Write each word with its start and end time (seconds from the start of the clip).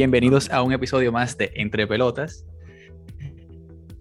bienvenidos 0.00 0.48
a 0.50 0.62
un 0.62 0.72
episodio 0.72 1.12
más 1.12 1.36
de 1.36 1.52
Entre 1.56 1.86
Pelotas. 1.86 2.46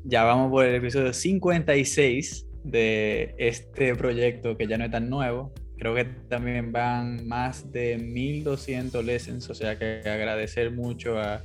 Ya 0.06 0.24
vamos 0.24 0.50
por 0.50 0.64
el 0.64 0.76
episodio 0.76 1.12
56 1.12 2.48
de 2.64 3.36
este 3.38 3.94
proyecto 3.96 4.56
que 4.56 4.66
ya 4.66 4.78
no 4.78 4.86
es 4.86 4.92
tan 4.92 5.10
nuevo. 5.10 5.52
Creo 5.78 5.93
que 5.93 6.06
también 6.06 6.71
van 6.71 7.28
más 7.28 7.70
de 7.74 7.98
1200 7.98 9.04
lessons, 9.04 9.50
o 9.50 9.54
sea 9.54 9.78
que 9.78 10.02
agradecer 10.06 10.71
mucho 10.71 11.20
a, 11.20 11.42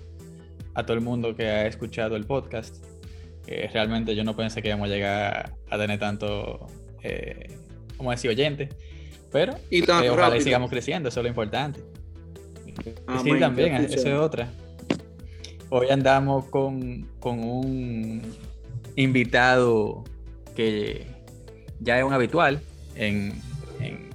a 0.74 0.86
todo 0.86 0.96
el 0.96 1.02
mundo 1.02 1.34
que 1.34 1.48
ha 1.48 1.66
escuchado 1.66 2.14
el 2.14 2.24
podcast. 2.24 2.76
Eh, 3.48 3.68
realmente 3.72 4.14
yo 4.14 4.22
no 4.22 4.36
pensé 4.36 4.62
que 4.62 4.68
íbamos 4.68 4.88
a 4.88 4.92
llegar 4.92 5.56
a 5.68 5.76
tener 5.76 5.98
tanto, 5.98 6.68
eh, 7.02 7.48
como 7.96 8.12
decir, 8.12 8.30
oyente, 8.30 8.68
pero 9.32 9.56
Y 9.68 9.82
tan 9.82 10.04
eh, 10.04 10.10
ojalá 10.10 10.36
y 10.36 10.42
sigamos 10.42 10.70
creciendo, 10.70 11.08
eso 11.08 11.18
es 11.18 11.24
lo 11.24 11.28
importante. 11.28 11.80
Ah, 13.06 13.20
sí, 13.22 13.30
man, 13.30 13.40
también, 13.40 13.74
eso 13.76 14.08
es 14.08 14.14
otra. 14.14 14.50
Hoy 15.70 15.88
andamos 15.90 16.46
con, 16.46 17.08
con 17.20 17.40
un 17.42 18.22
invitado 18.96 20.04
que 20.54 21.06
ya 21.80 21.98
es 21.98 22.04
un 22.04 22.12
habitual 22.12 22.60
en, 22.96 23.32
en, 23.80 24.10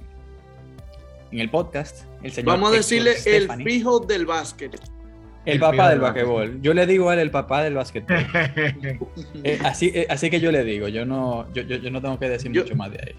en 1.30 1.38
el 1.38 1.50
podcast. 1.50 2.04
El 2.22 2.32
señor 2.32 2.52
Vamos 2.54 2.72
a 2.72 2.76
decirle 2.76 3.14
el 3.26 3.50
fijo 3.64 4.00
del 4.00 4.26
básquet. 4.26 4.74
el 4.74 5.54
el 5.54 5.60
papá 5.60 5.90
del 5.90 6.00
basquetbol. 6.00 6.60
Yo 6.62 6.74
le 6.74 6.86
digo 6.86 7.10
a 7.10 7.14
él 7.14 7.20
el 7.20 7.30
papá 7.30 7.62
del 7.62 7.74
basquetbol. 7.74 8.16
Eh, 9.42 9.58
así, 9.64 9.90
eh, 9.94 10.06
así 10.10 10.28
que 10.30 10.38
yo 10.40 10.52
le 10.52 10.64
digo, 10.64 10.88
yo 10.88 11.04
no, 11.06 11.50
yo, 11.52 11.62
yo, 11.62 11.76
yo 11.76 11.90
no 11.90 12.00
tengo 12.02 12.18
que 12.18 12.28
decir 12.28 12.52
Yo- 12.52 12.62
mucho 12.62 12.76
más 12.76 12.90
de 12.90 12.98
ahí. 12.98 13.14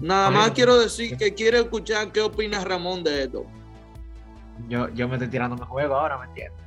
Nada 0.00 0.30
más 0.30 0.50
quiero 0.50 0.78
decir 0.78 1.16
que 1.16 1.32
quiero 1.34 1.58
escuchar 1.58 2.10
qué 2.12 2.20
opina 2.20 2.64
Ramón 2.64 3.04
de 3.04 3.22
esto. 3.22 3.46
Yo, 4.68 4.88
yo 4.90 5.08
me 5.08 5.14
estoy 5.14 5.28
tirando 5.28 5.56
mi 5.56 5.62
juego 5.64 5.94
ahora, 5.96 6.18
¿me 6.18 6.26
entiendes? 6.26 6.60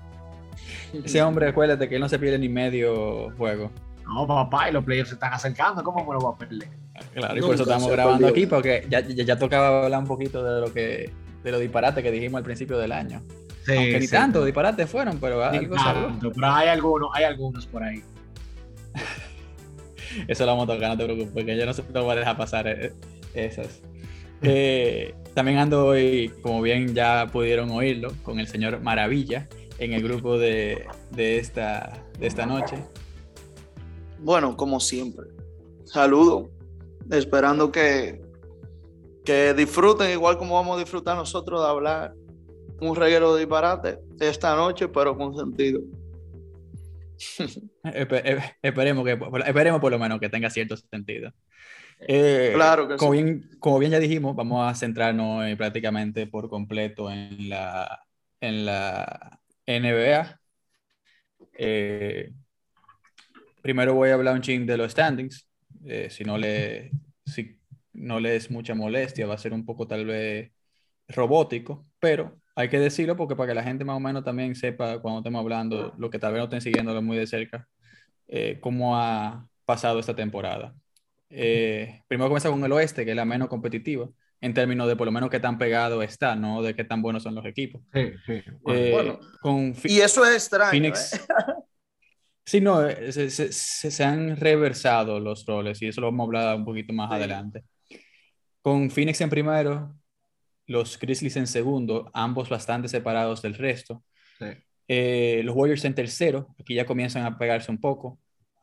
Ese 1.06 1.22
hombre, 1.22 1.48
acuérdate 1.50 1.88
que 1.88 1.96
él 1.96 2.02
no 2.02 2.10
se 2.10 2.18
pierde 2.20 2.40
ni 2.40 2.50
medio 2.50 3.32
juego. 3.38 3.72
No, 4.06 4.26
papá, 4.26 4.70
y 4.70 4.74
los 4.74 4.84
players 4.84 5.10
se 5.10 5.16
están 5.16 5.34
acercando, 5.34 5.84
¿cómo 5.84 6.06
me 6.06 6.14
lo 6.14 6.20
voy 6.20 6.34
a 6.34 6.38
perder? 6.38 6.70
Claro, 7.14 7.36
y 7.36 7.42
por 7.42 7.50
Nunca 7.50 7.54
eso 7.56 7.64
estamos 7.64 7.92
grabando 7.92 8.28
perdió. 8.28 8.44
aquí, 8.44 8.46
porque 8.48 8.88
ya, 8.90 9.02
ya, 9.02 9.24
ya 9.24 9.38
tocaba 9.38 9.84
hablar 9.84 10.00
un 10.00 10.08
poquito 10.08 10.44
de 10.44 10.62
lo 10.62 10.74
que 10.74 11.12
de 11.44 11.52
los 11.52 11.62
disparates 11.62 12.04
que 12.04 12.12
dijimos 12.12 12.40
al 12.40 12.44
principio 12.44 12.78
del 12.78 12.92
año. 12.92 13.22
Sí, 13.66 13.74
Aunque 13.76 14.00
ni 14.00 14.08
sí. 14.08 14.12
tantos 14.12 14.46
disparates 14.46 14.90
fueron, 14.90 15.20
pero 15.20 15.38
Ni 15.52 15.58
algo 15.58 15.76
tanto, 15.76 16.32
pero 16.32 16.48
hay 16.48 16.70
algunos, 16.70 17.10
hay 17.14 17.26
algunos 17.26 17.66
por 17.68 17.84
ahí. 17.84 18.02
Eso 20.28 20.46
lo 20.46 20.52
vamos 20.54 20.70
a 20.70 20.74
tocar, 20.74 20.90
no 20.90 20.98
te 20.98 21.04
preocupes, 21.04 21.32
porque 21.34 21.58
yo 21.58 21.66
no 21.66 21.74
se 21.74 21.84
te 21.84 22.00
voy 22.00 22.12
a 22.12 22.16
dejar 22.16 22.38
pasar 22.38 22.68
eh, 22.68 22.94
esas. 23.34 23.82
Eh, 24.42 25.14
también 25.34 25.58
ando 25.58 25.86
hoy, 25.88 26.32
como 26.42 26.62
bien 26.62 26.94
ya 26.94 27.28
pudieron 27.32 27.70
oírlo, 27.72 28.12
con 28.24 28.40
el 28.40 28.48
señor 28.48 28.82
Maravilla 28.82 29.48
en 29.80 29.94
el 29.94 30.04
grupo 30.04 30.38
de, 30.38 30.86
de, 31.12 31.38
esta, 31.38 32.04
de 32.20 32.28
esta 32.28 32.46
noche. 32.46 32.78
Bueno, 34.20 34.56
como 34.58 34.80
siempre. 34.80 35.28
Saludo. 35.86 36.50
Esperando 37.12 37.72
que, 37.72 38.22
que 39.24 39.54
disfruten 39.54 40.10
igual 40.12 40.38
como 40.38 40.56
vamos 40.56 40.78
a 40.78 40.80
disfrutar 40.80 41.16
nosotros 41.16 41.62
de 41.62 41.68
hablar 41.70 42.14
un 42.82 42.96
reguero 42.96 43.34
de 43.34 43.40
disparate 43.42 44.00
esta 44.20 44.56
noche, 44.56 44.88
pero 44.88 45.18
con 45.18 45.36
sentido. 45.38 45.82
Espe- 47.84 48.54
esperemos, 48.62 49.06
que, 49.06 49.18
esperemos 49.48 49.82
por 49.82 49.92
lo 49.92 50.00
menos 50.00 50.20
que 50.20 50.30
tenga 50.30 50.50
cierto 50.50 50.76
sentido. 50.78 51.32
Eh, 52.00 52.52
Claro 52.54 52.88
que 52.88 52.98
como 52.98 53.12
sí. 53.12 53.24
bien, 53.24 53.50
como 53.60 53.80
bien 53.80 53.92
ya 53.92 54.00
dijimos, 54.00 54.36
vamos 54.36 54.70
a 54.70 54.76
centrarnos 54.76 55.46
eh, 55.46 55.56
prácticamente 55.58 56.28
por 56.28 56.50
completo 56.50 57.12
en 57.12 57.50
la, 57.50 58.04
en 58.42 58.66
la 58.66 59.40
NBA. 59.66 60.40
Eh, 61.58 62.32
primero 63.62 63.94
voy 63.96 64.10
a 64.10 64.14
hablar 64.16 64.36
un 64.36 64.42
ching 64.42 64.66
de 64.66 64.78
los 64.78 64.92
standings. 64.92 65.48
eh, 65.86 66.10
si, 66.10 66.24
no 66.24 66.38
le, 66.38 66.92
si 67.26 67.60
no 67.94 68.20
le 68.20 68.36
es 68.36 68.52
mucha 68.52 68.76
molestia, 68.76 69.28
va 69.28 69.36
a 69.36 69.38
ser 69.38 69.54
un 69.54 69.66
poco 69.66 69.88
tal 69.88 70.06
vez 70.06 70.52
robótico, 71.10 71.88
pero 72.00 72.40
hay 72.56 72.70
que 72.70 72.80
decirlo 72.80 73.16
porque 73.16 73.36
para 73.36 73.50
que 73.50 73.56
la 73.56 73.64
gente 73.64 73.86
más 73.86 73.98
o 73.98 74.00
menos 74.00 74.24
también 74.24 74.56
sepa 74.56 75.00
cuando 75.02 75.20
estemos 75.20 75.40
hablando, 75.42 75.94
lo 75.98 76.10
que 76.10 76.20
tal 76.20 76.34
vez 76.34 76.40
no 76.40 76.46
estén 76.46 76.62
siguiéndolo 76.62 77.02
muy 77.02 77.18
de 77.18 77.28
cerca, 77.28 77.68
eh, 78.28 78.60
cómo 78.62 78.98
ha 78.98 79.48
pasado 79.66 80.00
esta 80.00 80.16
temporada. 80.16 80.76
Eh, 81.30 82.02
primero 82.08 82.30
comienza 82.30 82.50
con 82.50 82.64
el 82.64 82.72
oeste, 82.72 83.04
que 83.06 83.12
es 83.12 83.16
la 83.18 83.26
menos 83.26 83.48
competitiva, 83.50 84.08
en 84.40 84.54
términos 84.54 84.88
de 84.88 84.96
por 84.96 85.06
lo 85.06 85.12
menos 85.12 85.30
qué 85.30 85.40
tan 85.40 85.58
pegado 85.58 86.02
está, 86.04 86.36
no 86.36 86.62
de 86.62 86.76
qué 86.76 86.84
tan 86.84 87.02
buenos 87.02 87.24
son 87.24 87.36
los 87.36 87.46
equipos. 87.46 87.82
Sí, 87.94 88.12
sí. 88.26 88.42
Eh, 88.68 88.90
bueno. 88.94 89.20
con 89.42 89.74
Fi- 89.76 89.92
Y 89.94 90.00
eso 90.02 90.26
es 90.26 90.34
extraño. 90.36 90.72
Phoenix. 90.72 91.14
¿eh? 91.14 91.20
Sí, 92.46 92.62
no, 92.62 92.88
eh, 92.88 93.12
se, 93.12 93.30
se- 93.30 93.52
se- 93.52 93.92
se 93.92 94.04
han 94.06 94.38
reversado 94.38 95.20
los 95.20 95.46
roles 95.46 95.82
y 95.82 95.88
eso 95.88 96.00
lo 96.00 96.08
vamos 96.08 96.22
a 96.24 96.28
hablar 96.28 96.56
un 96.56 96.64
poquito 96.64 96.94
más 96.94 97.10
Sí. 97.10 97.16
adelante. 97.16 97.64
Con 98.62 98.90
Phoenix 98.90 99.20
en 99.20 99.30
primero, 99.30 99.94
los 100.66 100.98
Grizzlies 100.98 101.36
en 101.36 101.46
segundo, 101.48 102.10
ambos 102.14 102.48
bastante 102.48 102.88
separados 102.88 103.42
del 103.42 103.54
resto. 103.54 104.02
Sí. 104.40 104.46
Eh, 104.88 105.42
los 105.44 105.58
Warriors 105.58 105.84
en 105.84 105.94
tercero, 105.94 106.56
aquí 106.58 106.74
ya 106.76 106.86
comienzan 106.86 107.26
a 107.26 107.38
pegarse 107.38 107.70
un 107.70 107.82
poco. 107.82 108.18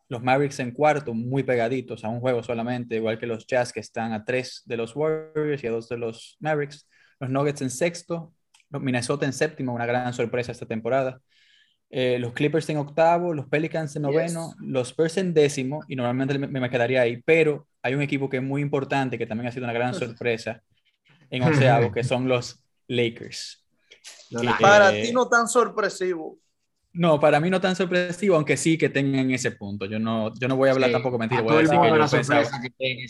Los 0.09 0.22
Mavericks 0.22 0.59
en 0.60 0.72
cuarto, 0.72 1.15
muy 1.15 1.42
pegaditos 1.42 2.04
a 2.04 2.09
un 2.09 2.20
juego 2.20 2.42
solamente, 2.42 2.97
igual 2.97 3.19
que 3.19 3.26
los 3.26 3.47
Jazz 3.47 3.72
que 3.72 3.81
están 3.81 4.12
a 4.12 4.25
tres 4.25 4.62
de 4.66 4.76
los 4.76 4.94
Warriors 4.94 5.62
y 5.65 5.66
a 5.66 5.70
dos 5.70 5.88
de 5.88 5.97
los 5.98 6.37
Mavericks. 6.41 6.88
Los 7.20 7.31
Nuggets 7.31 7.62
en 7.62 7.70
sexto, 7.70 8.32
los 8.70 8.82
Minnesota 8.82 9.25
en 9.25 9.32
séptimo, 9.32 9.72
una 9.75 9.87
gran 9.87 10.12
sorpresa 10.12 10.53
esta 10.53 10.66
temporada. 10.66 11.20
Eh, 11.91 12.19
los 12.19 12.32
Clippers 12.32 12.69
en 12.70 12.78
octavo, 12.78 13.32
los 13.34 13.47
Pelicans 13.48 13.94
en 13.97 14.03
noveno, 14.03 14.53
los 14.60 14.88
Spurs 14.88 15.16
en 15.19 15.32
décimo, 15.32 15.81
y 15.88 15.94
normalmente 15.97 16.38
me, 16.38 16.48
me 16.48 16.70
quedaría 16.70 17.03
ahí, 17.03 17.22
pero 17.25 17.69
hay 17.82 17.94
un 17.94 18.03
equipo 18.03 18.28
que 18.28 18.38
es 18.38 18.43
muy 18.43 18.62
importante, 18.62 19.16
que 19.16 19.26
también 19.26 19.48
ha 19.48 19.53
sido 19.53 19.64
una 19.64 19.72
gran 19.72 19.94
sorpresa 20.19 20.62
en 21.31 21.43
onceavo, 21.43 21.93
que 21.93 22.03
son 22.04 22.28
los 22.28 22.62
Lakers. 22.88 23.64
Que-. 24.31 24.48
Para 24.60 24.97
Eh, 24.97 25.03
ti 25.04 25.12
no 25.12 25.28
tan 25.28 25.47
sorpresivo. 25.48 26.38
No, 26.94 27.19
para 27.21 27.41
mí 27.41 27.50
no 27.50 27.60
tan 27.60 27.75
sorpresivo, 27.77 28.37
aunque 28.37 28.56
sí 28.56 28.78
que 28.78 28.88
tengan 28.88 29.31
ese 29.32 29.50
punto. 29.50 29.84
Yo 29.87 29.99
no, 29.99 30.32
yo 30.38 30.47
no 30.49 30.56
voy 30.56 30.69
a 30.69 30.72
hablar 30.72 30.91
Sí. 30.91 30.93
tampoco 30.94 31.19
mentira, 31.19 31.41
A 31.41 31.43
voy 31.43 31.55
a 31.55 31.59
decir 31.59 31.78
que 31.81 31.88
yo 31.88 32.09
pensaba. 32.09 32.60
que. 32.78 33.06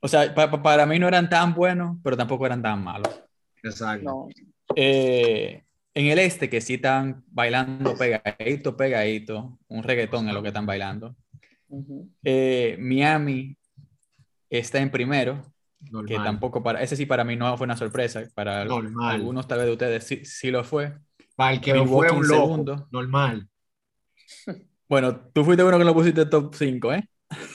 O 0.00 0.08
sea, 0.08 0.34
pa- 0.34 0.50
pa- 0.50 0.62
para 0.62 0.86
mí 0.86 0.98
no 0.98 1.06
eran 1.08 1.28
tan 1.28 1.54
buenos, 1.54 1.98
pero 2.02 2.16
tampoco 2.16 2.46
eran 2.46 2.62
tan 2.62 2.82
malos. 2.82 3.22
Exacto. 3.62 4.04
No. 4.04 4.28
Eh, 4.74 5.62
en 5.94 6.06
el 6.06 6.18
este, 6.18 6.48
que 6.48 6.60
sí 6.60 6.74
están 6.74 7.22
bailando 7.28 7.96
pegadito, 7.96 8.76
pegadito, 8.76 9.58
un 9.68 9.82
reggaetón 9.82 10.28
es 10.28 10.34
lo 10.34 10.42
que 10.42 10.48
están 10.48 10.66
bailando. 10.66 11.14
Ujú. 11.68 12.08
Eh, 12.24 12.76
Miami 12.80 13.56
está 14.48 14.78
en 14.80 14.90
primero, 14.90 15.42
Normal. 15.80 16.06
que 16.06 16.14
tampoco 16.16 16.62
para, 16.62 16.82
ese 16.82 16.96
sí 16.96 17.06
para 17.06 17.22
mí 17.24 17.36
no 17.36 17.56
fue 17.56 17.66
una 17.66 17.76
sorpresa, 17.76 18.22
para 18.34 18.64
Normal. 18.64 19.14
algunos 19.14 19.46
tal 19.46 19.58
vez 19.58 19.66
de 19.66 19.72
ustedes 19.72 20.04
sí, 20.04 20.24
sí 20.24 20.50
lo 20.50 20.64
fue. 20.64 20.92
Para 21.40 21.54
el 21.54 21.60
que 21.62 21.72
lo 21.72 21.86
fue 21.86 22.10
Milwaukee 22.10 22.12
un 22.12 22.22
en 22.22 22.28
loco. 22.28 22.42
segundo. 22.42 22.88
Normal. 22.92 23.48
Bueno, 24.86 25.16
tú 25.32 25.44
fuiste 25.44 25.62
uno 25.62 25.78
que 25.78 25.84
lo 25.84 25.94
pusiste 25.94 26.26
top 26.26 26.52
5, 26.54 26.92
¿eh? 26.92 27.08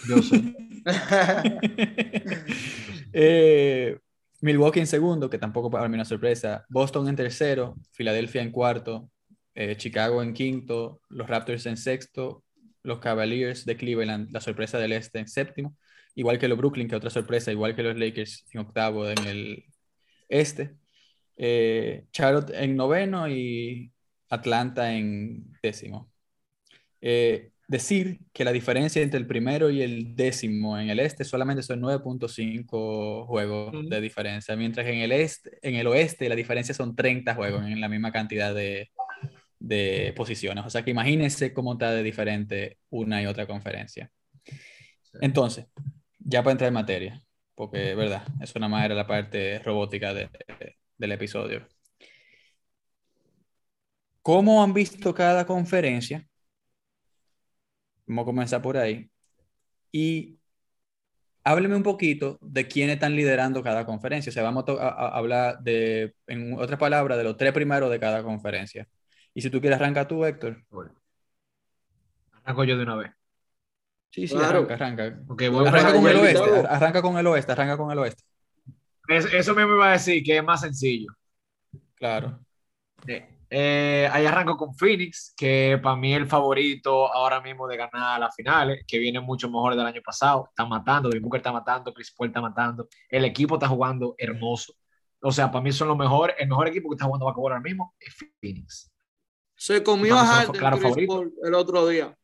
Yo 0.09 0.23
sé. 0.23 0.55
Eh, 3.17 3.99
Milwaukee 4.41 4.79
en 4.79 4.87
segundo, 4.87 5.29
que 5.29 5.37
tampoco 5.37 5.69
para 5.69 5.87
mí 5.87 5.95
una 5.95 6.03
sorpresa. 6.03 6.65
Boston 6.67 7.07
en 7.09 7.15
tercero, 7.15 7.75
Filadelfia 7.91 8.41
en 8.41 8.51
cuarto, 8.51 9.11
eh, 9.53 9.77
Chicago 9.77 10.23
en 10.23 10.33
quinto, 10.33 11.01
los 11.09 11.27
Raptors 11.27 11.65
en 11.67 11.77
sexto, 11.77 12.43
los 12.83 12.99
Cavaliers 12.99 13.65
de 13.65 13.77
Cleveland, 13.77 14.31
la 14.31 14.41
sorpresa 14.41 14.79
del 14.79 14.93
este 14.93 15.19
en 15.19 15.27
séptimo, 15.27 15.77
igual 16.15 16.39
que 16.39 16.47
los 16.47 16.57
Brooklyn, 16.57 16.87
que 16.87 16.95
otra 16.95 17.09
sorpresa, 17.11 17.51
igual 17.51 17.75
que 17.75 17.83
los 17.83 17.97
Lakers 17.97 18.45
en 18.51 18.61
octavo 18.61 19.07
en 19.07 19.25
el 19.25 19.65
este. 20.27 20.75
Eh, 21.37 22.05
Charlotte 22.11 22.51
en 22.55 22.75
noveno 22.75 23.27
y 23.27 23.91
Atlanta 24.29 24.93
en 24.93 25.51
décimo. 25.61 26.11
Eh, 27.01 27.51
decir 27.67 28.19
que 28.33 28.43
la 28.43 28.51
diferencia 28.51 29.01
entre 29.01 29.19
el 29.19 29.27
primero 29.27 29.69
y 29.69 29.81
el 29.81 30.15
décimo 30.15 30.77
en 30.79 30.89
el 30.89 30.99
este 30.99 31.23
solamente 31.23 31.63
son 31.63 31.81
9.5 31.81 33.25
juegos 33.25 33.73
Ujú. 33.73 33.89
de 33.89 34.01
diferencia, 34.01 34.55
mientras 34.55 34.85
que 34.85 34.93
en 34.93 34.99
el, 34.99 35.11
este, 35.11 35.57
en 35.61 35.75
el 35.75 35.87
oeste 35.87 36.29
la 36.29 36.35
diferencia 36.35 36.73
son 36.75 36.95
30 36.95 37.35
juegos 37.35 37.65
en 37.65 37.81
la 37.81 37.89
misma 37.89 38.11
cantidad 38.11 38.53
de, 38.53 38.91
de 39.59 40.13
posiciones. 40.15 40.65
O 40.65 40.69
sea 40.69 40.83
que 40.83 40.91
imagínense 40.91 41.53
cómo 41.53 41.73
está 41.73 41.91
de 41.91 42.03
diferente 42.03 42.77
una 42.89 43.21
y 43.21 43.25
otra 43.25 43.47
conferencia. 43.47 44.11
Entonces, 45.21 45.67
ya 46.19 46.43
para 46.43 46.51
entrar 46.53 46.67
en 46.67 46.73
materia, 46.73 47.21
porque 47.55 47.95
verdad, 47.95 48.25
eso 48.41 48.59
nada 48.59 48.69
más 48.69 48.85
era 48.85 48.95
la 48.95 49.07
parte 49.07 49.59
robótica 49.59 50.13
de- 50.13 50.29
del 50.97 51.11
episodio. 51.13 51.67
¿Cómo 54.21 54.63
han 54.63 54.73
visto 54.73 55.13
cada 55.13 55.45
conferencia? 55.45 56.27
Vamos 58.07 58.23
a 58.23 58.25
comenzar 58.25 58.61
por 58.61 58.77
ahí. 58.77 59.09
Y 59.91 60.39
hábleme 61.43 61.75
un 61.75 61.83
poquito 61.83 62.37
de 62.41 62.67
quiénes 62.67 62.95
están 62.95 63.15
liderando 63.15 63.63
cada 63.63 63.85
conferencia. 63.85 64.29
O 64.29 64.33
sea, 64.33 64.43
vamos 64.43 64.65
a, 64.67 64.71
a- 64.87 65.17
hablar 65.17 65.59
de, 65.59 66.13
en 66.27 66.53
otras 66.59 66.79
palabras, 66.79 67.17
de 67.17 67.23
los 67.23 67.37
tres 67.37 67.53
primeros 67.53 67.89
de 67.91 67.99
cada 67.99 68.23
conferencia. 68.23 68.87
Y 69.33 69.41
si 69.41 69.49
tú 69.49 69.59
quieres, 69.61 69.79
arranca 69.79 70.07
tú, 70.07 70.25
Héctor. 70.25 70.63
Arranco 72.43 72.63
yo 72.63 72.77
de 72.77 72.83
una 72.83 72.95
vez. 72.95 73.11
Sí, 74.09 74.27
sí, 74.27 74.35
Claro. 74.35 74.59
arranca, 74.59 74.73
arranca. 74.75 75.19
Voy 75.25 75.67
Arranca 75.67 75.93
con 75.93 76.07
el 76.07 76.17
oeste, 76.17 76.67
arranca 76.69 77.01
con 77.01 77.17
el 77.17 77.27
oeste, 77.27 77.51
arranca 77.51 77.77
con 77.77 77.91
el 77.91 77.97
oeste. 77.99 78.23
Es- 79.07 79.33
Eso 79.33 79.55
mismo 79.55 79.73
iba 79.75 79.89
a 79.89 79.93
decir, 79.93 80.23
que 80.23 80.37
es 80.37 80.43
más 80.43 80.61
sencillo. 80.61 81.11
Claro. 81.95 82.39
Eh, 83.07 83.37
eh, 83.49 84.09
ahí 84.11 84.25
arranco 84.25 84.57
con 84.57 84.73
Phoenix, 84.75 85.33
que 85.37 85.79
para 85.81 85.95
mí 85.95 86.13
es 86.13 86.19
el 86.19 86.27
favorito 86.27 87.13
ahora 87.13 87.39
mismo 87.39 87.67
de 87.67 87.77
ganar 87.77 88.19
las 88.19 88.35
finales, 88.35 88.83
que 88.87 88.97
viene 88.97 89.19
mucho 89.19 89.49
mejor 89.49 89.75
del 89.75 89.85
año 89.85 90.01
pasado. 90.03 90.47
Está 90.49 90.65
matando, 90.65 91.09
Devin 91.09 91.23
Booker 91.23 91.39
está 91.39 91.51
matando, 91.51 91.93
Chris 91.93 92.11
Paul 92.11 92.29
está 92.29 92.41
matando. 92.41 92.87
El 93.09 93.23
equipo 93.25 93.55
está 93.55 93.67
jugando 93.67 94.15
hermoso. 94.17 94.73
O 95.21 95.31
sea, 95.31 95.51
para 95.51 95.63
mí 95.63 95.71
son 95.71 95.87
los 95.87 95.97
mejores. 95.97 96.35
El 96.39 96.49
mejor 96.49 96.67
equipo 96.67 96.89
que 96.89 96.95
está 96.95 97.05
jugando 97.05 97.25
basketball 97.25 97.51
ahora 97.53 97.63
mismo 97.63 97.93
es 97.99 98.15
Phoenix. 98.41 98.91
Se 99.55 99.81
comió 99.81 100.17
a 100.17 100.25
Harden 100.25 100.55
claro, 100.59 100.77
Chris 100.77 100.83
favorito. 100.89 101.13
Paul 101.13 101.33
el 101.43 101.53
otro 101.53 101.87
día. 101.87 102.17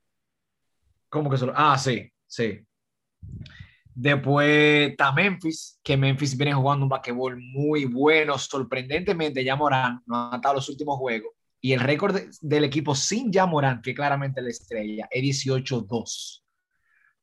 ¿Cómo 1.09 1.29
que 1.29 1.37
solo? 1.37 1.53
Ah, 1.55 1.77
sí, 1.77 2.11
sí. 2.27 2.65
Después 3.93 4.91
está 4.91 5.11
Memphis, 5.11 5.79
que 5.83 5.97
Memphis 5.97 6.35
viene 6.37 6.53
jugando 6.53 6.85
un 6.85 6.89
basquetbol 6.89 7.37
muy 7.41 7.85
bueno. 7.85 8.37
Sorprendentemente, 8.37 9.43
ya 9.43 9.55
Morán 9.55 10.01
no 10.05 10.31
ha 10.31 10.35
estado 10.35 10.55
los 10.55 10.69
últimos 10.69 10.97
juegos. 10.97 11.31
Y 11.59 11.73
el 11.73 11.79
récord 11.79 12.15
de- 12.15 12.29
del 12.41 12.63
equipo 12.63 12.95
sin 12.95 13.31
ya 13.31 13.45
Morán, 13.45 13.81
que 13.81 13.93
claramente 13.93 14.41
la 14.41 14.49
estrella, 14.49 15.07
es 15.11 15.21
18-2. 15.21 16.43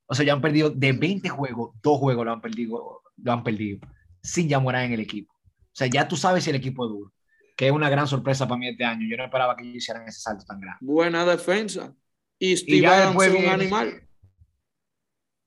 O 0.06 0.14
sea, 0.14 0.24
ya 0.24 0.32
han 0.32 0.40
perdido 0.40 0.70
de 0.70 0.92
20 0.92 1.28
juegos, 1.28 1.74
dos 1.82 1.98
juegos 1.98 2.24
lo 2.24 2.32
han 2.32 2.40
perdido, 2.40 3.02
lo 3.16 3.32
han 3.32 3.42
perdido 3.42 3.78
sin 4.22 4.48
ya 4.48 4.58
Morán 4.60 4.84
en 4.84 4.92
el 4.92 5.00
equipo. 5.00 5.32
O 5.34 5.72
sea, 5.78 5.86
ya 5.86 6.06
tú 6.06 6.16
sabes 6.16 6.44
si 6.44 6.50
el 6.50 6.56
equipo 6.56 6.84
es 6.84 6.90
duro, 6.90 7.12
que 7.56 7.66
es 7.66 7.72
una 7.72 7.88
gran 7.90 8.06
sorpresa 8.06 8.46
para 8.46 8.58
mí 8.58 8.68
este 8.68 8.84
año. 8.84 9.06
Yo 9.08 9.16
no 9.16 9.24
esperaba 9.24 9.56
que 9.56 9.64
hicieran 9.64 10.06
ese 10.06 10.20
salto 10.20 10.44
tan 10.44 10.60
grande. 10.60 10.78
Buena 10.80 11.24
defensa. 11.24 11.94
Y 12.38 12.52
Y 12.52 12.56
Steve 12.56 12.80
ya 12.80 12.96
Adams 13.08 13.22
es 13.22 13.28
un 13.30 13.36
viene- 13.38 13.50
animal. 13.52 14.07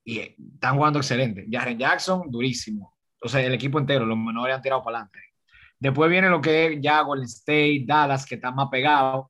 Y 0.03 0.19
están 0.19 0.75
jugando 0.75 0.99
excelente. 0.99 1.45
Jaren 1.49 1.77
Jackson, 1.77 2.23
durísimo. 2.29 2.95
Sea, 3.23 3.41
el 3.41 3.53
equipo 3.53 3.79
entero, 3.79 4.05
los 4.05 4.17
menores 4.17 4.55
han 4.55 4.61
tirado 4.61 4.83
para 4.83 4.97
adelante. 4.97 5.19
Después 5.79 6.09
viene 6.09 6.29
lo 6.29 6.41
que 6.41 6.67
es 6.67 6.81
ya 6.81 7.01
Golden 7.01 7.25
State, 7.25 7.83
Dallas, 7.85 8.25
que 8.25 8.35
están 8.35 8.55
más 8.55 8.69
pegados. 8.69 9.27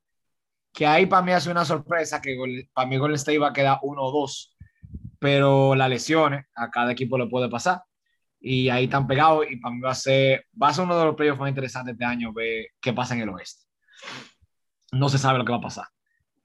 Que 0.72 0.86
ahí 0.86 1.06
para 1.06 1.22
mí 1.22 1.32
hace 1.32 1.50
una 1.50 1.64
sorpresa 1.64 2.20
que 2.20 2.36
para 2.72 2.88
mí 2.88 2.96
Golden 2.96 3.16
State 3.16 3.38
va 3.38 3.48
a 3.48 3.52
quedar 3.52 3.78
1 3.82 4.02
o 4.02 4.12
2. 4.12 4.56
Pero 5.18 5.74
las 5.74 5.88
lesiones 5.88 6.46
a 6.54 6.70
cada 6.70 6.92
equipo 6.92 7.18
le 7.18 7.26
puede 7.26 7.48
pasar. 7.48 7.82
Y 8.40 8.68
ahí 8.70 8.84
están 8.84 9.06
pegados. 9.06 9.46
Y 9.50 9.56
para 9.56 9.74
mí 9.74 9.80
va 9.80 9.92
a 9.92 9.94
ser, 9.94 10.46
va 10.60 10.68
a 10.68 10.74
ser 10.74 10.84
uno 10.84 10.98
de 10.98 11.04
los 11.04 11.14
playoffs 11.14 11.40
más 11.40 11.48
interesantes 11.50 11.92
este 11.92 12.04
año, 12.04 12.32
ver 12.32 12.66
qué 12.80 12.92
pasa 12.92 13.14
en 13.14 13.20
el 13.22 13.28
oeste. 13.28 13.66
No 14.92 15.08
se 15.08 15.18
sabe 15.18 15.38
lo 15.38 15.44
que 15.44 15.52
va 15.52 15.58
a 15.58 15.62
pasar. 15.62 15.86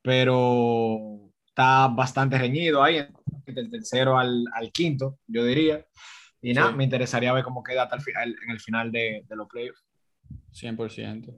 Pero 0.01 1.31
está 1.47 1.87
bastante 1.87 2.37
reñido 2.37 2.83
ahí, 2.83 3.05
del 3.53 3.69
tercero 3.69 4.17
al, 4.17 4.45
al 4.53 4.71
quinto, 4.71 5.19
yo 5.27 5.43
diría. 5.43 5.85
Y 6.41 6.53
nada, 6.53 6.69
Sí. 6.71 6.75
me 6.75 6.83
interesaría 6.83 7.33
ver 7.33 7.43
cómo 7.43 7.63
queda 7.63 7.83
hasta 7.83 7.95
el 7.95 8.01
final, 8.01 8.35
en 8.43 8.51
el 8.51 8.59
final 8.59 8.91
de, 8.91 9.23
de 9.27 9.35
los 9.35 9.47
playoffs. 9.47 9.83
100%. 10.53 11.33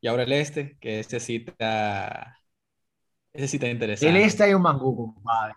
Y 0.00 0.08
ahora 0.08 0.24
el 0.24 0.32
este, 0.32 0.76
que 0.80 1.00
este 1.00 1.16
está, 1.16 2.38
ese 3.32 3.56
está 3.56 3.68
interesante. 3.68 4.08
El 4.16 4.22
este 4.24 4.44
hay 4.44 4.54
un 4.54 4.62
mangú, 4.62 5.14
compadre. 5.14 5.54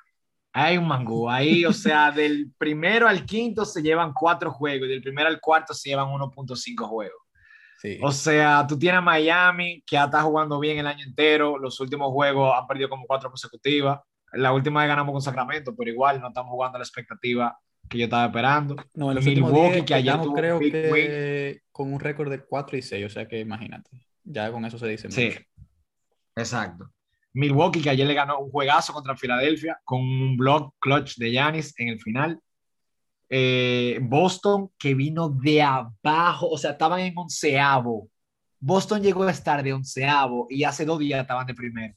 Hay 0.54 0.78
un 0.78 0.88
mangú. 0.88 1.30
Ahí, 1.30 1.66
o 1.66 1.74
sea, 1.74 2.12
del 2.12 2.52
primero 2.58 3.08
al 3.08 3.26
quinto 3.26 3.66
se 3.66 3.82
llevan 3.82 4.14
cuatro 4.14 4.52
juegos 4.52 4.88
y 4.88 4.92
del 4.92 5.02
primero 5.02 5.28
al 5.28 5.40
cuarto 5.40 5.74
se 5.74 5.90
llevan 5.90 6.08
1.5 6.08 6.88
juegos. 6.88 7.22
Sí. 7.82 7.98
O 8.02 8.12
sea, 8.12 8.66
tú 8.68 8.78
tienes 8.78 9.00
a 9.00 9.02
Miami, 9.02 9.82
que 9.86 9.96
ya 9.96 10.06
está 10.06 10.22
jugando 10.22 10.60
bien 10.60 10.80
el 10.80 10.88
año 10.88 11.06
entero. 11.06 11.58
Los 11.58 11.80
últimos 11.80 12.12
juegos 12.12 12.54
han 12.58 12.68
perdido 12.68 12.90
como 12.90 13.06
cuatro 13.06 13.30
consecutivas. 13.30 14.00
La 14.34 14.54
última 14.54 14.81
vez 14.81 14.90
ganamos 14.90 15.14
con 15.14 15.22
Sacramento, 15.22 15.76
pero 15.76 15.90
igual 15.90 16.22
no 16.22 16.28
estamos 16.30 16.52
jugando 16.52 16.76
a 16.76 16.80
la 16.80 16.84
expectativa 16.86 17.58
que 17.90 17.98
yo 17.98 18.04
estaba 18.06 18.26
esperando. 18.26 18.76
No, 18.94 19.08
últimos 19.08 19.52
Milwaukee, 19.52 19.81
10 19.81 19.86
que 19.86 20.34
creo 20.36 20.54
un 20.58 20.60
big 20.60 20.72
que 20.72 21.62
con 21.72 21.92
un 21.94 22.00
récord 22.00 22.30
de 22.30 22.44
4 22.44 22.78
y 22.78 22.81
6, 22.81 23.06
o 23.06 23.10
sea 23.10 23.28
que 23.28 23.40
imagínate. 23.40 23.90
Ya 24.24 24.52
con 24.52 24.64
eso 24.66 24.78
se 24.78 24.88
dice 24.88 25.10
Sí, 25.10 25.26
mucho. 25.26 25.40
exacto. 26.36 26.92
Milwaukee, 27.34 27.81
que 27.81 27.90
ayer 27.90 28.08
le 28.08 28.14
ganó 28.14 28.40
un 28.40 28.52
juegazo 28.52 28.94
contra 28.94 29.16
Filadelfia 29.16 29.80
con 29.84 30.02
un 30.02 30.38
block 30.38 30.76
clutch 30.80 31.18
de 31.18 31.31
Giannis 31.31 31.74
en 31.78 31.90
el 31.90 32.00
final. 32.00 32.40
Eh, 33.30 34.00
Boston, 34.02 34.72
que 34.78 34.96
vino 34.96 35.30
de 35.30 35.62
abajo, 35.62 36.50
o 36.50 36.58
sea, 36.58 36.72
estaban 36.72 37.00
en 37.00 37.14
onceavo. 37.18 38.10
Boston 38.60 39.02
llegó 39.02 39.24
a 39.24 39.31
estar 39.31 39.64
de 39.64 39.74
onceavo 39.74 40.48
y 40.50 40.64
hace 40.64 40.86
dos 40.86 41.00
días 41.00 41.22
estaban 41.22 41.46
de 41.46 41.54
primero. 41.54 41.94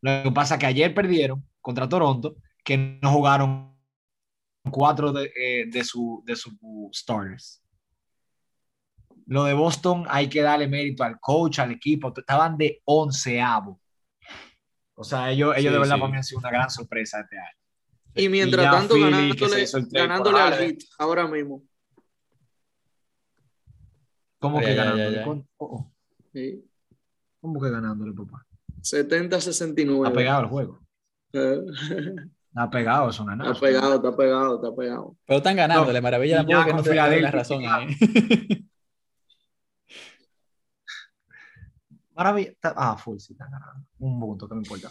Lo 0.00 0.22
que 0.24 0.32
pasa 0.32 0.54
es 0.54 0.60
que 0.60 0.66
ayer 0.66 0.94
perdieron 0.94 1.44
contra 1.64 1.88
Toronto, 1.88 2.36
que 2.62 2.76
no 2.76 3.10
jugaron 3.10 3.74
cuatro 4.70 5.12
de, 5.12 5.32
eh, 5.34 5.64
de 5.66 5.82
sus 5.82 6.22
de 6.26 6.36
sus 6.36 6.52
starters. 6.92 7.62
Lo 9.26 9.44
de 9.44 9.54
Boston 9.54 10.04
hay 10.08 10.28
que 10.28 10.42
darle 10.42 10.68
mérito 10.68 11.02
al 11.02 11.18
coach, 11.18 11.58
al 11.58 11.72
equipo. 11.72 12.12
Estaban 12.14 12.58
de 12.58 12.82
onceavo. 12.84 13.80
O 14.94 15.04
sea, 15.04 15.30
ellos, 15.30 15.56
ellos 15.56 15.70
Sí, 15.70 15.72
de 15.72 15.78
verdad 15.78 15.94
sí. 15.94 16.00
para 16.00 16.10
mí 16.12 16.16
han 16.18 16.24
sido 16.24 16.38
una 16.40 16.50
gran 16.50 16.68
sorpresa 16.70 17.20
este 17.20 17.38
año. 17.38 17.58
Y 18.14 18.28
mientras 18.28 18.70
tanto, 18.70 18.94
Philly, 18.94 19.32
ganándole, 19.32 19.66
ganándole 19.90 20.40
al. 20.40 20.54
Heat 20.54 20.78
ahora 20.98 21.26
mismo. 21.26 21.62
¿Cómo 24.38 24.60
que 24.60 24.66
ya, 24.66 24.84
ganándole? 24.84 25.16
ya. 25.16 25.24
¿Cómo, 25.24 25.48
oh, 25.56 25.76
oh. 25.76 25.92
Sí. 26.30 26.62
¿Cómo 27.40 27.58
que 27.58 27.70
ganándole, 27.70 28.12
papá? 28.12 28.46
70-69. 28.82 30.06
Ha 30.06 30.12
pegado 30.12 30.42
el 30.42 30.48
juego. 30.48 30.83
Eh, 31.34 31.60
Ha 32.56 32.70
pegado, 32.70 33.10
es 33.10 33.18
una 33.18 33.34
Está 33.34 33.58
pegado, 33.60 33.94
está 33.96 34.16
pegado, 34.16 34.54
está 34.62 34.76
pegado. 34.76 35.16
Pero 35.26 35.38
están 35.38 35.56
ganándole, 35.56 35.98
No, 35.98 36.02
maravilla 36.04 36.26
y 36.26 36.30
ya 36.30 36.36
tampoco 36.46 36.64
que 36.64 36.70
con 36.70 36.76
no 36.76 36.82
te 36.84 37.10
den 37.10 37.22
la 37.22 37.30
razón 37.32 37.62
ahí. 37.66 37.88
Maravilla. 42.14 42.50
está- 42.50 42.74
Ah, 42.76 42.96
full, 42.96 43.18
sí, 43.18 43.32
están 43.32 43.50
ganando. 43.50 43.84
Un 43.98 44.20
punto, 44.20 44.48
que 44.48 44.54
me 44.54 44.60
importa. 44.60 44.88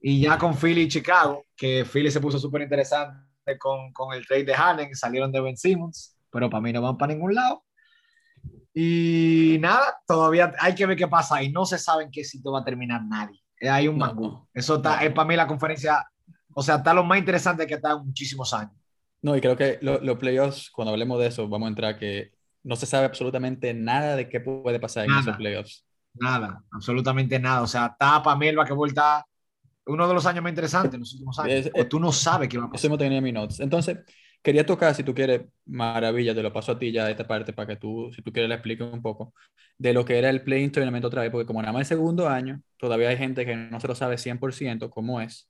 y 0.00 0.20
ya 0.20 0.38
con 0.38 0.54
Philly 0.56 0.82
y 0.82 0.88
Chicago, 0.88 1.46
que 1.56 1.84
Philly 1.84 2.12
se 2.12 2.20
puso 2.20 2.38
súper 2.38 2.62
interesante 2.62 3.18
con, 3.58 3.92
con 3.92 4.14
el 4.14 4.24
trade 4.24 4.44
de 4.44 4.54
Harden, 4.54 4.94
salieron 4.94 5.32
de 5.32 5.40
Ben 5.40 5.56
Simmons, 5.56 6.16
pero 6.30 6.48
para 6.48 6.60
mí 6.60 6.72
no 6.72 6.80
van 6.80 6.96
para 6.96 7.12
ningún 7.12 7.34
lado. 7.34 7.64
Y 8.72 9.58
nada, 9.60 9.96
todavía 10.06 10.52
hay 10.60 10.76
que 10.76 10.86
ver 10.86 10.96
qué 10.96 11.08
pasa 11.08 11.36
ahí. 11.36 11.50
No 11.50 11.64
se 11.66 11.76
sabe 11.76 12.04
en 12.04 12.10
qué 12.12 12.22
sitio 12.22 12.52
va 12.52 12.60
a 12.60 12.64
terminar 12.64 13.02
nadie. 13.04 13.39
Eh, 13.60 13.68
Hay 13.68 13.86
un 13.88 13.98
mangú. 13.98 14.22
no. 14.28 14.48
Eso 14.54 14.76
está, 14.76 15.04
es 15.04 15.12
para 15.12 15.28
mí 15.28 15.36
la 15.36 15.46
conferencia, 15.46 16.04
o 16.54 16.62
sea, 16.62 16.76
está 16.76 16.94
lo 16.94 17.04
más 17.04 17.18
interesante 17.18 17.66
que 17.66 17.74
está 17.74 17.92
en 17.92 18.06
muchísimos 18.06 18.52
años. 18.54 18.72
No, 19.22 19.36
y 19.36 19.40
creo 19.40 19.56
que 19.56 19.78
lo- 19.82 20.00
los 20.00 20.16
playoffs, 20.18 20.70
cuando 20.70 20.92
hablemos 20.92 21.20
de 21.20 21.26
eso, 21.26 21.46
vamos 21.48 21.66
a 21.66 21.68
entrar 21.68 21.98
que 21.98 22.32
no 22.62 22.74
se 22.76 22.86
sabe 22.86 23.04
absolutamente 23.06 23.72
nada 23.74 24.16
de 24.16 24.28
qué 24.28 24.40
puede 24.40 24.80
pasar 24.80 25.04
en 25.04 25.12
esos 25.18 25.36
playoffs. 25.36 25.84
Nada, 26.14 26.62
absolutamente 26.72 27.38
nada. 27.38 27.62
O 27.62 27.66
sea, 27.66 27.86
está 27.86 28.22
para 28.22 28.36
mí 28.36 28.48
el 28.48 28.56
basquetbol 28.56 28.88
está 28.88 29.24
uno 29.86 30.08
de 30.08 30.14
los 30.14 30.24
años 30.26 30.42
más 30.42 30.50
interesantes 30.50 30.94
en 30.94 31.00
los 31.00 31.12
últimos 31.14 31.38
años. 31.38 31.66
Es- 31.66 31.70
o 31.74 31.86
tú 31.86 32.00
no 32.00 32.12
sabes 32.12 32.48
qué 32.48 32.56
va 32.58 32.64
a 32.64 32.66
Eso 32.66 32.72
pasar. 32.72 32.86
hemos 32.86 32.98
tenido 32.98 33.18
en 33.18 33.24
mis 33.24 33.34
notes. 33.34 33.60
Entonces, 33.60 33.98
quería 34.42 34.64
tocar, 34.66 34.94
si 34.94 35.02
tú 35.04 35.14
quieres, 35.14 35.42
maravilla, 35.66 36.34
te 36.34 36.42
lo 36.42 36.52
paso 36.52 36.72
a 36.72 36.78
ti 36.78 36.92
ya 36.92 37.10
esta 37.10 37.26
parte 37.26 37.52
para 37.52 37.66
que 37.68 37.76
tú, 37.76 38.10
si 38.14 38.22
tú 38.22 38.32
quieres, 38.32 38.48
la 38.48 38.56
expliques 38.56 38.86
un 38.92 39.02
poco 39.02 39.34
de 39.78 39.92
lo 39.94 40.04
que 40.04 40.18
era 40.18 40.30
el 40.30 40.42
play-in 40.42 40.72
tournament 40.72 41.04
otra 41.04 41.22
vez, 41.22 41.30
porque 41.30 41.46
como 41.46 41.60
nada 41.62 41.72
más 41.72 41.80
el 41.82 41.86
segundo 41.96 42.28
año, 42.28 42.62
todavía 42.78 43.08
hay 43.10 43.16
gente 43.16 43.46
que 43.46 43.56
no 43.56 43.80
se 43.80 43.88
lo 43.88 43.94
sabe 43.94 44.18
100% 44.18 44.90
cómo 44.90 45.20
es. 45.20 45.48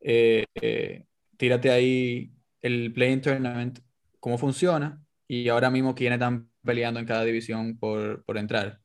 Eh, 0.00 0.44
eh, 0.60 1.04
tírate 1.36 1.70
ahí 1.70 2.32
el 2.62 2.92
play-in 2.92 3.20
tournament, 3.20 3.80
cómo 4.20 4.38
funciona 4.38 5.02
y 5.28 5.48
ahora 5.48 5.70
mismo 5.70 5.94
quiénes 5.94 6.16
están 6.18 6.50
peleando 6.64 7.00
en 7.00 7.06
cada 7.06 7.24
división 7.24 7.78
por, 7.78 8.24
por 8.24 8.38
entrar. 8.38 8.80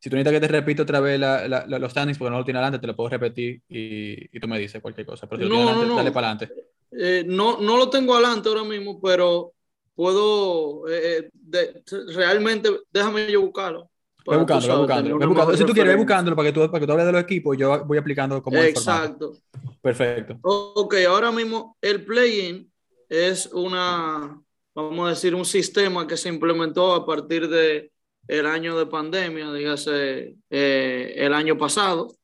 Si 0.00 0.10
tú 0.10 0.16
necesitas 0.16 0.40
que 0.40 0.46
te 0.48 0.52
repita 0.52 0.82
otra 0.84 1.00
vez 1.00 1.18
la- 1.20 1.48
la- 1.48 1.66
la- 1.66 1.78
los 1.78 1.92
standings 1.92 2.18
porque 2.18 2.30
no 2.32 2.38
lo 2.38 2.44
tiene 2.44 2.58
adelante, 2.60 2.80
te 2.80 2.86
lo 2.88 2.96
puedo 2.96 3.10
repetir 3.10 3.62
y, 3.68 4.36
y 4.36 4.40
tú 4.40 4.48
me 4.48 4.58
dices 4.58 4.82
cualquier 4.82 5.06
cosa. 5.06 5.28
Pero 5.28 5.38
si 5.40 5.44
lo 5.44 5.50
No, 5.50 5.50
tienes 5.50 5.66
no, 5.66 5.74
adelante, 5.74 5.86
no. 5.86 5.96
dale 5.96 6.12
para 6.12 6.30
adelante. 6.32 6.54
Eh, 6.92 7.24
no, 7.26 7.60
no 7.60 7.76
lo 7.76 7.90
tengo 7.90 8.14
adelante 8.14 8.48
ahora 8.48 8.64
mismo, 8.64 9.00
pero 9.00 9.52
puedo 9.94 10.88
eh, 10.88 11.18
eh, 11.18 11.30
de- 11.32 11.82
realmente, 12.14 12.70
déjame 12.90 13.30
yo 13.30 13.42
buscarlo. 13.42 13.90
Ve 14.26 14.36
ve 14.36 14.46
sabes, 14.46 14.68
ve 14.68 14.76
buscándolo. 14.76 15.18
mejor 15.18 15.56
Si 15.56 15.64
tú 15.64 15.72
quieres, 15.72 15.92
ve 15.92 15.96
buscándolo 15.96 16.36
para 16.36 16.48
que 16.48 16.52
tú, 16.52 16.70
para 16.70 16.80
que 16.80 16.86
tú 16.86 16.92
hables 16.92 17.06
de 17.06 17.12
los 17.12 17.22
equipos 17.22 17.56
yo 17.56 17.84
voy 17.84 17.98
aplicando 17.98 18.36
el 18.36 18.42
formato. 18.42 18.66
Exacto. 18.66 19.32
Perfecto. 19.80 20.38
Ok, 20.42 20.96
ahora 21.08 21.32
mismo 21.32 21.76
el 21.80 22.04
play-in 22.04 22.70
es 23.08 23.46
una, 23.46 24.38
vamos 24.74 25.06
a 25.06 25.10
decir, 25.10 25.34
un 25.34 25.46
sistema 25.46 26.06
que 26.06 26.16
se 26.16 26.28
implementó 26.28 26.94
a 26.94 27.06
partir 27.06 27.48
de 27.48 27.90
el 28.26 28.44
año 28.44 28.76
de 28.78 28.84
pandemia, 28.84 29.50
dígase 29.52 30.36
eh, 30.50 31.14
el 31.16 31.32
año 31.32 31.56
pasado. 31.56 32.14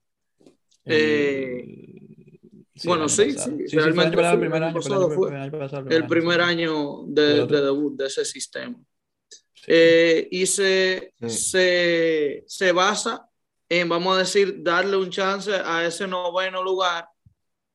Eh, 0.85 1.94
sí, 2.75 2.89
bueno, 2.89 3.09
sí, 3.09 3.33
pasado. 3.33 3.57
sí, 3.57 3.63
Sí, 3.63 3.69
sí, 3.69 3.77
fue 3.77 3.85
el 3.85 3.95
realmente 3.95 4.21
el 4.21 4.39
primer 4.39 4.63
año, 4.63 5.89
el 5.91 6.07
primer 6.07 6.41
año 6.41 7.05
de, 7.07 7.47
debut 7.47 7.97
de 7.97 8.07
ese 8.07 8.25
sistema. 8.25 8.79
Eh, 9.67 10.29
y 10.31 10.47
se, 10.47 11.15
se, 11.27 12.45
se 12.47 12.73
basa 12.73 13.29
en, 13.69 13.89
vamos 13.89 14.17
a 14.17 14.19
decir, 14.21 14.63
darle 14.63 14.97
un 14.97 15.11
chance 15.11 15.53
a 15.53 15.87
ese 15.87 16.07
noveno 16.07 16.63
lugar 16.63 17.09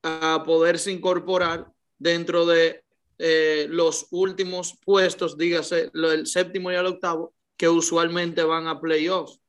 a 0.04 0.44
poderse 0.46 0.92
incorporar 0.92 1.68
dentro 1.98 2.46
de 2.46 2.84
eh, 3.18 3.68
los 3.70 4.08
últimos 4.12 4.78
puestos, 4.86 5.38
dígase, 5.38 5.92
el 5.94 6.26
séptimo 6.26 6.72
y 6.72 6.76
el 6.76 6.86
octavo, 6.86 7.34
que 7.58 7.68
usualmente 7.68 8.44
van 8.44 8.68
a 8.68 8.80
playoffs. 8.80 9.42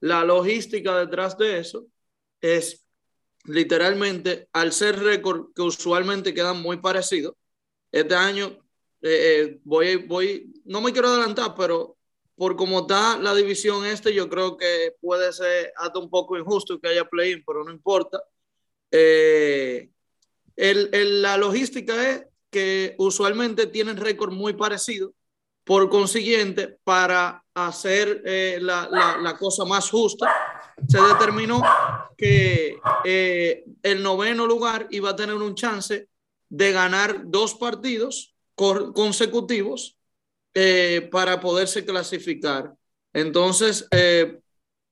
La 0.00 0.24
logística 0.24 0.98
detrás 0.98 1.38
de 1.38 1.58
eso 1.58 1.86
es 2.40 2.84
literalmente, 3.44 4.48
al 4.52 4.72
ser 4.72 4.98
récord 4.98 5.52
que 5.54 5.62
usualmente 5.62 6.34
quedan 6.34 6.60
muy 6.62 6.78
parecidos, 6.78 7.34
este 7.90 8.14
año 8.14 8.46
eh, 9.02 9.40
eh, 9.40 9.60
voy, 9.64 9.96
voy, 9.96 10.52
no 10.64 10.80
me 10.80 10.92
quiero 10.92 11.08
adelantar, 11.08 11.54
pero 11.56 11.96
por 12.36 12.56
cómo 12.56 12.80
está 12.80 13.18
la 13.18 13.34
división 13.34 13.84
este, 13.84 14.14
yo 14.14 14.28
creo 14.28 14.56
que 14.56 14.96
puede 15.00 15.32
ser 15.32 15.72
hasta 15.76 15.98
un 15.98 16.08
poco 16.08 16.38
injusto 16.38 16.80
que 16.80 16.88
haya 16.88 17.04
play-in, 17.04 17.42
pero 17.44 17.64
no 17.64 17.70
importa. 17.72 18.22
Eh, 18.90 19.90
el, 20.56 20.88
el, 20.92 21.22
la 21.22 21.36
logística 21.36 22.10
es 22.10 22.26
que 22.50 22.94
usualmente 22.98 23.66
tienen 23.66 23.96
récord 23.96 24.32
muy 24.32 24.52
parecido. 24.54 25.14
Por 25.64 25.88
consiguiente, 25.88 26.78
para 26.84 27.41
hacer 27.54 28.22
eh, 28.24 28.58
la, 28.60 28.88
la, 29.20 29.36
cosa 29.36 29.64
más 29.64 29.90
justa, 29.90 30.32
se 30.88 31.00
determinó 31.00 31.62
que 32.16 32.76
eh, 33.04 33.64
el 33.82 34.02
noveno 34.02 34.46
lugar 34.46 34.86
iba 34.90 35.10
a 35.10 35.16
tener 35.16 35.34
un 35.34 35.54
chance 35.54 36.08
de 36.48 36.72
ganar 36.72 37.22
dos 37.26 37.54
partidos 37.54 38.34
consecutivos 38.54 39.98
eh, 40.54 41.08
para 41.10 41.40
poderse 41.40 41.84
clasificar. 41.84 42.72
Entonces, 43.12 43.88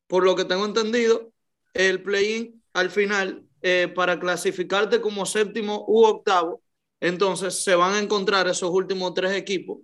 por 0.07 0.25
lo 0.25 0.37
que 0.37 0.45
tengo 0.45 0.65
entendido, 0.65 1.33
el 1.73 2.03
play-in 2.03 2.63
al 2.75 2.91
final, 2.91 3.47
para 3.95 4.19
clasificarte 4.19 5.01
como 5.01 5.25
séptimo 5.25 5.85
u 5.87 6.05
octavo, 6.05 6.63
entonces 7.01 7.63
se 7.63 7.75
van 7.75 7.95
a 7.95 7.99
encontrar 7.99 8.47
esos 8.49 8.71
últimos 8.71 9.15
tres 9.15 9.33
equipos 9.33 9.79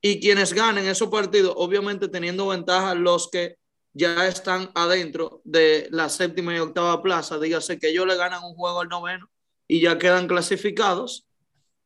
y 0.00 0.20
quienes 0.20 0.52
ganen 0.52 0.86
esos 0.86 1.08
partidos, 1.08 1.54
obviamente 1.56 2.08
teniendo 2.08 2.46
ventaja 2.46 2.94
los 2.94 3.28
que 3.30 3.56
ya 3.92 4.28
están 4.28 4.70
adentro 4.74 5.40
de 5.44 5.88
la 5.90 6.08
séptima 6.08 6.54
y 6.54 6.58
octava 6.58 7.02
plaza, 7.02 7.38
dígase 7.38 7.78
que 7.78 7.88
ellos 7.88 8.06
le 8.06 8.16
ganan 8.16 8.44
un 8.44 8.54
juego 8.54 8.80
al 8.80 8.88
noveno 8.88 9.28
y 9.66 9.80
ya 9.80 9.98
quedan 9.98 10.28
clasificados. 10.28 11.26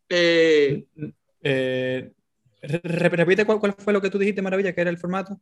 Eh, 0.08 0.84
eh, 1.42 2.12
repite 2.60 3.46
cuál, 3.46 3.58
cuál, 3.60 3.74
fue 3.78 3.92
lo 3.92 4.02
que 4.02 4.10
tú 4.10 4.18
dijiste, 4.18 4.42
Maravilla, 4.42 4.74
que 4.74 4.82
era 4.82 4.90
el 4.90 4.98
formato. 4.98 5.40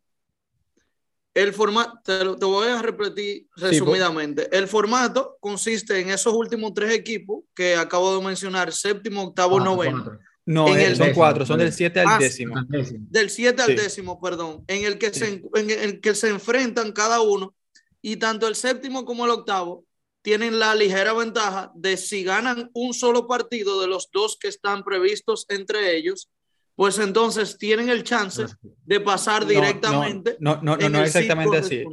El 1.34 1.52
formato, 1.52 2.00
te, 2.04 2.18
te, 2.18 2.44
voy 2.44 2.68
a 2.68 2.82
repetir 2.82 3.48
resumidamente. 3.56 4.42
Sí, 4.42 4.48
el 4.52 4.68
formato 4.68 5.36
consiste 5.40 6.00
en 6.00 6.10
esos 6.10 6.34
últimos 6.34 6.72
tres 6.74 6.92
equipos 6.92 7.44
que 7.54 7.74
acabo 7.74 8.16
de 8.16 8.24
mencionar, 8.24 8.72
séptimo, 8.72 9.22
octavo, 9.24 9.58
ah, 9.58 9.64
noveno. 9.64 10.18
No, 10.50 10.66
en 10.66 10.80
el, 10.80 10.96
son 10.96 11.06
décimo, 11.06 11.14
cuatro, 11.14 11.46
son 11.46 11.58
del 11.60 11.72
7 11.72 12.00
al 12.00 12.06
ah, 12.08 12.18
décimo. 12.18 12.56
Del 12.68 13.30
7 13.30 13.62
al 13.62 13.68
sí. 13.68 13.74
décimo, 13.76 14.20
perdón, 14.20 14.64
en 14.66 14.84
el, 14.84 14.98
que 14.98 15.14
sí. 15.14 15.20
se, 15.20 15.42
en 15.54 15.70
el 15.70 16.00
que 16.00 16.12
se 16.16 16.28
enfrentan 16.28 16.90
cada 16.90 17.20
uno 17.20 17.54
y 18.02 18.16
tanto 18.16 18.48
el 18.48 18.56
séptimo 18.56 19.04
como 19.04 19.26
el 19.26 19.30
octavo 19.30 19.84
tienen 20.22 20.58
la 20.58 20.74
ligera 20.74 21.12
ventaja 21.12 21.70
de 21.76 21.96
si 21.96 22.24
ganan 22.24 22.68
un 22.74 22.94
solo 22.94 23.28
partido 23.28 23.80
de 23.80 23.86
los 23.86 24.10
dos 24.12 24.36
que 24.40 24.48
están 24.48 24.82
previstos 24.82 25.46
entre 25.50 25.96
ellos, 25.96 26.28
pues 26.74 26.98
entonces 26.98 27.56
tienen 27.56 27.88
el 27.88 28.02
chance 28.02 28.46
de 28.84 29.00
pasar 29.00 29.46
directamente. 29.46 30.36
No, 30.40 30.56
no, 30.56 30.76
no, 30.76 30.88
no, 30.88 30.88
no 30.88 31.04
exactamente 31.04 31.58
así. 31.58 31.84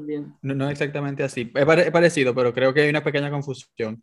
No, 0.42 0.56
no 0.56 0.68
exactamente 0.72 1.24
así. 1.24 1.52
Es 1.54 1.92
parecido, 1.92 2.34
pero 2.34 2.52
creo 2.56 2.74
que 2.74 2.82
hay 2.82 2.90
una 2.90 3.04
pequeña 3.04 3.30
confusión. 3.30 4.02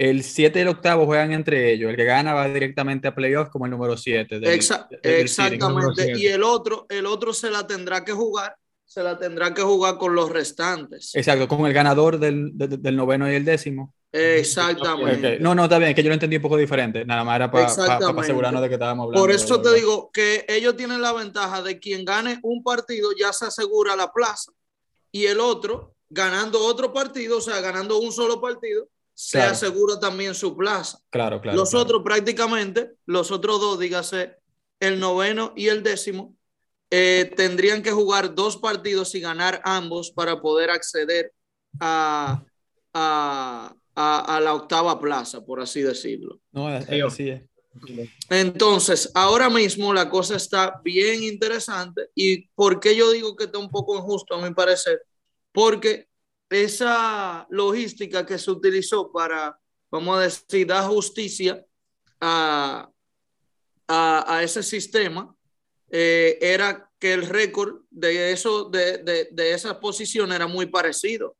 El 0.00 0.22
7 0.22 0.58
y 0.58 0.62
el 0.62 0.68
octavo 0.68 1.04
juegan 1.04 1.30
entre 1.32 1.74
ellos. 1.74 1.90
El 1.90 1.96
que 1.96 2.04
gana 2.04 2.32
va 2.32 2.48
directamente 2.48 3.06
a 3.06 3.14
playoffs 3.14 3.50
como 3.50 3.66
el 3.66 3.70
número 3.70 3.98
7. 3.98 4.40
Exa 4.54 4.88
exactamente. 5.02 6.18
Y 6.18 6.26
el 6.26 6.42
otro, 6.42 6.86
el 6.88 7.04
otro 7.04 7.34
se 7.34 7.50
la 7.50 7.66
tendrá 7.66 8.02
que 8.02 8.12
jugar 8.12 8.56
se 8.86 9.04
la 9.04 9.16
tendrá 9.16 9.54
que 9.54 9.62
jugar 9.62 9.98
con 9.98 10.16
los 10.16 10.30
restantes. 10.30 11.14
Exacto, 11.14 11.46
con 11.46 11.64
el 11.64 11.72
ganador 11.72 12.18
del, 12.18 12.50
del, 12.54 12.82
del 12.82 12.96
noveno 12.96 13.30
y 13.30 13.36
el 13.36 13.44
décimo. 13.44 13.94
Exactamente. 14.10 15.34
Okay. 15.34 15.38
No, 15.38 15.54
no, 15.54 15.64
está 15.64 15.78
bien, 15.78 15.94
que 15.94 16.02
yo 16.02 16.08
lo 16.08 16.14
entendí 16.14 16.34
un 16.34 16.42
poco 16.42 16.56
diferente. 16.56 17.04
Nada 17.04 17.22
más 17.22 17.36
era 17.36 17.50
para 17.52 17.68
pa, 17.68 18.12
pa 18.12 18.20
asegurarnos 18.22 18.60
de 18.60 18.68
que 18.68 18.74
estábamos 18.74 19.04
hablando. 19.04 19.22
Por 19.22 19.30
eso 19.32 19.62
te 19.62 19.72
digo 19.74 20.10
que 20.12 20.44
ellos 20.48 20.76
tienen 20.76 21.00
la 21.00 21.12
ventaja 21.12 21.62
de 21.62 21.78
quien 21.78 22.04
gane 22.04 22.40
un 22.42 22.64
partido 22.64 23.10
ya 23.16 23.32
se 23.32 23.46
asegura 23.46 23.94
la 23.94 24.12
plaza 24.12 24.50
y 25.12 25.26
el 25.26 25.38
otro, 25.38 25.94
ganando 26.08 26.58
otro 26.64 26.92
partido, 26.92 27.38
o 27.38 27.40
sea, 27.40 27.60
ganando 27.60 28.00
un 28.00 28.10
solo 28.10 28.40
partido, 28.40 28.88
se 29.14 29.38
claro. 29.38 29.52
asegura 29.52 30.00
también 30.00 30.34
su 30.34 30.56
plaza. 30.56 30.98
Claro, 31.10 31.40
claro. 31.40 31.56
Los 31.56 31.70
claro. 31.70 31.84
otros 31.84 32.02
prácticamente, 32.02 32.92
los 33.06 33.30
otros 33.30 33.60
dos, 33.60 33.78
dígase, 33.78 34.36
el 34.80 34.98
noveno 34.98 35.52
y 35.56 35.68
el 35.68 35.82
décimo, 35.82 36.34
eh, 36.90 37.32
tendrían 37.36 37.82
que 37.82 37.92
jugar 37.92 38.34
dos 38.34 38.56
partidos 38.56 39.14
y 39.14 39.20
ganar 39.20 39.60
ambos 39.64 40.10
para 40.10 40.40
poder 40.40 40.70
acceder 40.70 41.32
a, 41.78 42.42
a, 42.92 43.74
a, 43.94 44.36
a 44.36 44.40
la 44.40 44.54
octava 44.54 44.98
plaza, 44.98 45.44
por 45.44 45.60
así 45.60 45.82
decirlo. 45.82 46.40
No, 46.50 46.66
así 46.68 47.28
es. 47.28 47.42
Entonces, 48.28 49.12
ahora 49.14 49.48
mismo 49.48 49.94
la 49.94 50.10
cosa 50.10 50.36
está 50.36 50.80
bien 50.82 51.22
interesante. 51.22 52.08
¿Y 52.14 52.48
por 52.48 52.80
qué 52.80 52.96
yo 52.96 53.12
digo 53.12 53.36
que 53.36 53.44
está 53.44 53.58
un 53.58 53.70
poco 53.70 53.96
injusto, 53.96 54.34
a 54.34 54.42
mi 54.42 54.52
parecer? 54.52 55.02
Porque 55.52 56.08
esa 56.50 57.46
logística 57.50 58.26
que 58.26 58.38
se 58.38 58.50
utilizó 58.50 59.10
para, 59.12 59.58
vamos 59.90 60.18
a 60.18 60.22
decir, 60.22 60.66
dar 60.66 60.88
justicia 60.88 61.64
a, 62.20 62.90
a, 63.86 64.36
a 64.36 64.42
ese 64.42 64.62
sistema, 64.62 65.34
eh, 65.90 66.38
era 66.40 66.90
que 66.98 67.12
el 67.12 67.26
récord 67.26 67.82
de, 67.90 68.32
eso, 68.32 68.64
de, 68.64 68.98
de, 68.98 69.28
de, 69.32 69.52
esa 69.52 69.80
posición 69.80 70.32
era 70.32 70.46
muy 70.46 70.66
parecido. 70.66 71.36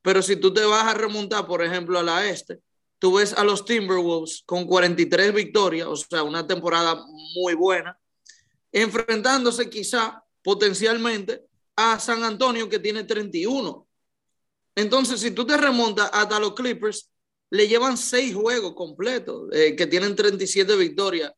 Pero 0.00 0.22
si 0.22 0.36
tú 0.36 0.52
te 0.52 0.64
vas 0.64 0.84
a 0.84 0.94
remontar, 0.94 1.46
por 1.46 1.62
ejemplo, 1.62 1.98
a 1.98 2.02
la 2.02 2.28
este, 2.28 2.60
tú 2.98 3.14
ves 3.14 3.32
a 3.34 3.44
los 3.44 3.64
Timberwolves 3.64 4.42
con 4.46 4.66
43 4.66 5.34
victorias, 5.34 5.86
o 5.86 5.96
sea, 5.96 6.22
una 6.22 6.46
temporada 6.46 7.04
muy 7.34 7.54
buena, 7.54 7.98
enfrentándose 8.72 9.68
quizá 9.68 10.24
potencialmente 10.42 11.44
a 11.76 12.00
San 12.00 12.24
Antonio 12.24 12.68
que 12.68 12.78
tiene 12.78 13.04
31. 13.04 13.86
Entonces, 14.74 15.20
si 15.20 15.30
tú 15.30 15.46
te 15.46 15.56
remontas 15.56 16.10
hasta 16.12 16.38
los 16.38 16.54
Clippers, 16.54 17.10
le 17.50 17.68
llevan 17.68 17.96
seis 17.96 18.34
juegos 18.34 18.74
completos, 18.74 19.48
eh, 19.52 19.76
que 19.76 19.86
tienen 19.86 20.16
37 20.16 20.74
victorias 20.76 21.32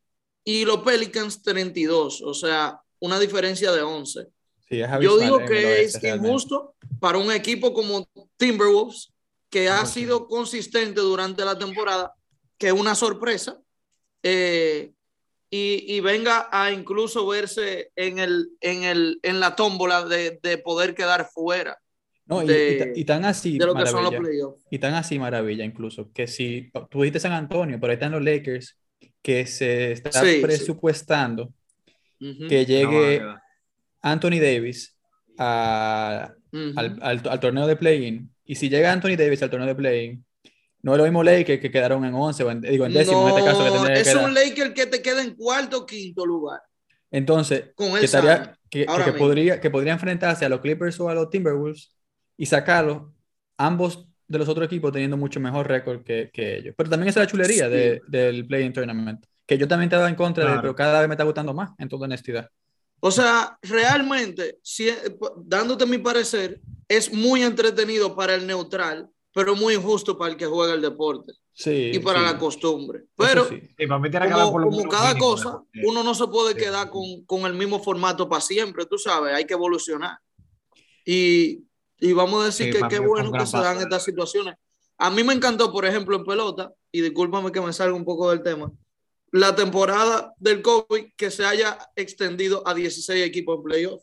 y 0.44 0.64
los 0.64 0.78
Pelicans 0.78 1.42
32, 1.42 2.22
o 2.22 2.34
sea, 2.34 2.80
una 3.00 3.18
diferencia 3.18 3.72
de 3.72 3.82
11. 3.82 4.28
Sí, 4.68 4.80
es 4.80 4.88
Yo 5.00 5.18
digo 5.18 5.38
que 5.40 5.82
es 5.82 6.02
injusto 6.02 6.74
para 7.00 7.18
un 7.18 7.32
equipo 7.32 7.74
como 7.74 8.08
Timberwolves, 8.36 9.12
que 9.50 9.68
ha 9.68 9.84
sido 9.86 10.26
consistente 10.26 11.00
durante 11.00 11.44
la 11.44 11.58
temporada, 11.58 12.14
que 12.58 12.68
es 12.68 12.72
una 12.72 12.94
sorpresa, 12.94 13.58
eh, 14.22 14.92
y, 15.50 15.94
y, 15.94 16.00
venga 16.00 16.48
a 16.50 16.72
incluso 16.72 17.26
verse 17.26 17.92
en, 17.94 18.18
el, 18.18 18.50
en, 18.60 18.82
el, 18.82 19.20
en 19.22 19.38
la 19.38 19.54
tómbola 19.54 20.04
de, 20.04 20.40
de 20.42 20.58
poder 20.58 20.94
quedar 20.94 21.30
fuera. 21.32 21.78
No, 22.26 22.44
de, 22.44 22.94
y, 22.96 23.00
y, 23.02 23.04
tan 23.04 23.24
así, 23.24 23.58
de 23.58 23.66
lo 23.66 23.74
que 23.74 23.86
son 23.86 24.02
los 24.02 24.14
playoffs. 24.14 24.64
Y 24.70 24.78
tan 24.78 24.94
así, 24.94 25.18
maravilla, 25.18 25.64
incluso, 25.64 26.10
que 26.12 26.26
si 26.26 26.70
tú 26.90 27.02
dijiste 27.02 27.20
San 27.20 27.32
Antonio, 27.32 27.78
pero 27.78 27.90
ahí 27.90 27.94
están 27.94 28.12
los 28.12 28.22
Lakers, 28.22 28.78
que 29.20 29.46
se 29.46 29.92
está 29.92 30.24
sí, 30.24 30.40
presupuestando 30.40 31.52
sí. 32.18 32.26
Uh 32.26 32.26
-huh. 32.26 32.48
que 32.48 32.64
llegue 32.64 33.20
no, 33.20 33.38
Anthony 34.00 34.40
Davis 34.40 34.96
a, 35.36 36.32
uh 36.52 36.56
-huh. 36.56 36.72
al, 36.76 36.98
al, 37.02 37.22
al, 37.28 37.40
torneo 37.40 37.66
de 37.66 37.76
play-in. 37.76 38.30
Y 38.46 38.54
si 38.54 38.68
llega 38.68 38.92
Anthony 38.92 39.16
Davis 39.16 39.42
al 39.42 39.50
torneo 39.50 39.68
de 39.68 39.74
play-in, 39.74 40.24
no 40.82 40.92
es 40.92 40.98
lo 40.98 41.04
mismo 41.04 41.22
Lakers 41.22 41.60
que 41.60 41.70
quedaron 41.70 42.04
en 42.04 42.14
11, 42.14 42.44
o 42.44 42.50
en, 42.50 42.60
digo 42.60 42.84
en 42.84 42.92
décimo 42.92 43.26
no, 43.26 43.30
en 43.30 43.38
este 43.38 43.50
caso. 43.50 43.86
Que 43.86 43.92
es 44.00 44.08
que 44.08 44.16
un 44.16 44.34
Laker 44.34 44.74
que 44.74 44.86
te 44.86 45.00
queda 45.00 45.22
en 45.22 45.34
cuarto 45.34 45.78
o 45.78 45.86
quinto 45.86 46.26
lugar. 46.26 46.60
Entonces, 47.10 47.70
que, 47.76 48.04
estaría, 48.04 48.58
que, 48.68 48.84
que, 48.84 49.12
podría, 49.12 49.60
que 49.60 49.70
podría 49.70 49.94
enfrentarse 49.94 50.44
a 50.44 50.48
los 50.48 50.60
Clippers 50.60 50.98
o 51.00 51.08
a 51.08 51.14
los 51.14 51.30
Timberwolves 51.30 51.94
y 52.36 52.46
sacarlos 52.46 53.02
ambos 53.56 54.06
de 54.26 54.38
los 54.38 54.48
otros 54.48 54.66
equipos 54.66 54.92
teniendo 54.92 55.16
mucho 55.16 55.40
mejor 55.40 55.68
récord 55.68 56.02
que, 56.02 56.30
que, 56.32 56.56
ellos. 56.56 56.74
Pero 56.76 56.90
también 56.90 57.08
esa 57.08 57.20
es 57.22 57.26
la 57.26 57.30
chulería 57.30 57.66
sí. 57.66 57.70
de, 57.70 58.02
del 58.08 58.46
Play-in 58.46 58.72
Tournament, 58.72 59.24
que 59.46 59.58
yo 59.58 59.68
también 59.68 59.88
estaba 59.88 60.08
en 60.08 60.14
contra 60.14 60.44
claro. 60.44 60.56
de, 60.56 60.62
pero 60.62 60.74
cada 60.74 61.00
vez 61.00 61.08
me 61.08 61.14
está 61.14 61.24
gustando 61.24 61.54
más, 61.54 61.70
en 61.78 61.88
toda 61.88 62.04
honestidad. 62.04 62.50
O 63.00 63.10
sea, 63.10 63.58
realmente, 63.62 64.58
si, 64.62 64.88
dándote 65.44 65.84
mi 65.84 65.98
parecer, 65.98 66.60
es 66.88 67.12
muy 67.12 67.42
entretenido 67.42 68.16
para 68.16 68.34
el 68.34 68.46
neutral, 68.46 69.08
pero 69.32 69.54
muy 69.54 69.74
injusto 69.74 70.16
para 70.16 70.30
el 70.30 70.38
que 70.38 70.46
juega 70.46 70.72
el 70.72 70.80
deporte. 70.80 71.32
Sí, 71.52 71.92
y 71.94 71.98
para 72.00 72.20
sí. 72.20 72.24
la 72.24 72.38
costumbre. 72.38 73.04
Pero, 73.14 73.44
sí. 73.44 73.60
Sí, 73.78 73.86
como, 73.86 74.52
como, 74.52 74.88
cada 74.88 75.16
cosa, 75.16 75.60
uno 75.84 76.02
no 76.02 76.14
se 76.14 76.26
puede 76.26 76.56
quedar 76.56 76.90
con, 76.90 77.24
con, 77.26 77.44
el 77.44 77.52
mismo 77.52 77.78
formato 77.78 78.28
para 78.28 78.40
siempre, 78.40 78.86
tú 78.86 78.98
sabes, 78.98 79.34
hay 79.34 79.44
que 79.44 79.54
evolucionar. 79.54 80.18
Y 81.04 81.62
Y 82.04 82.12
vamos 82.12 82.42
a 82.42 82.46
decir 82.46 82.66
Sí, 82.66 82.78
que 82.78 82.86
qué 82.86 82.98
bueno 82.98 83.32
que 83.32 83.46
se 83.46 83.56
dan 83.56 83.78
estas 83.78 84.04
situaciones. 84.04 84.56
A 84.98 85.08
mí 85.08 85.24
me 85.24 85.32
encantó, 85.32 85.72
por 85.72 85.86
ejemplo, 85.86 86.14
en 86.14 86.24
pelota, 86.24 86.70
y 86.92 87.00
discúlpame 87.00 87.50
que 87.50 87.62
me 87.62 87.72
salga 87.72 87.96
un 87.96 88.04
poco 88.04 88.28
del 88.28 88.42
tema, 88.42 88.70
la 89.32 89.56
temporada 89.56 90.34
del 90.36 90.60
COVID 90.60 91.14
que 91.16 91.30
se 91.30 91.46
haya 91.46 91.78
extendido 91.96 92.62
a 92.68 92.74
16 92.74 93.24
equipos 93.24 93.56
en 93.56 93.62
playoff. 93.62 94.02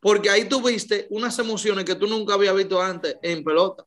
Porque 0.00 0.30
ahí 0.30 0.48
tuviste 0.48 1.06
unas 1.10 1.38
emociones 1.38 1.84
que 1.84 1.94
tú 1.94 2.08
nunca 2.08 2.34
habías 2.34 2.56
visto 2.56 2.82
antes 2.82 3.16
en 3.22 3.44
pelota. 3.44 3.84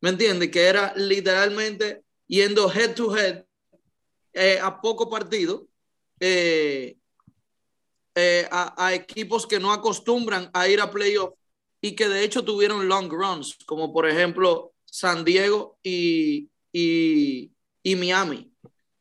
¿Me 0.00 0.10
entiendes? 0.10 0.52
Que 0.52 0.62
era 0.62 0.92
literalmente 0.94 2.04
yendo 2.28 2.72
head 2.72 2.94
to 2.94 3.16
head 3.16 3.44
eh, 4.34 4.60
a 4.62 4.80
poco 4.80 5.10
partido 5.10 5.66
eh, 6.20 6.96
eh, 8.14 8.46
a, 8.52 8.86
a 8.86 8.94
equipos 8.94 9.48
que 9.48 9.58
no 9.58 9.72
acostumbran 9.72 10.48
a 10.54 10.68
ir 10.68 10.80
a 10.80 10.88
playoff 10.88 11.34
y 11.82 11.96
que 11.96 12.08
de 12.08 12.24
hecho 12.24 12.44
tuvieron 12.44 12.88
long 12.88 13.10
runs, 13.12 13.58
como 13.66 13.92
por 13.94 14.08
ejemplo 14.08 14.74
San 14.86 15.24
Diego 15.24 15.78
y, 15.84 16.50
y, 16.72 17.52
y 17.84 17.96
Miami 17.96 18.54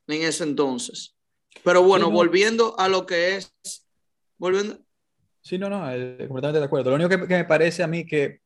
en 0.08 0.24
ese 0.24 0.46
entonces. 0.46 1.18
Pero 1.64 1.84
bueno, 1.84 2.08
Sí, 2.08 2.12
no. 2.12 2.18
volviendo 2.18 2.80
a 2.80 2.90
lo 2.90 3.06
que 3.08 3.38
es, 3.38 3.54
volviendo, 4.40 4.80
Sí, 5.42 5.58
no, 5.58 5.70
no, 5.70 5.90
eh, 5.92 6.18
completamente 6.28 6.60
de 6.60 6.66
acuerdo. 6.66 6.92
Lo 6.92 6.96
único 6.98 7.10
que, 7.10 7.28
que 7.28 7.36
me 7.38 7.46
parece 7.46 7.84
a 7.84 7.88
mí 7.88 8.06
que, 8.06 8.40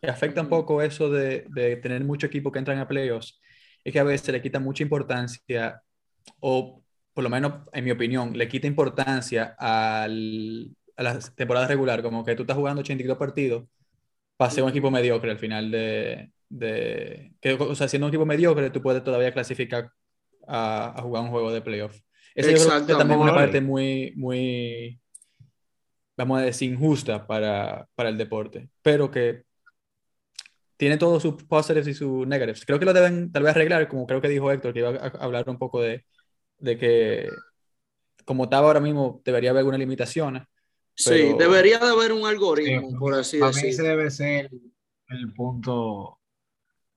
que 0.00 0.08
afecta 0.10 0.40
un 0.42 0.48
poco 0.48 0.82
eso 0.82 1.10
de, 1.10 1.44
de 1.48 1.76
tener 1.76 2.04
mucho 2.04 2.26
equipo 2.26 2.50
que 2.52 2.58
entran 2.58 2.78
a 2.78 2.88
playoffs 2.88 3.40
es 3.84 3.92
que 3.92 4.00
a 4.00 4.04
veces 4.04 4.28
le 4.30 4.42
quita 4.42 4.60
mucha 4.60 4.82
importancia, 4.82 5.82
o 6.40 6.84
por 7.14 7.24
lo 7.24 7.30
menos 7.30 7.68
en 7.72 7.84
mi 7.84 7.90
opinión, 7.92 8.36
le 8.36 8.48
quita 8.48 8.66
importancia 8.66 9.56
al, 9.58 10.68
a 10.96 11.02
la 11.02 11.18
temporada 11.20 11.68
regular, 11.68 12.02
como 12.02 12.24
que 12.24 12.36
tú 12.36 12.42
estás 12.44 12.56
jugando 12.58 12.80
82 12.82 13.18
partidos 13.18 13.64
para 14.40 14.50
ser 14.50 14.64
un 14.64 14.70
equipo 14.70 14.90
mediocre 14.90 15.30
al 15.30 15.38
final 15.38 15.70
de, 15.70 16.32
de 16.48 17.34
que, 17.42 17.52
o 17.52 17.74
sea, 17.74 17.88
siendo 17.88 18.06
un 18.06 18.10
equipo 18.10 18.24
mediocre, 18.24 18.70
tú 18.70 18.80
puedes 18.80 19.04
todavía 19.04 19.34
clasificar 19.34 19.90
a, 20.48 20.98
a 20.98 21.02
jugar 21.02 21.24
un 21.24 21.28
juego 21.28 21.52
de 21.52 21.60
playoff. 21.60 22.00
Eso 22.34 22.50
yo 22.50 22.56
creo 22.56 22.86
que 22.86 22.94
también 22.94 23.20
es 23.20 23.24
una 23.24 23.34
parte 23.34 23.60
muy, 23.60 24.14
muy, 24.16 24.98
vamos 26.16 26.38
a 26.38 26.44
decir, 26.44 26.72
injusta 26.72 27.26
para, 27.26 27.86
para 27.94 28.08
el 28.08 28.16
deporte, 28.16 28.70
pero 28.80 29.10
que 29.10 29.42
tiene 30.78 30.96
todos 30.96 31.20
sus 31.20 31.44
positives 31.44 31.88
y 31.88 31.92
sus 31.92 32.26
negatives. 32.26 32.64
Creo 32.64 32.78
que 32.78 32.86
lo 32.86 32.94
deben 32.94 33.30
tal 33.30 33.42
vez 33.42 33.50
arreglar, 33.50 33.88
como 33.88 34.06
creo 34.06 34.22
que 34.22 34.28
dijo 34.30 34.50
Héctor, 34.50 34.72
que 34.72 34.78
iba 34.78 34.88
a 34.88 35.06
a 35.06 35.22
hablar 35.22 35.44
un 35.50 35.58
poco 35.58 35.82
de, 35.82 36.06
de 36.56 36.78
que 36.78 37.28
como 38.24 38.44
estaba 38.44 38.68
ahora 38.68 38.80
mismo 38.80 39.20
debería 39.22 39.50
haber 39.50 39.60
algunas 39.60 39.80
limitaciones. 39.80 40.44
Sí, 41.00 41.10
Pero- 41.10 41.36
debería 41.38 41.78
de 41.78 41.88
haber 41.90 42.12
un 42.12 42.20
Sí, 42.20 42.26
algoritmo, 42.26 42.98
por 42.98 43.14
así 43.14 43.38
para 43.38 43.52
mí 43.52 43.58
ese 43.58 43.66
decirlo. 43.68 43.88
debe 43.88 44.10
ser 44.10 44.46
el, 44.52 44.72
el 45.18 45.32
punto, 45.34 46.20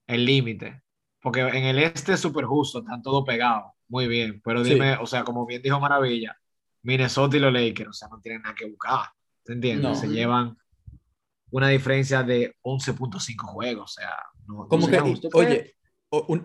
el 0.07 0.25
límite. 0.25 0.81
Porque 1.21 1.39
en 1.41 1.63
el 1.65 1.79
este 1.79 2.13
es 2.13 2.19
súper 2.19 2.45
justo, 2.45 2.79
están 2.79 3.01
todos 3.01 3.23
pegados. 3.25 3.71
Muy 3.87 4.07
bien. 4.07 4.41
Pero 4.43 4.63
Sí. 4.63 4.73
dime, 4.73 4.97
o 4.97 5.05
sea, 5.05 5.23
como 5.23 5.45
bien 5.45 5.61
dijo 5.61 5.79
Maravilla, 5.79 6.35
Minnesota 6.81 7.37
y 7.37 7.39
los 7.39 7.53
Lakers, 7.53 7.89
o 7.89 7.93
sea, 7.93 8.07
no 8.09 8.19
tienen 8.19 8.41
nada 8.41 8.55
que 8.55 8.65
buscar. 8.69 9.07
¿Te 9.43 9.53
entiendes? 9.53 9.83
No. 9.83 9.95
Se 9.95 10.07
llevan 10.07 10.57
una 11.51 11.69
diferencia 11.69 12.23
de 12.23 12.55
11.5 12.61 13.47
juegos. 13.47 13.91
O 13.91 13.93
sea, 14.01 14.11
no, 14.47 14.53
no 14.63 14.67
Como 14.67 14.87
que, 14.87 14.95
sería 14.95 15.09
justo. 15.09 15.29
Oye, 15.33 15.75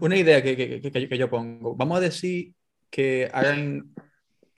una 0.00 0.16
idea 0.16 0.42
que, 0.42 0.56
que, 0.56 0.80
que- 0.80 0.92
que 0.92 1.08
que 1.08 1.18
yo 1.18 1.28
pongo, 1.28 1.74
vamos 1.74 1.98
a 1.98 2.00
decir 2.00 2.54
que 2.90 3.28
hagan 3.32 3.92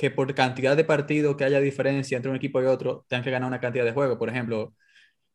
que 0.00 0.10
por 0.10 0.34
cantidad 0.34 0.76
de 0.76 0.84
partidos 0.84 1.36
que 1.36 1.44
haya 1.44 1.60
diferencia 1.60 2.16
entre 2.16 2.30
un 2.30 2.36
equipo 2.38 2.62
y 2.62 2.66
otro, 2.66 3.04
tengan 3.08 3.24
que 3.24 3.30
ganar 3.30 3.48
una 3.48 3.60
cantidad 3.60 3.84
de 3.84 3.92
juegos. 3.92 4.16
Por 4.18 4.30
ejemplo, 4.30 4.74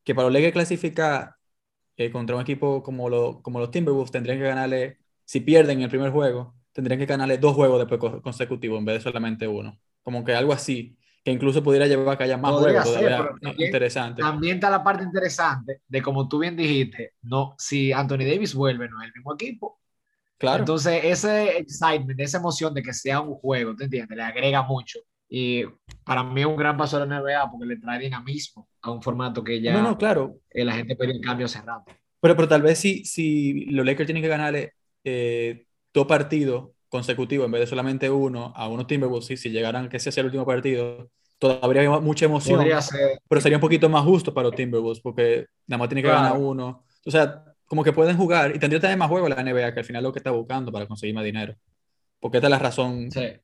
que 0.04 0.14
para 0.14 0.30
Lakers 0.30 0.52
clasificar 0.54 1.34
eh, 1.96 2.10
contra 2.10 2.36
un 2.36 2.42
equipo 2.42 2.82
como, 2.82 3.08
lo- 3.08 3.42
como 3.42 3.58
los 3.60 3.70
Timberwolves, 3.70 4.10
tendrían 4.12 4.38
que 4.38 4.44
ganarle, 4.44 4.98
si 5.24 5.40
pierden 5.40 5.82
el 5.82 5.90
primer 5.90 6.10
juego, 6.12 6.56
tendrían 6.72 6.98
que 7.00 7.06
ganarle 7.06 7.38
dos 7.38 7.54
juegos 7.54 7.78
después 7.78 8.00
co- 8.00 8.22
consecutivos 8.22 8.78
en 8.78 8.84
vez 8.86 8.96
de 8.96 9.02
solamente 9.02 9.48
uno. 9.48 9.78
Como 10.02 10.24
que 10.24 10.34
algo 10.34 10.52
así, 10.52 10.96
que 11.24 11.32
incluso 11.32 11.62
pudiera 11.62 11.86
llevar 11.86 12.14
a 12.14 12.18
que 12.18 12.24
haya 12.24 12.36
más 12.36 12.52
Podría 12.52 12.82
juegos 12.82 13.00
ser, 13.00 13.16
todavía 13.16 13.38
también- 13.40 13.66
interesantes. 13.66 14.24
También 14.24 14.54
está 14.56 14.70
la 14.70 14.84
parte 14.84 15.04
interesante 15.04 15.82
de 15.88 16.02
como 16.02 16.28
tú 16.28 16.40
bien 16.40 16.56
dijiste, 16.56 17.14
no, 17.22 17.54
si 17.58 17.92
Anthony 17.92 18.24
Davis 18.24 18.54
vuelve, 18.54 18.88
no 18.88 19.00
es 19.02 19.08
el 19.08 19.14
mismo 19.14 19.34
equipo. 19.34 19.80
Claro. 20.38 20.58
Entonces, 20.60 21.00
ese 21.04 21.58
excitement, 21.58 22.18
esa 22.20 22.38
emoción 22.38 22.74
de 22.74 22.82
que 22.82 22.92
sea 22.92 23.20
un 23.20 23.34
juego, 23.36 23.74
¿te 23.74 23.84
entiendes? 23.84 24.16
Le 24.16 24.22
agrega 24.22 24.62
mucho. 24.62 24.98
Y 25.28 25.64
para 26.04 26.22
mí 26.22 26.42
es 26.42 26.46
un 26.46 26.56
gran 26.56 26.76
paso 26.76 26.98
de 27.00 27.06
la 27.06 27.16
NBA 27.20 27.50
porque 27.50 27.66
le 27.66 27.76
trae 27.78 27.98
dinamismo 27.98 28.68
a 28.82 28.90
un 28.92 29.02
formato 29.02 29.42
que 29.42 29.60
ya 29.60 29.72
no, 29.72 29.82
no, 29.82 29.98
claro. 29.98 30.36
eh, 30.50 30.64
la 30.64 30.72
gente 30.74 30.94
pedía 30.94 31.14
un 31.14 31.20
cambio 31.22 31.46
hace 31.46 31.60
rato. 31.62 31.90
Pero, 32.20 32.36
pero 32.36 32.48
tal 32.48 32.62
vez 32.62 32.78
si, 32.78 33.04
si 33.04 33.64
los 33.66 33.84
Lakers 33.84 34.06
tienen 34.06 34.22
que 34.22 34.28
ganarle 34.28 34.72
eh, 35.04 35.66
dos 35.92 36.06
partidos 36.06 36.70
consecutivos 36.88 37.46
en 37.46 37.52
vez 37.52 37.60
de 37.62 37.66
solamente 37.66 38.08
uno 38.08 38.52
a 38.54 38.68
unos 38.68 38.86
Timberwolves, 38.86 39.30
y 39.32 39.36
si 39.36 39.50
llegaran 39.50 39.88
que 39.88 39.96
ese 39.96 40.12
sea 40.12 40.20
el 40.20 40.26
último 40.26 40.46
partido, 40.46 41.10
todavía 41.38 41.64
habría 41.64 42.00
mucha 42.00 42.24
emoción, 42.26 42.58
Podría 42.58 42.80
ser. 42.80 43.18
pero 43.28 43.40
sería 43.40 43.56
un 43.58 43.62
poquito 43.62 43.88
más 43.88 44.04
justo 44.04 44.32
para 44.32 44.48
los 44.48 44.54
Timberwolves 44.56 45.00
porque 45.00 45.46
nada 45.66 45.78
más 45.78 45.88
tienen 45.88 46.04
que 46.04 46.10
Claro. 46.10 46.24
ganar 46.24 46.40
uno. 46.40 46.84
O 47.04 47.10
sea, 47.10 47.42
como 47.66 47.82
que 47.84 47.92
pueden 47.92 48.16
jugar 48.16 48.54
y 48.54 48.58
tendría 48.58 48.80
también 48.80 48.98
más 48.98 49.08
juego 49.08 49.28
la 49.28 49.42
NBA, 49.42 49.74
que 49.74 49.80
al 49.80 49.84
final 49.84 50.02
es 50.02 50.04
lo 50.04 50.12
que 50.12 50.20
está 50.20 50.30
buscando 50.30 50.72
para 50.72 50.86
conseguir 50.86 51.14
más 51.14 51.24
dinero. 51.24 51.54
Porque 52.20 52.38
esta 52.38 52.46
es 52.46 52.50
la 52.50 52.58
razón. 52.58 53.10
Sí. 53.10 53.20
eh, 53.20 53.40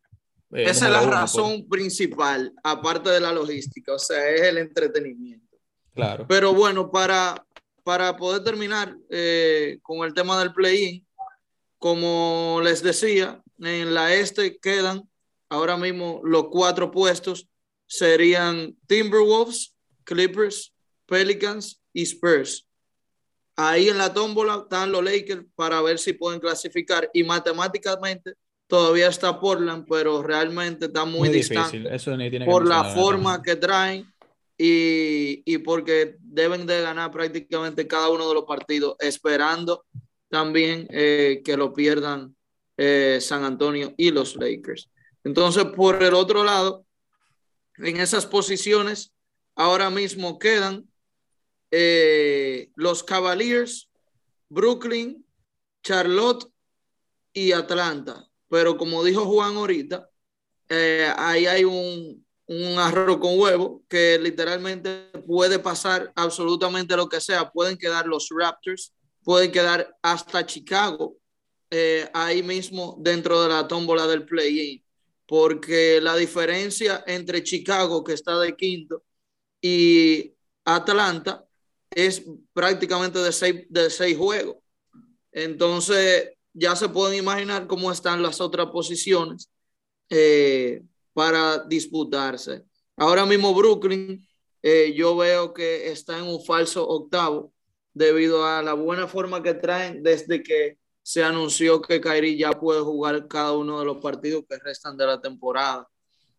Esa 0.50 0.86
es 0.86 0.92
la 0.92 1.00
uno, 1.02 1.10
pues. 1.10 1.20
razón 1.20 1.68
principal, 1.68 2.52
aparte 2.62 3.10
de 3.10 3.20
la 3.20 3.32
logística, 3.32 3.94
o 3.94 3.98
sea, 3.98 4.28
es 4.30 4.42
el 4.42 4.58
entretenimiento. 4.58 5.56
Claro. 5.94 6.26
Pero 6.28 6.54
bueno, 6.54 6.90
para, 6.90 7.44
para 7.82 8.16
poder 8.16 8.42
terminar 8.42 8.96
eh, 9.10 9.78
con 9.82 10.06
el 10.06 10.14
tema 10.14 10.38
del 10.38 10.54
play-in, 10.54 11.06
como 11.78 12.60
les 12.62 12.82
decía, 12.82 13.42
en 13.58 13.92
la 13.92 14.14
este 14.14 14.58
quedan 14.58 15.02
ahora 15.48 15.76
mismo 15.76 16.20
los 16.24 16.48
cuatro 16.48 16.90
puestos 16.90 17.48
serían 17.86 18.74
Timberwolves, 18.86 19.74
Clippers, 20.04 20.72
Pelicans 21.06 21.80
y 21.92 22.02
Spurs. 22.02 22.66
Ahí 23.56 23.88
en 23.88 23.98
la 23.98 24.12
tómbola 24.12 24.62
están 24.62 24.90
los 24.92 25.04
Lakers 25.04 25.44
para 25.54 25.82
ver 25.82 25.98
si 25.98 26.14
pueden 26.14 26.40
clasificar 26.40 27.10
y 27.12 27.22
matemáticamente 27.22 28.34
todavía 28.66 29.08
está 29.08 29.38
Portland, 29.38 29.84
pero 29.88 30.22
realmente 30.22 30.86
está 30.86 31.04
muy, 31.04 31.28
Muy 31.28 31.28
distante 31.28 31.76
difícil. 31.76 31.94
Eso 31.94 32.16
tiene 32.16 32.30
que 32.30 32.44
por 32.46 32.66
la 32.66 32.84
forma 32.84 33.42
que 33.42 33.56
traen 33.56 34.10
y, 34.56 35.42
y 35.44 35.58
porque 35.58 36.16
deben 36.20 36.66
de 36.66 36.80
ganar 36.80 37.10
prácticamente 37.10 37.86
cada 37.86 38.08
uno 38.08 38.26
de 38.28 38.34
los 38.34 38.44
partidos, 38.44 38.96
esperando 39.00 39.84
también 40.28 40.86
eh, 40.90 41.42
que 41.44 41.58
lo 41.58 41.74
pierdan 41.74 42.34
eh, 42.78 43.18
San 43.20 43.44
Antonio 43.44 43.92
y 43.98 44.10
los 44.10 44.34
Lakers. 44.36 44.88
Entonces, 45.24 45.64
por 45.66 46.02
el 46.02 46.14
otro 46.14 46.42
lado, 46.42 46.86
en 47.76 47.98
esas 47.98 48.24
posiciones 48.24 49.12
ahora 49.54 49.90
mismo 49.90 50.38
quedan 50.38 50.88
eh, 51.72 52.70
los 52.76 53.02
Cavaliers, 53.02 53.90
Brooklyn, 54.48 55.26
Charlotte 55.82 56.48
y 57.32 57.52
Atlanta. 57.52 58.28
Pero 58.48 58.76
como 58.76 59.02
dijo 59.02 59.24
Juan 59.24 59.56
ahorita, 59.56 60.08
eh, 60.68 61.10
ahí 61.16 61.46
hay 61.46 61.64
un, 61.64 62.24
un 62.46 62.78
arroz 62.78 63.18
con 63.18 63.38
huevo 63.38 63.82
que 63.88 64.18
literalmente 64.20 65.10
puede 65.26 65.58
pasar 65.58 66.12
absolutamente 66.14 66.94
lo 66.94 67.08
que 67.08 67.20
sea. 67.20 67.50
Pueden 67.50 67.78
quedar 67.78 68.06
los 68.06 68.28
Raptors, 68.30 68.92
pueden 69.24 69.50
quedar 69.50 69.96
hasta 70.02 70.44
Chicago 70.44 71.16
eh, 71.70 72.06
ahí 72.12 72.42
mismo 72.42 72.96
dentro 73.00 73.42
de 73.42 73.48
la 73.48 73.66
tómbola 73.66 74.06
del 74.06 74.26
play-in, 74.26 74.84
porque 75.26 76.00
la 76.02 76.16
diferencia 76.16 77.02
entre 77.06 77.42
Chicago, 77.42 78.04
que 78.04 78.12
está 78.12 78.38
de 78.38 78.54
quinto, 78.54 79.02
y 79.62 80.34
Atlanta 80.66 81.46
es 81.94 82.24
prácticamente 82.52 83.18
de 83.18 83.32
seis, 83.32 83.66
de 83.68 83.90
seis 83.90 84.16
juegos. 84.16 84.56
Entonces, 85.32 86.30
ya 86.52 86.76
se 86.76 86.88
pueden 86.88 87.18
imaginar 87.18 87.66
cómo 87.66 87.90
están 87.90 88.22
las 88.22 88.40
otras 88.40 88.66
posiciones 88.66 89.50
eh, 90.10 90.82
para 91.12 91.58
disputarse. 91.58 92.64
Ahora 92.96 93.24
mismo 93.24 93.54
Brooklyn, 93.54 94.26
eh, 94.62 94.92
yo 94.94 95.16
veo 95.16 95.54
que 95.54 95.90
está 95.90 96.18
en 96.18 96.24
un 96.24 96.44
falso 96.44 96.86
octavo 96.86 97.52
debido 97.94 98.46
a 98.46 98.62
la 98.62 98.74
buena 98.74 99.08
forma 99.08 99.42
que 99.42 99.54
traen 99.54 100.02
desde 100.02 100.42
que 100.42 100.78
se 101.02 101.22
anunció 101.22 101.82
que 101.82 102.00
Kyrie 102.00 102.36
ya 102.36 102.52
puede 102.52 102.80
jugar 102.80 103.26
cada 103.26 103.52
uno 103.52 103.80
de 103.80 103.86
los 103.86 103.98
partidos 103.98 104.44
que 104.48 104.58
restan 104.58 104.96
de 104.96 105.06
la 105.06 105.20
temporada. 105.20 105.88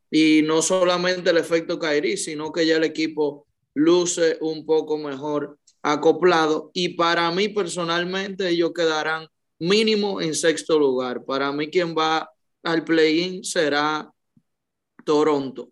Y 0.09 0.41
no 0.43 0.61
solamente 0.61 1.31
el 1.31 1.37
efecto 1.37 1.79
Kyrie, 1.79 2.17
sino 2.17 2.51
que 2.51 2.65
ya 2.65 2.77
el 2.77 2.83
equipo 2.83 3.47
luce 3.73 4.37
un 4.41 4.65
poco 4.65 4.97
mejor 4.97 5.57
acoplado. 5.81 6.71
Y 6.73 6.89
para 6.89 7.29
mí 7.31 7.49
personalmente 7.49 8.49
ellos 8.49 8.71
quedarán 8.73 9.27
mínimo 9.59 10.21
en 10.21 10.35
sexto 10.35 10.79
lugar. 10.79 11.23
Para 11.25 11.51
mí 11.51 11.69
quien 11.69 11.95
va 11.95 12.29
al 12.63 12.83
play-in 12.83 13.43
será 13.43 14.11
Toronto, 15.05 15.71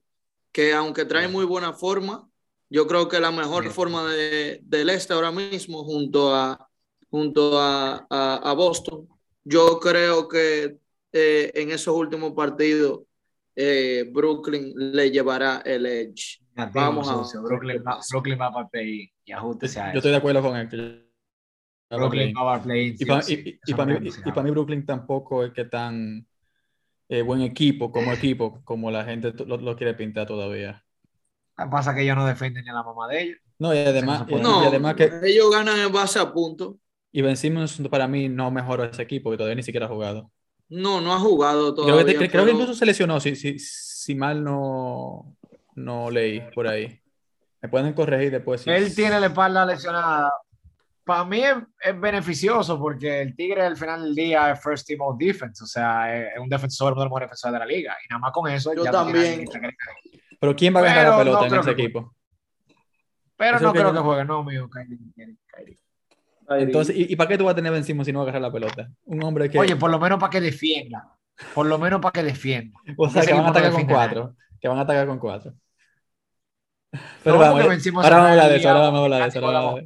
que 0.51 0.73
aunque 0.73 1.05
trae 1.05 1.27
muy 1.27 1.45
buena 1.45 1.73
forma, 1.73 2.27
Yo 2.73 2.87
creo 2.87 3.09
que 3.09 3.19
la 3.19 3.31
mejor 3.31 3.69
forma 3.69 4.09
de, 4.13 4.61
del 4.63 4.89
este 4.89 5.13
ahora 5.13 5.29
mismo 5.29 5.83
junto 5.83 6.33
a, 6.33 6.69
junto 7.09 7.59
a, 7.59 8.07
a, 8.09 8.53
Boston, 8.53 9.09
yo 9.43 9.77
creo 9.81 10.29
que 10.29 10.77
eh, 11.11 11.51
en 11.53 11.71
esos 11.71 11.93
últimos 11.93 12.31
partidos 12.31 13.01
eh, 13.57 14.09
Brooklyn 14.09 14.73
le 14.75 15.11
llevará 15.11 15.61
el 15.65 15.85
edge. 15.85 16.40
Vamos 16.55 17.09
a 17.09 17.39
Brooklyn, 17.39 17.83
Brooklyn 18.11 18.39
va 18.39 18.51
para 18.51 18.67
play 18.67 19.11
y 19.25 19.31
ajuste 19.31 19.67
Yo 19.67 19.81
estoy 19.95 20.11
de 20.11 20.17
acuerdo 20.17 20.41
con 20.41 20.55
él. 20.57 21.07
Brooklyn 21.89 22.33
va 22.35 22.53
para 22.53 22.63
play. 22.63 22.95
Y 22.97 23.05
para, 23.05 23.21
mí, 23.25 23.59
y 23.65 23.73
para 24.31 24.43
mí 24.43 24.51
Brooklyn 24.51 24.85
tampoco 24.85 25.43
es 25.43 25.53
que 25.53 25.65
tan 25.65 26.25
eh, 27.09 27.21
buen 27.21 27.41
equipo 27.41 27.91
como 27.91 28.13
equipo, 28.13 28.61
como 28.63 28.89
la 28.89 29.03
gente 29.03 29.33
lo, 29.45 29.75
quiere 29.75 29.93
pintar 29.93 30.27
todavía. 30.27 30.83
Pasa 31.55 31.93
que 31.93 32.03
ellos 32.03 32.15
no 32.15 32.25
defienden 32.25 32.63
ni 32.63 32.69
a 32.69 32.73
la 32.73 32.83
mamá 32.83 33.07
de 33.09 33.21
ellos. 33.21 33.37
No, 33.59 33.73
y 33.73 33.77
además, 33.77 34.25
no, 34.27 34.61
además 34.61 34.95
que 34.95 35.11
ellos 35.23 35.51
ganan 35.51 35.77
en 35.77 35.91
base 35.91 36.19
a 36.19 36.31
puntos. 36.31 36.75
Y 37.11 37.21
vencimos 37.21 37.79
para 37.89 38.07
mí 38.07 38.29
no 38.29 38.49
mejoró 38.49 38.85
ese 38.85 39.01
equipo, 39.01 39.29
que 39.29 39.37
todavía 39.37 39.55
ni 39.55 39.63
siquiera 39.63 39.87
ha 39.87 39.89
jugado. 39.89 40.31
No, 40.69 41.01
no 41.01 41.13
ha 41.13 41.19
jugado 41.19 41.75
todavía. 41.75 42.05
Creo 42.05 42.19
que, 42.19 42.29
creo 42.29 42.45
que 42.45 42.51
incluso 42.51 42.73
se 42.73 42.85
lesionó, 42.85 43.19
si, 43.19 43.35
si, 43.35 43.59
si, 43.59 44.15
mal 44.15 44.41
no, 44.41 45.35
no 45.75 46.09
leí 46.09 46.41
por 46.53 46.67
ahí. 46.67 46.99
Me 47.61 47.69
pueden 47.69 47.93
corregir 47.93 48.31
después. 48.31 48.65
Él 48.67 48.93
tiene 48.95 49.19
la 49.19 49.27
espalda 49.27 49.65
lesionada, 49.65 50.31
para 51.03 51.25
mí 51.25 51.41
es, 51.43 51.99
beneficioso 51.99 52.79
porque 52.79 53.21
el 53.21 53.35
Tigre 53.35 53.63
al 53.63 53.75
final 53.75 54.03
del 54.03 54.15
día 54.15 54.51
es 54.51 54.61
first 54.61 54.87
team 54.87 55.01
all 55.01 55.17
defense, 55.17 55.63
o 55.63 55.67
sea, 55.67 56.15
es, 56.15 56.39
un 56.39 56.47
defensor, 56.47 56.93
uno 56.93 57.01
de 57.01 57.05
los 57.05 57.09
mejores 57.09 57.27
defensores 57.27 57.53
de 57.53 57.59
la 57.59 57.65
liga. 57.65 57.97
Y 58.05 58.07
nada 58.09 58.19
más 58.19 58.31
con 58.31 58.49
eso. 58.49 58.73
Yo 58.73 58.83
también. 58.83 59.45
Pero 60.39 60.55
¿quién 60.55 60.75
va 60.75 60.79
a 60.79 60.83
ganar 60.83 61.07
la 61.09 61.17
pelota 61.17 61.47
en 61.47 61.55
ese 61.55 61.71
equipo? 61.71 62.15
Pero 63.35 63.59
no 63.59 63.73
creo 63.73 63.91
que, 63.91 63.99
juegue, 63.99 64.25
no, 64.25 64.43
mío, 64.43 64.69
Entonces, 66.49 66.95
¿y, 66.95 67.15
para 67.15 67.27
qué 67.27 67.37
tú 67.37 67.45
vas 67.45 67.53
a 67.53 67.55
tener 67.55 67.73
encima 67.73 68.05
si 68.05 68.13
no 68.13 68.19
va 68.19 68.25
a 68.25 68.29
agarrar 68.29 68.41
la 68.43 68.51
pelota? 68.51 68.89
Un 69.05 69.23
hombre 69.23 69.49
que. 69.49 69.57
Oye, 69.57 69.75
por 69.75 69.89
lo 69.89 69.99
menos 69.99 70.19
para 70.19 70.29
que 70.29 70.41
defienda. 70.41 71.17
Por 71.55 71.65
lo 71.65 71.79
menos 71.79 71.99
para 71.99 72.13
que 72.13 72.23
defienda. 72.23 72.79
O 72.97 73.09
sea, 73.09 73.25
que 73.25 73.33
van 73.33 73.45
a 73.45 73.49
atacar 73.49 73.71
con 73.71 73.85
cuatro. 73.85 74.35
Que 74.61 74.67
van 74.69 74.77
a 74.77 74.81
atacar 74.81 75.07
con 75.07 75.19
cuatro. 75.19 75.53
Pero 77.23 77.37
vamos, 77.37 77.61
ahora 78.03 78.17
vamos 78.17 78.27
a 78.27 78.31
hablar 78.31 78.49
de 78.49 78.57
eso, 78.57 78.69
ahora 78.69 78.81
vamos 78.81 78.99
a 78.99 79.03
hablar 79.03 79.31
de 79.31 79.39
eso. 79.39 79.79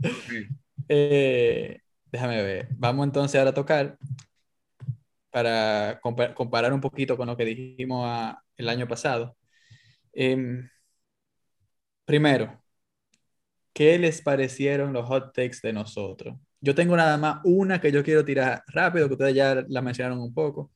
Eh, 0.92 1.78
déjame 2.10 2.42
ver. 2.42 2.66
Vamos 2.72 3.06
entonces 3.06 3.38
ahora 3.38 3.50
a 3.50 3.54
tocar 3.54 3.96
para 5.30 6.00
comparar 6.34 6.72
un 6.72 6.80
poquito 6.80 7.16
con 7.16 7.28
lo 7.28 7.36
que 7.36 7.44
dijimos 7.44 8.34
el 8.56 8.68
año 8.68 8.88
pasado. 8.88 9.36
Em, 10.12 10.68
primero, 12.04 12.60
¿qué 13.72 13.98
les 13.98 14.20
parecieron 14.20 14.92
los 14.92 15.06
hot 15.06 15.32
takes 15.32 15.58
de 15.62 15.72
nosotros? 15.72 16.36
Yo 16.60 16.74
tengo 16.74 16.96
nada 16.96 17.16
más 17.16 17.40
una 17.44 17.80
que 17.80 17.92
yo 17.92 18.02
quiero 18.02 18.24
tirar 18.24 18.64
rápido, 18.66 19.06
que 19.06 19.14
ustedes 19.14 19.34
ya 19.34 19.64
la 19.68 19.82
mencionaron 19.82 20.20
un 20.20 20.34
poco, 20.34 20.72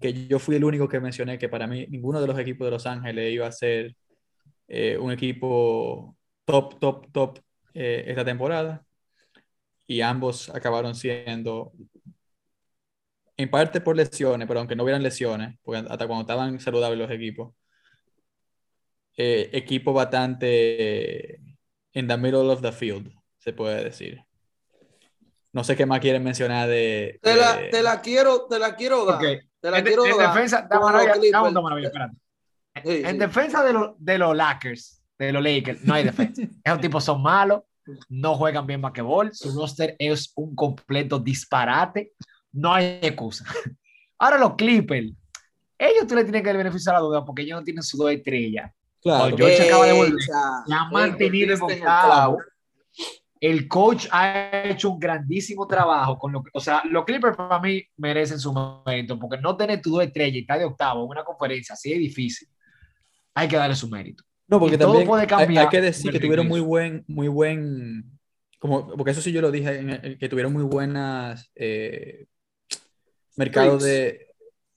que 0.00 0.26
yo 0.26 0.38
fui 0.38 0.56
el 0.56 0.64
único 0.64 0.88
que 0.88 1.00
mencioné 1.00 1.38
que 1.38 1.48
para 1.48 1.66
mí 1.66 1.86
ninguno 1.88 2.20
de 2.20 2.26
los 2.26 2.38
equipos 2.38 2.66
de 2.66 2.70
Los 2.70 2.86
Ángeles 2.86 3.32
iba 3.32 3.46
a 3.46 3.52
ser 3.52 3.94
eh, 4.68 4.96
un 4.98 5.12
equipo 5.12 6.16
top, 6.44 6.78
top, 6.78 7.12
top 7.12 7.38
eh, 7.74 8.04
esta 8.06 8.24
temporada 8.24 8.84
y 9.86 10.00
ambos 10.00 10.48
acabaron 10.48 10.94
siendo, 10.94 11.72
en 13.36 13.50
parte 13.50 13.80
por 13.80 13.96
lesiones, 13.96 14.48
pero 14.48 14.60
aunque 14.60 14.76
no 14.76 14.84
hubieran 14.84 15.02
lesiones, 15.02 15.58
porque 15.62 15.80
hasta 15.80 16.06
cuando 16.06 16.22
estaban 16.22 16.58
saludables 16.60 16.98
los 16.98 17.10
equipos, 17.10 17.54
eh, 19.16 19.50
equipo 19.52 19.92
bastante 19.92 21.40
en 21.92 22.08
the 22.08 22.16
middle 22.16 22.50
of 22.50 22.62
the 22.62 22.72
field, 22.72 23.12
se 23.38 23.52
puede 23.52 23.84
decir. 23.84 24.24
No 25.52 25.62
sé 25.62 25.76
qué 25.76 25.86
más 25.86 26.00
quieren 26.00 26.24
mencionar 26.24 26.68
de. 26.68 27.20
Te, 27.22 27.36
la, 27.36 27.70
te 27.70 27.82
la, 27.82 28.00
quiero, 28.00 28.46
te 28.46 28.58
la 28.58 28.74
quiero 28.74 29.04
dar. 29.04 29.22
La 29.22 29.40
en, 29.64 29.84
quiero 29.84 30.04
en 30.04 30.18
Defensa, 30.18 30.68
en 32.74 33.18
defensa 33.18 33.64
de, 33.64 33.72
los 33.72 33.92
de 33.98 34.18
los 34.18 34.36
Lakers, 34.36 35.02
de 35.18 35.32
los 35.32 35.42
Lakers, 35.42 35.82
no 35.84 35.94
hay 35.94 36.04
defensa. 36.04 36.42
Esos 36.64 36.80
tipos 36.80 37.04
son 37.04 37.22
malos, 37.22 37.62
no 38.08 38.34
juegan 38.34 38.66
bien 38.66 38.82
basquetbol, 38.82 39.34
su 39.34 39.58
roster 39.58 39.96
es 39.98 40.32
un 40.36 40.54
completo 40.54 41.18
disparate, 41.18 42.12
no 42.52 42.74
hay 42.74 42.98
excusa. 43.00 43.44
Ahora 44.18 44.38
los 44.38 44.54
Clippers, 44.54 45.12
ellos 45.78 46.06
tú 46.06 46.14
le 46.14 46.24
tienes 46.24 46.42
que 46.42 46.48
dar 46.48 46.56
beneficio 46.56 46.90
a 46.92 46.94
la 46.94 47.00
duda 47.00 47.24
porque 47.24 47.42
ellos 47.42 47.58
no 47.58 47.64
tienen 47.64 47.82
su 47.82 47.96
dos 47.96 48.10
estrellas. 48.10 48.70
Claro, 49.02 49.36
George 49.36 49.68
acaba 49.68 49.86
de 49.86 49.92
volver, 49.92 50.14
la 50.66 50.80
ha 50.80 50.90
mantenido 50.90 51.54
en 51.54 51.84
El 53.40 53.68
coach 53.68 54.06
ha 54.10 54.62
hecho 54.64 54.90
un 54.90 54.98
grandísimo 54.98 55.66
trabajo 55.66 56.18
con 56.18 56.32
lo 56.32 56.42
o 56.52 56.60
sea, 56.60 56.82
los 56.88 57.04
Clippers 57.04 57.36
para 57.36 57.60
mí 57.60 57.82
merecen 57.96 58.38
su 58.38 58.54
mérito 58.86 59.18
porque 59.18 59.40
no 59.40 59.56
tener 59.56 59.82
tu 59.82 59.90
dos 59.90 60.04
estrellas 60.04 60.36
y 60.36 60.38
estar 60.40 60.58
de 60.58 60.64
octavo 60.64 61.04
en 61.04 61.10
una 61.10 61.24
conferencia 61.24 61.74
así 61.74 61.92
es 61.92 61.98
difícil. 61.98 62.48
Hay 63.34 63.48
que 63.48 63.56
darle 63.56 63.74
su 63.74 63.88
mérito. 63.88 64.24
No, 64.46 64.60
porque 64.60 64.78
también 64.78 65.58
hay, 65.58 65.68
que 65.68 65.80
decir 65.80 66.12
que 66.12 66.20
tuvieron 66.20 66.46
muy 66.46 66.60
buen, 66.60 67.04
muy 67.08 67.28
buen, 67.28 68.04
como, 68.58 68.86
porque 68.88 69.12
eso 69.12 69.22
sí 69.22 69.32
yo 69.32 69.40
lo 69.40 69.50
dije, 69.50 70.18
que 70.18 70.28
tuvieron 70.28 70.52
muy 70.52 70.62
buenas 70.62 71.50
eh, 71.54 72.26
mercados 73.36 73.82
de 73.82 74.28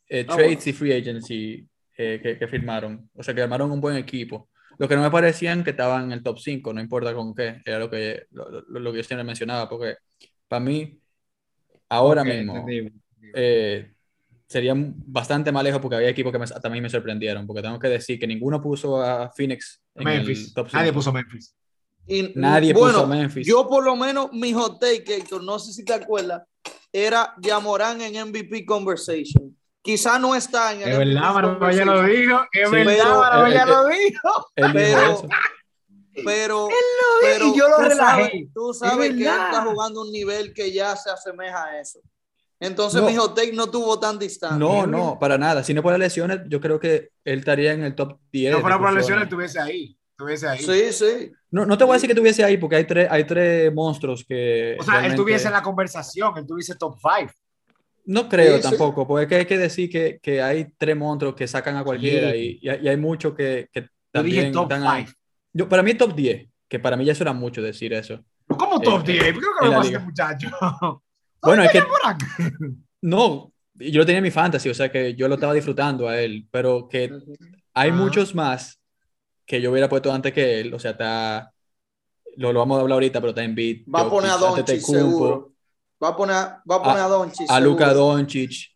eh, 0.10 0.26
ah, 0.28 0.36
trades 0.36 0.68
y 0.68 0.74
free 0.74 0.94
agency 0.94 1.68
eh, 1.98 2.38
que, 2.40 2.48
firmaron. 2.48 3.10
O 3.14 3.24
sea, 3.24 3.34
que 3.34 3.42
armaron 3.42 3.72
un 3.72 3.82
buen 3.82 3.98
equipo. 3.98 4.50
Lo 4.78 4.88
que 4.88 4.96
no 4.96 5.02
me 5.02 5.12
parecían 5.12 5.64
que 5.64 5.72
estaban 5.72 6.06
en 6.06 6.12
el 6.12 6.24
top 6.24 6.40
5, 6.40 6.74
no 6.74 6.82
importa 6.82 7.14
con 7.14 7.34
qué, 7.34 7.62
era 7.66 7.80
lo 7.80 7.90
que, 7.90 8.28
lo, 8.32 8.92
que 8.92 8.98
yo 8.98 9.04
siempre 9.04 9.24
mencionaba, 9.24 9.68
porque 9.68 9.98
para 10.48 10.60
mí, 10.60 11.00
ahora 11.90 12.24
mismo, 12.24 12.66
sería 14.48 14.74
bastante 14.76 15.52
más 15.52 15.64
lejos 15.64 15.82
porque 15.82 15.98
había 15.98 16.10
equipos 16.10 16.32
que 16.32 16.40
también 16.62 16.84
me 16.84 16.90
sorprendieron, 16.90 17.46
porque 17.46 17.62
tengo 17.62 17.80
que 17.80 17.90
decir 17.90 18.20
que 18.20 18.28
ninguno 18.28 18.62
puso 18.62 19.02
a 19.02 19.30
Phoenix 19.36 19.82
en 19.96 20.06
Memphis. 20.06 20.48
el 20.48 20.54
top 20.54 20.68
5. 20.68 20.78
Nadie 20.78 20.94
puso 20.94 21.12
Memphis. 21.12 21.56
Y, 22.06 22.32
Nadie 22.36 22.74
puso 22.74 23.04
a 23.04 23.08
Memphis. 23.08 23.46
Yo 23.46 23.68
por 23.68 23.84
lo 23.84 23.96
menos 23.96 24.32
mi 24.32 24.54
hot 24.54 24.80
take, 24.80 25.16
Héctor, 25.16 25.44
no 25.44 25.60
sé 25.60 25.74
si 25.74 25.84
te 25.84 25.94
acuerdas, 25.94 26.44
era 26.94 27.34
Yamorán 27.42 28.02
en 28.02 28.30
MVP 28.30 28.66
Conversation. 28.66 29.57
Quizá 29.88 30.20
no 30.20 30.36
está 30.36 30.74
en 30.74 30.82
el 30.82 30.90
Es 30.90 30.98
verdad, 30.98 31.34
Maravilla 31.34 31.72
ya 31.72 31.86
lo 31.86 32.04
dijo. 32.04 32.46
Es 32.52 32.72
verdad, 32.72 33.18
Maravilla 33.20 33.56
ya 33.56 33.66
lo 33.66 33.88
dijo. 33.88 34.48
Pero, 34.54 35.28
pero, 36.26 36.68
pero, 37.22 37.48
y 37.48 37.58
yo 37.58 37.70
lo 37.70 37.78
tú 37.78 37.84
relajé. 37.84 37.96
Sabes, 37.96 38.54
tú 38.54 38.74
sabes 38.74 39.10
que 39.12 39.24
él 39.24 39.28
está 39.30 39.62
jugando 39.64 40.02
un 40.02 40.12
nivel 40.12 40.54
que 40.54 40.74
ya 40.74 40.94
se 40.98 41.10
asemeja 41.10 41.64
a 41.64 41.80
eso. 41.80 42.00
Entonces 42.60 43.02
mi 43.02 43.16
hot 43.16 43.40
no 43.54 43.72
tuvo 43.72 43.98
tan 43.98 44.20
distancia. 44.20 44.58
No, 44.58 44.86
no, 44.86 45.18
para 45.18 45.38
nada. 45.38 45.64
Si 45.64 45.74
no 45.74 45.82
por 45.82 45.94
las 45.94 46.00
lesiones, 46.00 46.42
yo 46.50 46.60
creo 46.60 46.82
que 46.82 47.12
él 47.24 47.40
estaría 47.40 47.72
en 47.72 47.84
el 47.84 47.96
top 47.96 48.20
10. 48.30 48.56
No 48.56 48.60
fuera 48.60 48.78
por 48.78 48.92
lesiones, 48.92 49.24
estuviese 49.24 49.62
ahí. 49.62 49.98
Estuviese 50.12 50.50
ahí. 50.50 50.60
Sí, 50.60 50.92
sí. 50.92 51.32
No, 51.50 51.66
no 51.66 51.78
te 51.78 51.86
voy 51.86 51.94
a 51.94 51.96
decir 51.96 52.10
que 52.10 52.14
estuviese 52.14 52.44
ahí 52.44 52.58
porque 52.58 52.76
hay 52.76 52.86
tres, 52.86 53.08
hay 53.10 53.24
tres 53.24 53.74
monstruos 53.74 54.26
que. 54.28 54.76
O 54.82 54.84
sea, 54.84 55.06
él 55.06 55.12
estuviese 55.12 55.48
en 55.48 55.54
la 55.54 55.64
conversación, 55.64 56.38
él 56.38 56.46
tuviese 56.46 56.76
top 56.76 56.98
5. 57.00 57.32
No 58.08 58.30
creo 58.30 58.62
tampoco, 58.62 59.06
porque 59.06 59.36
hay 59.36 59.46
que 59.46 59.58
decir 59.58 59.90
que, 59.90 60.20
que, 60.22 60.42
hay 60.42 60.70
tres 60.78 60.96
monstruos 60.96 61.36
que 61.36 61.46
sacan 61.46 61.76
a 61.76 61.84
cualquiera 61.84 62.34
y, 62.34 62.58
y, 62.62 62.70
hay 62.70 62.96
muchos 62.96 63.36
que, 63.36 63.68
que 63.70 63.90
también 64.10 64.54
top 64.54 64.72
están 64.72 65.06
Yo, 65.52 65.68
para 65.68 65.84
mí 65.84 65.94
top 65.94 66.16
10, 66.16 66.48
que 66.70 66.80
para 66.80 66.96
mí 66.96 67.04
ya 67.04 67.12
eso 67.12 67.26
era 67.26 67.34
mucho 67.34 67.62
decir 67.62 67.92
eso. 67.92 68.24
¿Cómo 68.48 68.80
top 68.80 69.04
10? 69.04 69.24
Eh, 69.24 69.34
¿Por 69.34 69.44
qué 69.44 69.50
no 69.62 69.72
lo 69.72 69.82
este 69.82 70.00
muchacho? 70.00 70.50
Bueno, 71.42 71.64
es 71.64 71.72
que. 71.72 71.84
No, 73.00 73.54
yo 73.76 74.00
lo 74.00 74.06
tenía 74.06 74.18
en 74.18 74.24
mi 74.24 74.32
fantasy, 74.32 74.70
o 74.70 74.74
sea 74.74 74.92
que 74.92 75.14
yo 75.14 75.28
lo 75.28 75.36
estaba 75.36 75.54
disfrutando 75.54 76.08
a 76.08 76.20
él, 76.20 76.48
pero 76.50 76.88
que 76.90 77.12
hay 77.74 77.92
muchos 77.92 78.34
más 78.34 78.82
que 79.46 79.62
yo 79.62 79.72
hubiera 79.72 79.88
puesto 79.88 80.12
antes 80.12 80.34
que 80.34 80.62
él, 80.62 80.74
o 80.74 80.80
sea, 80.80 80.92
está. 80.92 81.54
Lo, 82.38 82.52
lo 82.54 82.60
vamos 82.60 82.78
a 82.78 82.82
hablar 82.82 82.96
ahorita, 82.96 83.20
pero 83.20 83.30
está 83.30 83.44
en 83.44 83.54
beat. 83.54 83.80
Va 83.94 84.02
a 84.02 84.10
poner 84.10 84.32
a 84.32 84.38
Doncic, 84.38 84.80
seguro. 84.80 85.57
Va 86.04 86.10
a 86.10 86.16
poner, 86.16 86.36
va 86.36 86.76
a, 86.76 86.84
poner 86.84 87.00
a, 87.00 87.08
Doncic. 87.08 87.50
A 87.50 87.60
Luca 87.60 87.94
Doncic. 87.94 88.72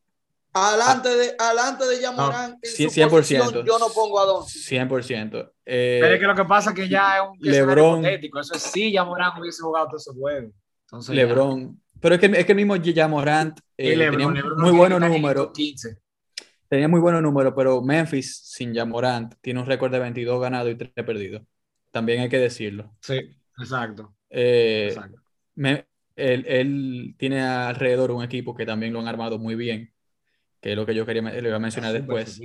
Adelante 0.54 1.10
de, 1.10 1.36
adelante 1.38 1.86
de 1.86 2.02
Yamorán. 2.02 2.60
100%. 2.62 3.66
yo 3.66 3.80
no 3.80 3.90
pongo 3.90 4.20
a 4.20 4.26
Doncic. 4.26 4.62
100%. 4.64 5.52
Eh, 5.66 6.00
pero 6.02 6.14
es 6.16 6.20
que 6.20 6.28
lo 6.28 6.36
que 6.36 6.46
pasa 6.46 6.72
es 6.72 6.76
que 6.76 6.90
ya 6.90 7.18
es 7.18 7.22
un 7.30 7.38
Lebron, 7.40 8.06
Eso 8.06 8.56
es 8.56 8.62
sí, 8.62 8.92
Yamorán 8.92 9.40
hubiese 9.40 9.62
jugado 9.62 9.88
todos 9.88 10.02
esos 10.02 10.16
juegos. 10.16 10.52
Entonces, 10.86 11.16
Lebron. 11.16 11.80
Pero 12.02 12.16
es 12.16 12.22
que, 12.22 12.26
es 12.26 12.46
que 12.46 12.52
el 12.52 12.56
mismo 12.56 12.76
Jamorant 12.84 13.60
eh, 13.78 13.96
tenía 13.96 14.28
muy 14.28 14.72
buenos 14.72 15.00
números. 15.00 15.52
Tenía 16.68 16.88
muy 16.88 17.00
buenos 17.00 17.22
números, 17.22 17.54
pero 17.56 17.82
Memphis 17.82 18.42
sin 18.44 18.74
Jamorant 18.74 19.36
tiene 19.42 19.60
un 19.60 19.66
récord 19.68 19.92
de 19.92 20.00
22 20.00 20.42
ganados 20.42 20.72
y 20.72 20.76
3 20.76 20.92
perdidos. 21.06 21.44
También 21.92 22.22
hay 22.22 22.30
que 22.30 22.40
decirlo. 22.40 22.92
Sí, 23.02 23.20
exacto. 23.60 24.16
Eh, 24.30 24.96
él, 26.22 27.16
tiene 27.18 27.42
alrededor 27.42 28.12
un 28.12 28.24
equipo 28.24 28.54
que 28.56 28.66
también 28.66 28.94
lo 28.94 29.00
han 29.00 29.08
armado 29.08 29.38
muy 29.40 29.56
bien, 29.56 29.92
que 30.62 30.72
es 30.72 30.76
lo 30.76 30.86
que 30.86 30.94
yo 30.96 31.06
quería 31.06 31.22
le 31.22 31.48
iba 31.48 31.56
a 31.58 31.60
mencionar 31.60 31.94
después. 31.94 32.40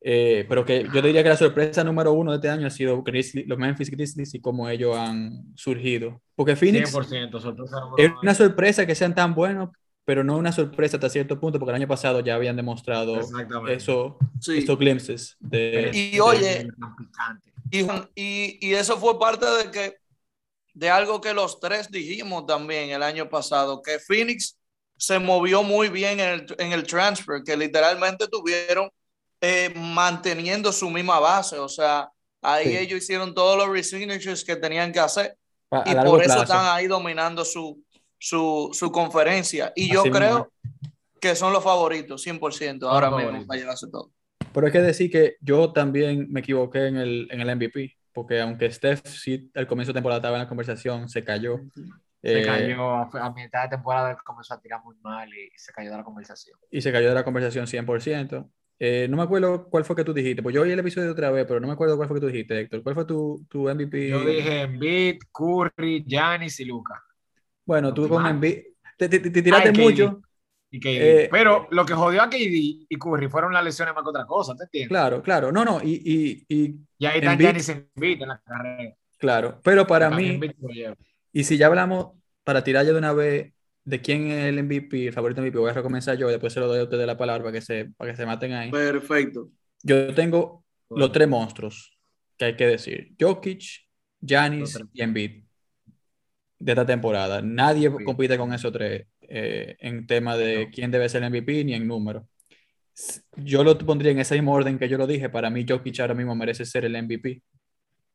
Eh, 0.00 0.46
pero 0.48 0.64
que 0.64 0.84
yo 0.94 1.02
diría 1.02 1.24
que 1.24 1.28
la 1.28 1.36
sorpresa 1.36 1.82
número 1.82 2.12
uno 2.12 2.30
de 2.30 2.36
este 2.36 2.48
año 2.48 2.68
ha 2.68 2.70
sido 2.70 3.02
Grizzly- 3.02 3.44
los 3.46 3.58
Memphis 3.58 3.90
Grizzlies 3.90 4.32
y 4.34 4.40
cómo 4.40 4.68
ellos 4.68 4.96
han 4.96 5.52
surgido. 5.56 6.22
Porque 6.36 6.54
Phoenix 6.54 6.92
100%, 6.94 7.40
sorpresa 7.40 7.76
es 7.96 8.10
una 8.22 8.34
sorpresa 8.34 8.86
que 8.86 8.94
sean 8.94 9.12
tan 9.14 9.34
buenos, 9.34 9.70
pero 10.04 10.22
no 10.22 10.38
una 10.38 10.52
sorpresa 10.52 10.96
hasta 10.98 11.08
cierto 11.10 11.40
punto, 11.40 11.58
porque 11.58 11.70
el 11.70 11.76
año 11.76 11.88
pasado 11.88 12.20
ya 12.20 12.36
habían 12.36 12.54
demostrado 12.54 13.18
eso, 13.68 14.16
Sí. 14.40 14.58
estos 14.58 14.78
glimpses 14.78 15.36
de, 15.40 15.90
Y 15.92 16.10
de- 16.12 16.20
oye, 16.20 16.68
Juan- 17.84 18.08
y, 18.14 18.58
y 18.66 18.74
eso 18.74 18.96
fue 18.98 19.18
parte 19.18 19.44
de 19.46 19.70
que 19.70 19.96
de 20.78 20.88
algo 20.90 21.20
que 21.20 21.34
los 21.34 21.58
tres 21.58 21.90
dijimos 21.90 22.46
también 22.46 22.90
el 22.90 23.02
año 23.02 23.28
pasado, 23.28 23.82
que 23.82 23.98
Phoenix 23.98 24.56
se 24.96 25.18
movió 25.18 25.62
muy 25.64 25.88
bien 25.88 26.20
en 26.20 26.28
el, 26.28 26.46
en 26.58 26.72
el 26.72 26.86
transfer, 26.86 27.42
que 27.44 27.56
literalmente 27.56 28.28
tuvieron 28.28 28.88
eh, 29.40 29.72
manteniendo 29.76 30.72
su 30.72 30.88
misma 30.90 31.18
base, 31.20 31.58
o 31.58 31.68
sea, 31.68 32.08
ahí 32.42 32.66
Sí. 32.68 32.76
ellos 32.76 32.98
hicieron 33.02 33.34
todos 33.34 33.56
los 33.56 33.68
resignatures 33.68 34.44
que 34.44 34.56
tenían 34.56 34.92
que 34.92 35.00
hacer 35.00 35.36
a- 35.70 35.82
a 35.88 35.90
y 35.90 35.94
por 36.06 36.20
eso 36.22 36.34
plazo. 36.34 36.42
están 36.42 36.66
ahí 36.76 36.86
dominando 36.86 37.44
su, 37.44 37.82
su, 38.18 38.70
su 38.72 38.90
conferencia. 38.92 39.72
Y 39.76 39.92
yo 39.92 40.02
mismo 40.04 40.18
creo 40.18 40.52
que 41.20 41.34
son 41.36 41.52
los 41.52 41.62
favoritos, 41.64 42.22
100%, 42.24 42.88
ahora 42.88 43.08
los 43.10 43.16
mismo 43.16 43.30
favoritos. 43.30 43.46
para 43.48 43.60
llevarse 43.60 43.86
todo. 43.90 44.10
Pero 44.52 44.66
hay 44.66 44.72
que 44.72 44.80
decir 44.82 45.10
que 45.10 45.36
yo 45.40 45.72
también 45.72 46.26
me 46.30 46.40
equivoqué 46.40 46.86
en 46.86 46.96
el, 46.96 47.28
en 47.30 47.40
el 47.40 47.50
MVP, 47.56 47.96
porque 48.18 48.40
aunque 48.40 48.70
Steph 48.70 49.06
sí 49.06 49.48
al 49.54 49.66
comienzo 49.68 49.92
de 49.92 49.94
temporada 49.98 50.18
estaba 50.18 50.36
en 50.36 50.42
la 50.42 50.48
conversación, 50.48 51.08
se 51.08 51.22
cayó. 51.22 51.60
Se 52.24 52.32
Eh, 52.32 52.42
cayó 52.44 52.94
a, 52.96 53.32
mitad 53.32 53.62
de 53.62 53.68
temporada, 53.68 54.16
comenzó 54.24 54.54
a 54.54 54.60
tirar 54.60 54.82
muy 54.82 54.96
mal 55.02 55.28
y 55.32 55.50
se 55.56 55.72
cayó 55.72 55.90
de 55.92 55.96
la 55.98 56.02
conversación. 56.02 56.58
y 56.70 56.80
se 56.80 56.90
cayó 56.90 57.08
de 57.08 57.14
la 57.14 57.24
conversación 57.24 57.66
100%. 57.68 58.50
Eh, 58.80 59.06
no 59.08 59.16
me 59.16 59.22
acuerdo 59.22 59.68
cuál 59.70 59.84
fue 59.84 59.94
que 59.96 60.04
tú 60.04 60.12
dijiste, 60.12 60.42
pues 60.42 60.52
yo 60.54 60.62
oí 60.62 60.70
el 60.72 60.78
episodio 60.78 61.12
otra 61.12 61.30
vez, 61.30 61.46
pero 61.46 61.60
no 61.60 61.66
me 61.68 61.72
acuerdo 61.74 61.96
cuál 61.96 62.08
fue 62.08 62.16
que 62.16 62.20
tú 62.20 62.26
dijiste, 62.26 62.60
Héctor. 62.60 62.82
¿Cuál 62.82 62.94
fue 62.96 63.04
tu, 63.04 63.46
tu 63.48 63.68
MVP? 63.68 64.08
Yo 64.08 64.24
dije 64.24 64.62
Embiid, 64.62 65.18
Curry, 65.32 66.04
Giannis 66.06 66.58
y 66.60 66.64
Luca. 66.64 67.00
Bueno, 67.64 67.94
tú 67.94 68.08
con. 68.08 68.26
Embiid, 68.26 68.58
te, 68.96 69.08
te- 69.08 69.20
te 69.20 69.42
tiraste 69.42 69.70
Ay, 69.72 69.78
mucho. 69.78 70.20
Y 70.70 70.80
KD. 70.80 71.24
Eh, 71.24 71.28
Pero 71.30 71.66
lo 71.70 71.86
que 71.86 71.94
jodió 71.94 72.22
a 72.22 72.28
KD 72.28 72.86
y 72.88 72.96
Curry 72.98 73.28
fueron 73.28 73.52
las 73.52 73.64
lesiones 73.64 73.94
más 73.94 74.04
que 74.04 74.10
otra 74.10 74.26
cosa, 74.26 74.54
¿te 74.54 74.64
entiendes? 74.64 74.88
Claro, 74.88 75.22
claro. 75.22 75.50
No, 75.50 75.64
no, 75.64 75.80
y, 75.82 76.02
y, 76.04 76.54
y 76.54 76.74
Y 76.98 77.06
ahí 77.06 77.18
está 77.20 77.34
Giannis 77.36 77.68
Embiid 77.70 78.22
en 78.22 78.28
la 78.28 78.40
carrera. 78.40 78.94
claro. 79.18 79.60
Pero 79.64 79.86
para 79.86 80.10
mí, 80.10 80.38
y 81.32 81.44
si 81.44 81.56
ya 81.56 81.66
hablamos, 81.66 82.12
para 82.44 82.62
tirar 82.62 82.84
ya 82.84 82.92
de 82.92 82.98
una 82.98 83.12
vez 83.12 83.52
de 83.84 84.00
quién 84.02 84.30
es 84.30 84.44
el 84.46 84.62
MVP, 84.62 85.06
el 85.06 85.12
favorito 85.14 85.40
MVP, 85.40 85.58
voy 85.58 85.70
a 85.70 85.74
recomenzar 85.74 86.16
yo 86.18 86.28
y 86.28 86.32
después 86.32 86.52
se 86.52 86.60
lo 86.60 86.66
doy 86.66 86.80
a 86.80 86.84
ustedes 86.84 87.06
la 87.06 87.16
palabra 87.16 87.42
para 87.44 87.52
que 87.52 87.62
se, 87.62 87.86
para 87.96 88.10
que 88.10 88.16
se 88.16 88.26
maten 88.26 88.52
ahí. 88.52 88.70
Perfecto. 88.70 89.48
Yo 89.82 90.14
tengo 90.14 90.64
los 90.90 91.12
tres 91.12 91.28
monstruos 91.28 91.98
que 92.36 92.44
hay 92.46 92.56
que 92.56 92.66
decir: 92.66 93.14
Jokic, 93.18 93.62
Giannis 94.20 94.78
y 94.92 95.00
Embiid 95.02 95.44
de 96.58 96.72
esta 96.72 96.84
temporada. 96.84 97.40
Nadie 97.40 97.90
Sí. 97.96 98.04
compite 98.04 98.36
con 98.36 98.52
esos 98.52 98.72
tres 98.72 99.06
eh, 99.28 99.76
en 99.80 100.06
tema 100.06 100.36
de 100.36 100.66
No. 100.66 100.70
quién 100.72 100.90
debe 100.90 101.08
ser 101.08 101.22
el 101.22 101.30
MVP 101.30 101.64
ni 101.64 101.74
en 101.74 101.86
número. 101.86 102.26
Yo 103.36 103.62
lo 103.62 103.78
pondría 103.78 104.10
en 104.12 104.18
ese 104.18 104.34
mismo 104.34 104.52
orden 104.52 104.78
que 104.78 104.88
yo 104.88 104.98
lo 104.98 105.06
dije. 105.06 105.28
Para 105.28 105.50
mí, 105.50 105.64
Jokic 105.68 106.00
ahora 106.00 106.14
mismo 106.14 106.34
merece 106.34 106.64
ser 106.64 106.84
el 106.84 106.96
MVP, 107.00 107.42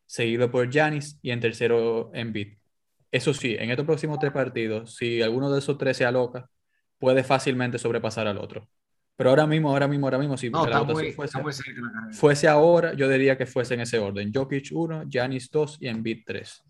seguido 0.06 0.52
por 0.52 0.70
Giannis 0.70 1.18
y 1.22 1.32
en 1.32 1.40
tercero 1.40 2.12
Embiid. 2.14 2.58
Eso 3.12 3.34
sí, 3.34 3.56
en 3.58 3.70
estos 3.70 3.86
próximos 3.86 4.20
tres 4.20 4.32
partidos, 4.34 4.96
si 4.96 5.22
alguno 5.22 5.52
de 5.52 5.60
esos 5.60 5.78
tres 5.78 5.96
se 5.98 6.06
aloca, 6.06 6.50
puede 6.98 7.24
fácilmente 7.24 7.78
sobrepasar 7.78 8.28
al 8.28 8.38
otro. 8.40 8.68
Pero 9.16 9.30
ahora 9.30 9.46
mismo, 9.46 9.70
ahora 9.70 9.88
mismo, 9.88 10.08
ahora 10.08 10.18
mismo, 10.18 10.36
si 10.36 10.50
No, 10.50 10.66
la 10.66 10.84
muy, 10.84 11.12
fuese- 11.14 11.40
fuese 12.12 12.48
ahora, 12.48 12.94
yo 12.94 13.08
diría 13.08 13.38
que 13.38 13.46
fuese 13.46 13.76
en 13.76 13.82
ese 13.82 14.00
orden. 14.00 14.32
Jokic 14.34 14.70
1, 14.72 15.04
Giannis 15.08 15.50
2 15.52 15.78
y 15.80 15.88
Embiid 15.88 16.24
3. 16.26 16.64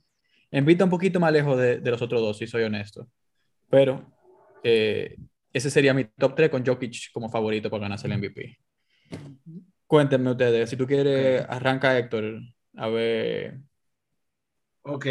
Embiid 0.51 0.73
está 0.75 0.83
un 0.83 0.89
poquito 0.89 1.19
más 1.19 1.31
lejos 1.31 1.57
de, 1.57 1.79
de 1.79 1.91
los 1.91 2.01
otros 2.01 2.21
dos, 2.21 2.37
si 2.37 2.45
soy 2.45 2.63
honesto. 2.63 3.07
Pero 3.69 4.05
eh, 4.63 5.17
ese 5.51 5.69
sería 5.69 5.93
mi 5.93 6.05
top 6.05 6.35
3 6.35 6.49
con 6.49 6.65
Jokic 6.65 7.11
como 7.13 7.29
favorito 7.29 7.69
para 7.69 7.81
ganarse 7.83 8.07
el 8.07 8.17
MVP. 8.17 8.57
Cuéntenme 9.87 10.31
ustedes, 10.31 10.69
si 10.69 10.77
tú 10.77 10.87
quieres, 10.87 11.45
arranca 11.47 11.97
Héctor. 11.97 12.39
A 12.77 12.87
ver. 12.87 13.59
Ok, 14.83 15.05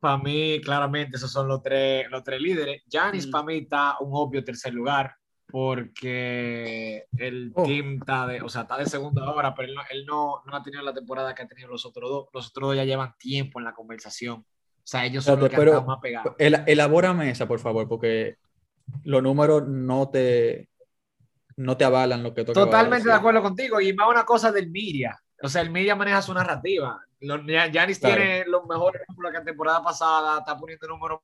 para 0.00 0.18
mí 0.18 0.60
claramente 0.62 1.16
esos 1.16 1.30
son 1.30 1.46
los 1.48 1.62
tres, 1.62 2.06
los 2.10 2.24
tres 2.24 2.40
líderes. 2.40 2.82
Giannis 2.88 3.26
Mm. 3.26 3.30
para 3.30 3.44
mí 3.44 3.56
está 3.58 3.96
un 4.00 4.10
obvio 4.12 4.42
tercer 4.42 4.72
lugar 4.72 5.14
porque 5.46 7.04
el 7.18 7.52
Oh. 7.54 7.64
team 7.64 7.98
está 8.00 8.26
de, 8.26 8.40
o 8.42 8.48
sea, 8.48 8.62
está 8.62 8.78
de 8.78 8.86
segunda 8.86 9.24
ahora, 9.24 9.54
pero 9.54 9.68
él, 9.68 9.74
no, 9.74 9.82
él 9.90 10.06
no, 10.06 10.42
no 10.46 10.56
ha 10.56 10.62
tenido 10.62 10.82
la 10.82 10.94
temporada 10.94 11.34
que 11.34 11.42
ha 11.42 11.46
tenido 11.46 11.68
los 11.68 11.84
otros 11.86 12.08
dos. 12.10 12.26
Los 12.32 12.48
otros 12.48 12.68
dos 12.70 12.76
ya 12.76 12.84
llevan 12.84 13.14
tiempo 13.18 13.58
en 13.60 13.64
la 13.66 13.74
conversación. 13.74 14.36
O 14.38 14.86
sea, 14.86 15.04
ellos 15.06 15.24
son 15.24 15.38
los 15.40 15.48
que 15.48 15.56
pero- 15.56 15.72
han 15.72 15.78
estado 15.78 15.86
más 15.92 16.00
pegados. 16.00 16.34
El, 16.38 16.56
elabórame 16.66 17.30
esa, 17.30 17.46
por 17.46 17.58
favor, 17.60 17.88
porque 17.88 18.36
los 19.04 19.22
números 19.22 19.66
no 19.66 20.08
te, 20.10 20.68
no 21.56 21.76
te 21.76 21.84
avalan 21.84 22.22
lo 22.22 22.34
que 22.34 22.44
tú 22.44 22.52
acabas 22.52 22.68
Totalmente 22.68 23.08
de 23.08 23.14
acuerdo 23.14 23.42
contigo. 23.42 23.80
Y 23.80 23.92
más 23.92 24.08
una 24.08 24.24
cosa 24.24 24.50
del 24.52 24.70
media. 24.70 25.18
O 25.42 25.48
sea, 25.48 25.62
el 25.62 25.70
media 25.70 25.94
maneja 25.96 26.22
su 26.22 26.32
narrativa. 26.34 27.00
Giannis 27.20 27.98
Claro. 27.98 28.16
tiene 28.16 28.44
los 28.46 28.66
mejores 28.66 29.02
números 29.08 29.32
que 29.32 29.38
la 29.38 29.44
temporada 29.44 29.82
pasada, 29.82 30.38
está 30.38 30.56
poniendo 30.56 30.86
números 30.88 31.20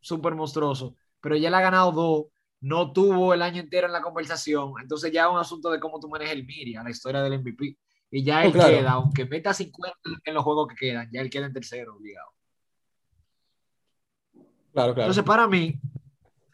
súper 0.00 0.34
monstruosos, 0.34 0.92
pero 1.20 1.36
ya 1.36 1.50
le 1.50 1.56
ha 1.56 1.60
ganado 1.60 1.90
dos, 1.92 2.24
no 2.60 2.92
tuvo 2.92 3.34
el 3.34 3.42
año 3.42 3.60
entero 3.60 3.86
en 3.88 3.92
la 3.92 4.02
conversación. 4.02 4.74
Entonces 4.80 5.12
ya 5.12 5.24
es 5.26 5.30
un 5.32 5.38
asunto 5.38 5.70
de 5.70 5.80
cómo 5.80 5.98
tú 6.00 6.08
manejas 6.08 6.34
el 6.34 6.46
media, 6.46 6.82
la 6.82 6.90
historia 6.90 7.22
del 7.22 7.40
MVP. 7.40 7.76
Y 8.10 8.22
ya 8.22 8.40
Oh, 8.40 8.42
él 8.46 8.52
claro. 8.52 8.76
queda, 8.76 8.90
aunque 8.92 9.24
meta 9.26 9.52
50 9.52 9.98
en 10.24 10.34
los 10.34 10.44
juegos 10.44 10.68
que 10.68 10.76
quedan, 10.76 11.08
ya 11.12 11.20
él 11.20 11.28
queda 11.30 11.46
en 11.46 11.52
tercero, 11.52 11.96
obligado. 11.96 12.30
Claro, 14.72 14.94
claro. 14.94 15.02
Entonces, 15.10 15.24
para 15.24 15.48
mí, 15.48 15.80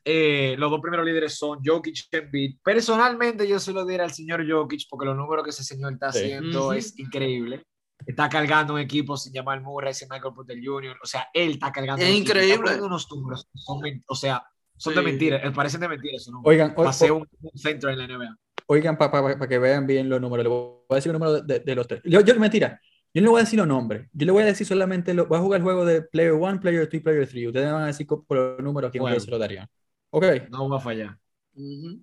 eh, 0.05 0.55
los 0.59 0.71
dos 0.71 0.81
primeros 0.81 1.05
líderes 1.07 1.37
son 1.39 1.61
Jokic 1.65 1.97
y 2.13 2.17
Embiid. 2.17 2.57
Personalmente, 2.63 3.47
yo 3.47 3.59
se 3.61 3.73
lo 3.73 3.85
diera 3.87 4.05
al 4.05 4.13
señor 4.13 4.45
Jokic 4.49 4.83
porque 4.91 5.07
los 5.07 5.17
números 5.17 5.45
que 5.45 5.51
ese 5.51 5.65
señor 5.65 5.93
está 5.93 6.11
Sí. 6.13 6.19
haciendo 6.21 6.63
Ujú. 6.69 6.73
es 6.73 6.99
increíble. 6.99 7.63
Está 8.05 8.29
cargando 8.29 8.75
un 8.75 8.81
equipo 8.81 9.17
sin 9.17 9.33
llamar 9.33 9.61
Murray, 9.61 9.95
sin 9.95 10.09
Michael 10.11 10.35
Porter 10.35 10.59
Jr. 10.63 10.97
O 11.03 11.07
sea, 11.07 11.29
él 11.33 11.53
está 11.53 11.71
cargando 11.71 12.03
Es 12.03 12.11
un 12.11 12.17
equipo, 12.17 12.29
está 12.33 12.39
increíble. 12.41 12.63
poniendo 12.65 12.87
unos 12.87 13.09
números. 13.13 13.49
que 13.85 14.03
o 14.07 14.15
sea, 14.17 14.43
son 14.77 14.95
de 14.95 15.01
Sí. 15.01 15.07
mentiras. 15.07 15.41
eh, 15.45 15.51
Parecen 15.53 15.81
de 15.81 15.89
mentiras. 15.89 16.29
Oigan, 16.43 16.75
o- 16.77 16.83
un, 16.83 17.29
un 17.41 17.59
centro 17.59 17.91
en 17.91 17.99
la 17.99 18.05
NBA. 18.05 18.37
Oigan, 18.67 18.97
para 18.99 19.49
que 19.49 19.59
vean 19.59 19.87
bien 19.87 20.09
los 20.09 20.21
números, 20.21 20.43
le 20.45 20.49
voy 20.49 20.75
a 20.91 20.95
decir 20.97 21.13
los 21.13 21.21
números 21.21 21.47
de, 21.47 21.61
de 21.61 21.75
los 21.77 21.87
tres. 21.87 22.01
Yo, 22.05 22.21
yo, 22.23 22.35
mentira, 22.41 22.81
yo 23.15 23.21
no 23.21 23.27
le 23.27 23.31
voy 23.31 23.41
a 23.41 23.45
decir 23.45 23.59
los 23.59 23.69
nombres. 23.69 24.09
Yo 24.13 24.27
le 24.27 24.33
voy 24.33 24.43
a 24.43 24.47
decir 24.47 24.67
solamente, 24.67 25.15
lo, 25.15 25.27
voy 25.27 25.39
a 25.39 25.41
jugar 25.43 25.59
el 25.61 25.65
juego 25.65 25.85
de 25.85 26.03
Player 26.03 26.33
1, 26.33 26.59
Player 26.61 26.85
2 26.87 26.95
y 26.95 27.01
Player 27.01 27.29
3. 27.29 27.47
Ustedes 27.49 27.67
me 27.67 27.73
van 27.73 27.83
a 27.83 27.87
decir 27.87 28.07
por 28.07 28.25
los 28.37 28.59
números 28.61 28.91
quién 28.91 29.03
Bueno. 29.03 29.21
se 29.21 29.31
lo 29.31 29.39
darían. 29.39 29.69
Ok, 30.15 30.25
No 30.51 30.69
va 30.69 30.77
a 30.77 30.81
fallar. 30.81 31.19
Ujú. 31.55 32.01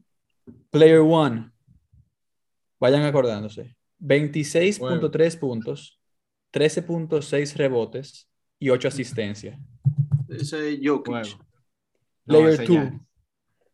Player 0.72 1.00
1. 1.00 1.52
Vayan 2.80 3.04
acordándose. 3.04 3.76
26.3 4.00 5.38
puntos, 5.38 6.00
13.6 6.52 7.56
rebotes 7.56 8.28
y 8.58 8.70
8 8.70 8.88
asistencias. 8.88 9.60
Ese 10.28 10.74
es 10.74 10.80
Jokic. 10.84 11.14
Juego. 11.14 11.46
Player 12.26 12.50
ese 12.50 12.64
2. 12.64 12.68
Giannis. 12.70 13.02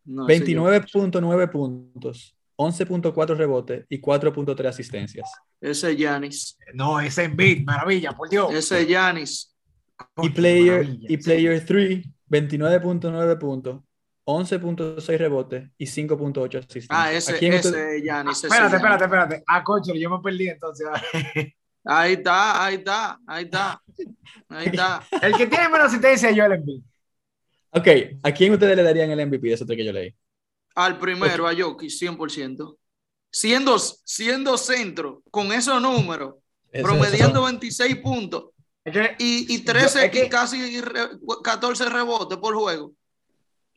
No, 0.04 0.28
ese 0.28 0.44
es 0.44 0.58
Jokic. 0.58 1.14
29.9 1.14 1.52
puntos, 1.52 2.38
11.4 2.58 3.36
rebotes 3.38 3.86
y 3.88 4.02
4.3 4.02 4.68
asistencias. 4.68 5.32
Ese 5.62 5.92
es 5.92 5.98
Giannis. 5.98 6.58
No, 6.74 7.00
ese 7.00 7.24
Embiid, 7.24 7.64
maravilla, 7.64 8.12
por 8.12 8.30
Dios. 8.30 8.54
Ese 8.54 8.82
es 8.82 8.88
Giannis. 8.88 9.56
Y 9.98 10.04
Coño, 10.16 10.34
player, 10.34 10.82
maravilla, 10.84 11.08
y 11.10 11.16
sí. 11.16 11.24
player 11.24 11.66
3, 11.66 12.06
29.9 12.30 13.40
puntos, 13.40 13.82
11.6 14.26 15.18
rebotes 15.18 15.70
y 15.78 15.86
5.8 15.86 16.58
asistencias. 16.60 16.88
Ah, 16.90 17.12
ese, 17.14 17.34
¿A 17.34 17.38
quién 17.38 17.54
ese 17.54 17.68
usted- 17.70 17.96
es 17.96 18.04
Giannis. 18.04 18.38
ese 18.38 18.48
es 18.48 18.54
Espérate, 18.54 18.76
espérate, 18.78 19.04
espérate. 19.06 19.44
Ah, 19.48 19.64
coche, 19.64 20.00
yo 20.00 20.10
me 20.10 20.20
perdí 20.22 20.50
entonces. 20.50 20.88
Ahí 21.84 22.14
está, 22.14 22.66
ahí 22.66 22.76
está, 22.76 23.20
ahí 23.28 23.44
está. 23.46 23.82
Ahí 24.50 24.66
está. 24.68 25.04
El 25.22 25.36
que 25.38 25.46
tiene 25.48 25.70
menos 25.70 25.88
asistencia 25.88 26.30
es 26.30 26.36
Joel 26.38 26.54
Embiid. 26.54 26.82
Ok, 27.72 27.88
¿a 28.24 28.32
quién 28.32 28.54
ustedes 28.54 28.76
le 28.76 28.84
darían 28.84 29.12
el 29.12 29.28
MVP 29.28 29.50
de 29.50 29.58
tres 29.58 29.78
que 29.78 29.86
yo 29.86 29.92
leí? 29.94 30.16
Al 30.76 30.98
primero, 30.98 31.48
a 31.48 31.54
Jokic, 31.56 31.90
100%. 31.92 32.78
Siendo, 33.30 33.78
siendo 33.78 34.58
centro, 34.58 35.22
con 35.30 35.52
esos 35.52 35.80
números, 35.82 36.36
Eso- 36.72 36.84
promediando 36.84 37.40
eso- 37.40 37.46
26 37.48 37.98
puntos 37.98 38.46
Es 38.84 38.94
que, 38.94 39.16
y, 39.20 39.54
y 39.54 39.60
13 39.60 40.06
es 40.06 40.12
que- 40.12 40.30
casi 40.30 40.80
re- 40.82 41.10
14 41.44 41.88
rebotes 41.90 42.38
por 42.40 42.56
juego. 42.56 42.94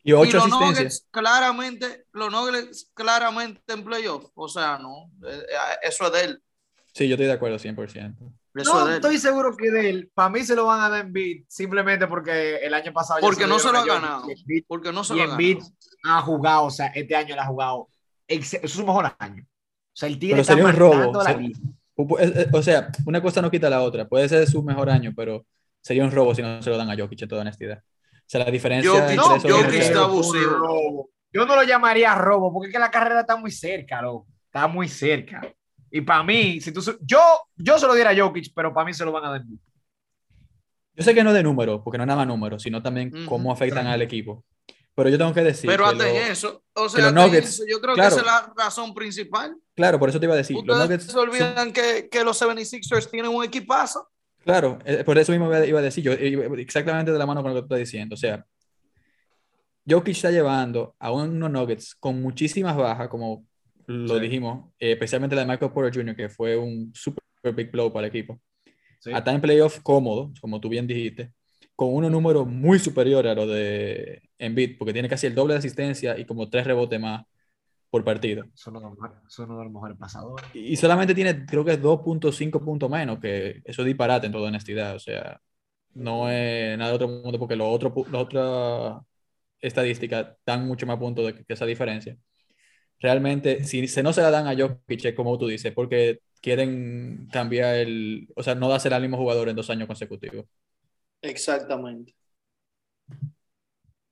Y 0.08 0.12
8 0.12 0.30
y 0.30 0.32
los 0.32 0.42
asistencias. 0.44 0.76
Nuggets 0.78 1.06
claramente, 1.10 2.04
los 2.12 2.30
Nuggets 2.32 2.90
claramente 2.94 3.60
en 3.74 3.84
playoff. 3.84 4.24
O 4.34 4.48
sea, 4.48 4.78
no, 4.78 5.10
eh, 5.28 5.42
eh, 5.50 5.76
eso 5.82 6.06
es 6.06 6.12
de 6.12 6.24
él. 6.24 6.42
Sí, 6.94 7.06
yo 7.06 7.14
estoy 7.14 7.26
de 7.26 7.32
acuerdo 7.32 7.58
100%. 7.58 8.16
Eso 8.54 8.72
no 8.72 8.80
es 8.80 8.84
de 8.86 8.90
él. 8.92 8.96
estoy 8.96 9.18
seguro 9.18 9.54
que 9.54 9.70
de 9.70 9.90
él. 9.90 10.10
Para 10.14 10.30
mí 10.30 10.42
se 10.44 10.56
lo 10.56 10.64
van 10.64 10.80
a 10.80 10.88
dar 10.88 11.04
Embiid 11.04 11.44
simplemente 11.46 12.06
porque 12.06 12.56
el 12.56 12.72
año 12.72 12.90
pasado. 12.94 13.20
Porque 13.20 13.46
no 13.46 13.58
se 13.58 13.70
lo 13.70 13.78
ha 13.78 13.84
ganado. 13.84 14.30
Y 14.30 14.34
Embiid- 14.34 14.64
Porque 14.66 14.92
no 14.92 15.04
se 15.04 15.12
Y 15.14 15.18
lo 15.18 15.24
ha 15.24 15.26
ganado. 15.36 15.58
ha 16.04 16.22
jugado, 16.22 16.64
o 16.64 16.70
sea, 16.70 16.86
este 16.86 17.14
año 17.14 17.34
él 17.34 17.40
ha 17.40 17.46
jugado. 17.46 17.88
Es 18.26 18.58
su 18.64 18.86
mejor 18.86 19.14
año. 19.18 19.42
O 19.44 19.92
sea, 19.92 20.08
el 20.08 20.18
Tigre 20.18 20.36
Pero 20.36 20.42
está 20.42 20.54
sería 20.54 20.70
un 20.70 20.76
robo. 20.76 21.22
la 21.22 21.32
eh, 22.20 22.48
O 22.52 22.62
sea, 22.62 22.90
una 23.04 23.20
cosa 23.20 23.42
no 23.42 23.50
quita 23.50 23.68
la 23.68 23.82
otra. 23.82 24.08
Puede 24.08 24.26
ser 24.26 24.46
su 24.48 24.62
mejor 24.62 24.88
año, 24.88 25.12
pero 25.14 25.44
sería 25.82 26.02
un 26.02 26.10
robo 26.10 26.34
si 26.34 26.40
no 26.40 26.62
se 26.62 26.70
lo 26.70 26.78
dan 26.78 26.90
a 26.90 26.96
Jokic, 26.96 27.20
en 27.20 27.28
toda 27.28 27.42
honestidad. 27.42 27.82
O 28.28 28.30
sea, 28.30 28.44
la 28.44 28.50
diferencia 28.50 28.92
entre 28.98 29.16
no, 29.16 29.22
Jokic 29.22 29.42
dos- 29.50 29.74
está 29.74 30.00
abusivo. 30.02 31.10
Yo 31.32 31.46
no 31.46 31.56
lo 31.56 31.62
llamaría 31.62 32.14
robo, 32.14 32.52
porque 32.52 32.68
es 32.68 32.72
que 32.74 32.78
la 32.78 32.90
carrera 32.90 33.20
está 33.20 33.36
muy 33.36 33.50
cerca, 33.50 34.02
loco. 34.02 34.26
Está 34.46 34.66
muy 34.66 34.86
cerca. 34.86 35.40
Y 35.90 36.02
para 36.02 36.22
mí, 36.22 36.60
si 36.60 36.70
tú, 36.70 36.82
yo, 37.00 37.20
yo 37.56 37.78
se 37.78 37.86
lo 37.86 37.94
diera 37.94 38.10
a 38.10 38.16
Jokic, 38.16 38.52
pero 38.54 38.74
para 38.74 38.84
mí 38.84 38.92
se 38.92 39.02
lo 39.06 39.12
van 39.12 39.24
a 39.24 39.30
dar. 39.30 39.42
Yo 40.94 41.04
sé 41.04 41.14
que 41.14 41.24
no 41.24 41.32
de 41.32 41.42
número, 41.42 41.82
porque 41.82 41.96
no 41.96 42.04
es 42.04 42.08
nada 42.08 42.18
más 42.18 42.26
número, 42.26 42.58
sino 42.58 42.82
también 42.82 43.24
cómo 43.26 43.50
afectan 43.50 43.86
al 43.86 44.02
equipo. 44.02 44.44
Pero 44.94 45.08
yo 45.08 45.16
tengo 45.16 45.32
que 45.32 45.42
decir 45.44 45.70
pero 45.70 45.88
que 45.90 45.94
lo- 45.94 46.04
en 46.04 46.16
eso, 46.32 46.64
o 46.74 46.82
que 46.84 46.88
sea, 47.00 47.12
Nuggets, 47.12 47.48
eso, 47.48 47.62
yo 47.66 47.80
creo 47.80 47.94
claro. 47.94 48.16
que 48.16 48.20
esa 48.20 48.20
es 48.20 48.26
la 48.26 48.52
razón 48.64 48.92
principal. 48.92 49.56
Claro, 49.74 49.98
por 49.98 50.08
eso 50.10 50.18
te 50.18 50.26
iba 50.26 50.34
a 50.34 50.38
decir. 50.38 50.56
Los 50.64 50.76
Nuggets 50.78 51.04
se 51.04 51.12
son- 51.12 51.28
olvidan 51.28 51.72
que, 51.72 52.08
que 52.10 52.24
los 52.24 52.36
76ers 52.42 53.08
tienen 53.08 53.30
un 53.30 53.44
equipazo. 53.44 54.08
Claro, 54.48 54.78
eh, 54.86 55.04
por 55.04 55.18
eso 55.18 55.30
mismo 55.30 55.54
iba 55.62 55.78
a 55.78 55.82
decir 55.82 56.02
yo, 56.02 56.10
exactamente 56.14 57.12
de 57.12 57.18
la 57.18 57.26
mano 57.26 57.42
con 57.42 57.50
lo 57.52 57.56
que 57.56 57.60
tú 57.60 57.74
estás 57.74 57.80
diciendo. 57.80 58.14
O 58.14 58.16
sea, 58.16 58.46
Jokic 59.86 60.16
está 60.16 60.30
llevando 60.30 60.96
a 60.98 61.12
unos 61.12 61.50
Nuggets 61.50 61.94
con 61.94 62.22
muchísimas 62.22 62.74
bajas, 62.74 63.08
como 63.08 63.44
lo 63.86 64.14
Sí. 64.14 64.20
dijimos, 64.20 64.72
eh, 64.78 64.92
especialmente 64.92 65.36
la 65.36 65.42
de 65.42 65.48
Michael 65.48 65.70
Porter 65.70 65.94
Jr., 65.94 66.16
que 66.16 66.30
fue 66.30 66.56
un 66.56 66.90
super 66.94 67.22
big 67.54 67.70
blow 67.70 67.92
para 67.92 68.06
el 68.06 68.08
equipo. 68.08 68.40
Sí. 69.00 69.10
A 69.12 69.22
en 69.26 69.40
playoff 69.42 69.80
cómodo, 69.82 70.32
como 70.40 70.58
tú 70.62 70.70
bien 70.70 70.86
dijiste, 70.86 71.30
con 71.76 71.92
unos 71.92 72.10
números 72.10 72.46
muy 72.46 72.78
superiores 72.78 73.30
a 73.30 73.34
los 73.34 73.48
de 73.48 74.22
Embiid, 74.38 74.78
porque 74.78 74.94
tiene 74.94 75.10
casi 75.10 75.26
el 75.26 75.34
doble 75.34 75.52
de 75.52 75.58
asistencia 75.58 76.18
y 76.18 76.24
como 76.24 76.48
tres 76.48 76.66
rebotes 76.66 76.98
más 76.98 77.26
por 77.90 78.04
partido. 78.04 78.44
Son 78.54 78.76
uno 78.76 78.90
de 78.90 78.90
los 78.90 78.98
mejores- 78.98 79.18
son 79.28 79.50
uno 79.50 79.58
de 79.58 79.64
los 79.64 79.72
mejores 79.72 79.96
pasadores. 79.98 80.46
Y 80.54 80.76
solamente 80.76 81.14
tiene, 81.14 81.46
creo 81.46 81.64
que 81.64 81.72
es 81.72 81.82
2.5 81.82 82.64
puntos 82.64 82.90
menos, 82.90 83.18
que 83.20 83.60
eso 83.64 83.82
es 83.82 83.86
disparate 83.86 84.26
en 84.26 84.32
toda 84.32 84.48
honestidad. 84.48 84.96
O 84.96 84.98
sea, 84.98 85.40
no 85.94 86.30
es 86.30 86.76
nada 86.78 86.90
de 86.90 86.96
otro 86.96 87.08
mundo, 87.08 87.38
porque 87.38 87.56
los 87.56 87.68
otros 87.68 87.92
pu- 87.92 88.08
las 88.10 88.22
otras 88.22 89.02
estadísticas 89.60 90.36
dan 90.46 90.66
mucho 90.66 90.86
más 90.86 90.98
puntos 90.98 91.26
de 91.26 91.44
que 91.44 91.52
esa 91.54 91.66
diferencia. 91.66 92.16
Realmente, 93.00 93.64
si 93.64 93.86
se 93.88 94.02
no 94.02 94.12
se 94.12 94.22
la 94.22 94.30
dan 94.30 94.46
a 94.48 94.56
Jokic, 94.56 95.14
como 95.14 95.38
tú 95.38 95.48
dices, 95.48 95.72
porque 95.72 96.20
quieren 96.42 97.28
cambiar 97.32 97.76
el, 97.76 98.28
o 98.36 98.42
sea, 98.42 98.54
no 98.56 98.68
dársela 98.68 98.96
al 98.96 99.02
mismo 99.02 99.16
jugador 99.18 99.48
en 99.48 99.56
dos 99.56 99.70
años 99.70 99.86
consecutivos. 99.88 100.46
Exactamente. 101.22 102.14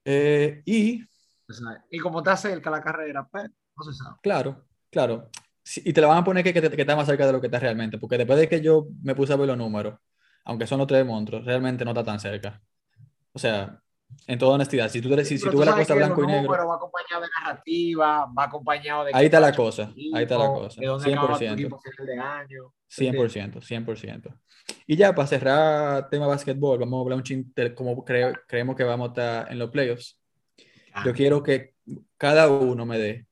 Eh, 0.05 0.63
y, 0.65 1.03
y 1.91 1.99
como 1.99 2.19
está 2.19 2.37
cerca 2.37 2.71
la 2.71 2.83
carrera, 2.83 3.27
pues, 3.31 3.51
sabe. 3.93 4.17
claro, 4.23 4.67
claro, 4.91 5.31
sí, 5.63 5.83
y 5.85 5.93
te 5.93 6.01
la 6.01 6.09
van 6.09 6.19
a 6.19 6.25
poner 6.25 6.45
que, 6.45 6.53
que, 6.53 6.61
te- 6.63 6.71
que 6.71 6.83
está 6.83 6.97
más 6.97 7.07
cerca 7.07 7.27
de 7.27 7.33
lo 7.33 7.41
que 7.41 7.47
está 7.49 7.59
realmente, 7.59 7.99
porque 7.99 8.19
después 8.19 8.39
de 8.39 8.49
que 8.49 8.61
yo 8.61 8.87
me 9.03 9.15
puse 9.15 9.33
a 9.33 9.37
ver 9.37 9.47
los 9.49 9.59
números, 9.59 9.99
aunque 10.45 10.67
son 10.67 10.79
los 10.79 10.87
tres 10.87 11.05
monstruos, 11.05 11.45
realmente 11.45 11.85
no 11.85 11.91
está 11.93 12.05
tan 12.05 12.21
cerca. 12.21 12.63
O 13.33 13.39
sea, 13.39 13.81
en 14.27 14.39
toda 14.39 14.55
honestidad, 14.55 14.89
si 14.89 15.01
tú, 15.01 15.15
si, 15.19 15.25
si 15.25 15.39
Pero 15.41 15.51
tú 15.53 15.59
ves 15.59 15.67
la 15.69 15.75
cosa 15.77 15.95
blanco 15.95 16.23
y 16.23 16.27
negro, 16.27 16.53
Va 16.53 16.75
acompañado 16.77 17.23
de 17.23 17.29
narrativa, 17.41 18.27
va 18.27 18.45
acompañado 18.45 19.05
de. 19.05 19.11
Ahí 19.15 19.27
está 19.27 19.41
la 19.41 19.53
cosa, 19.53 19.93
tu 19.93 20.17
ahí 20.17 20.23
está 20.23 20.39
la 20.39 20.47
equipo, 20.47 20.61
cosa, 20.61 20.81
De 20.81 20.87
dónde 20.87 21.13
acaba 21.13 21.33
tu 21.33 21.45
100%. 21.45 21.53
equipo 21.55 21.81
final 21.81 22.07
de 22.07 22.19
año. 22.19 22.73
100%, 22.89 23.61
100%. 23.61 24.35
Y 24.87 24.97
ya 24.97 25.15
para 25.15 25.29
cerrar 25.29 26.09
tema 26.09 26.27
básquetbol, 26.27 26.79
vamos 26.79 26.99
a 26.99 27.03
hablar 27.03 27.19
un 27.19 27.25
chin 27.25 27.53
de 27.55 27.75
cómo 27.75 28.05
creemos 28.05 28.77
que 28.77 28.85
vamos 28.85 29.09
a 29.09 29.11
estar 29.11 29.53
en 29.53 29.59
los 29.59 29.71
playoffs. 29.71 30.21
Ah, 30.95 31.03
Yo 31.05 31.13
quiero 31.13 31.43
que 31.43 31.75
cada 32.17 32.49
uno 32.49 32.87
me 32.87 32.99
dé 32.99 33.27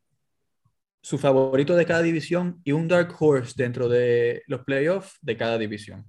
su 1.04 1.18
favorito 1.18 1.76
de 1.76 1.84
cada 1.84 2.00
división 2.00 2.62
y 2.64 2.72
un 2.72 2.88
dark 2.88 3.14
horse 3.20 3.52
dentro 3.56 3.90
de 3.90 4.42
los 4.46 4.64
playoffs 4.64 5.18
de 5.20 5.36
cada 5.36 5.58
división. 5.58 6.02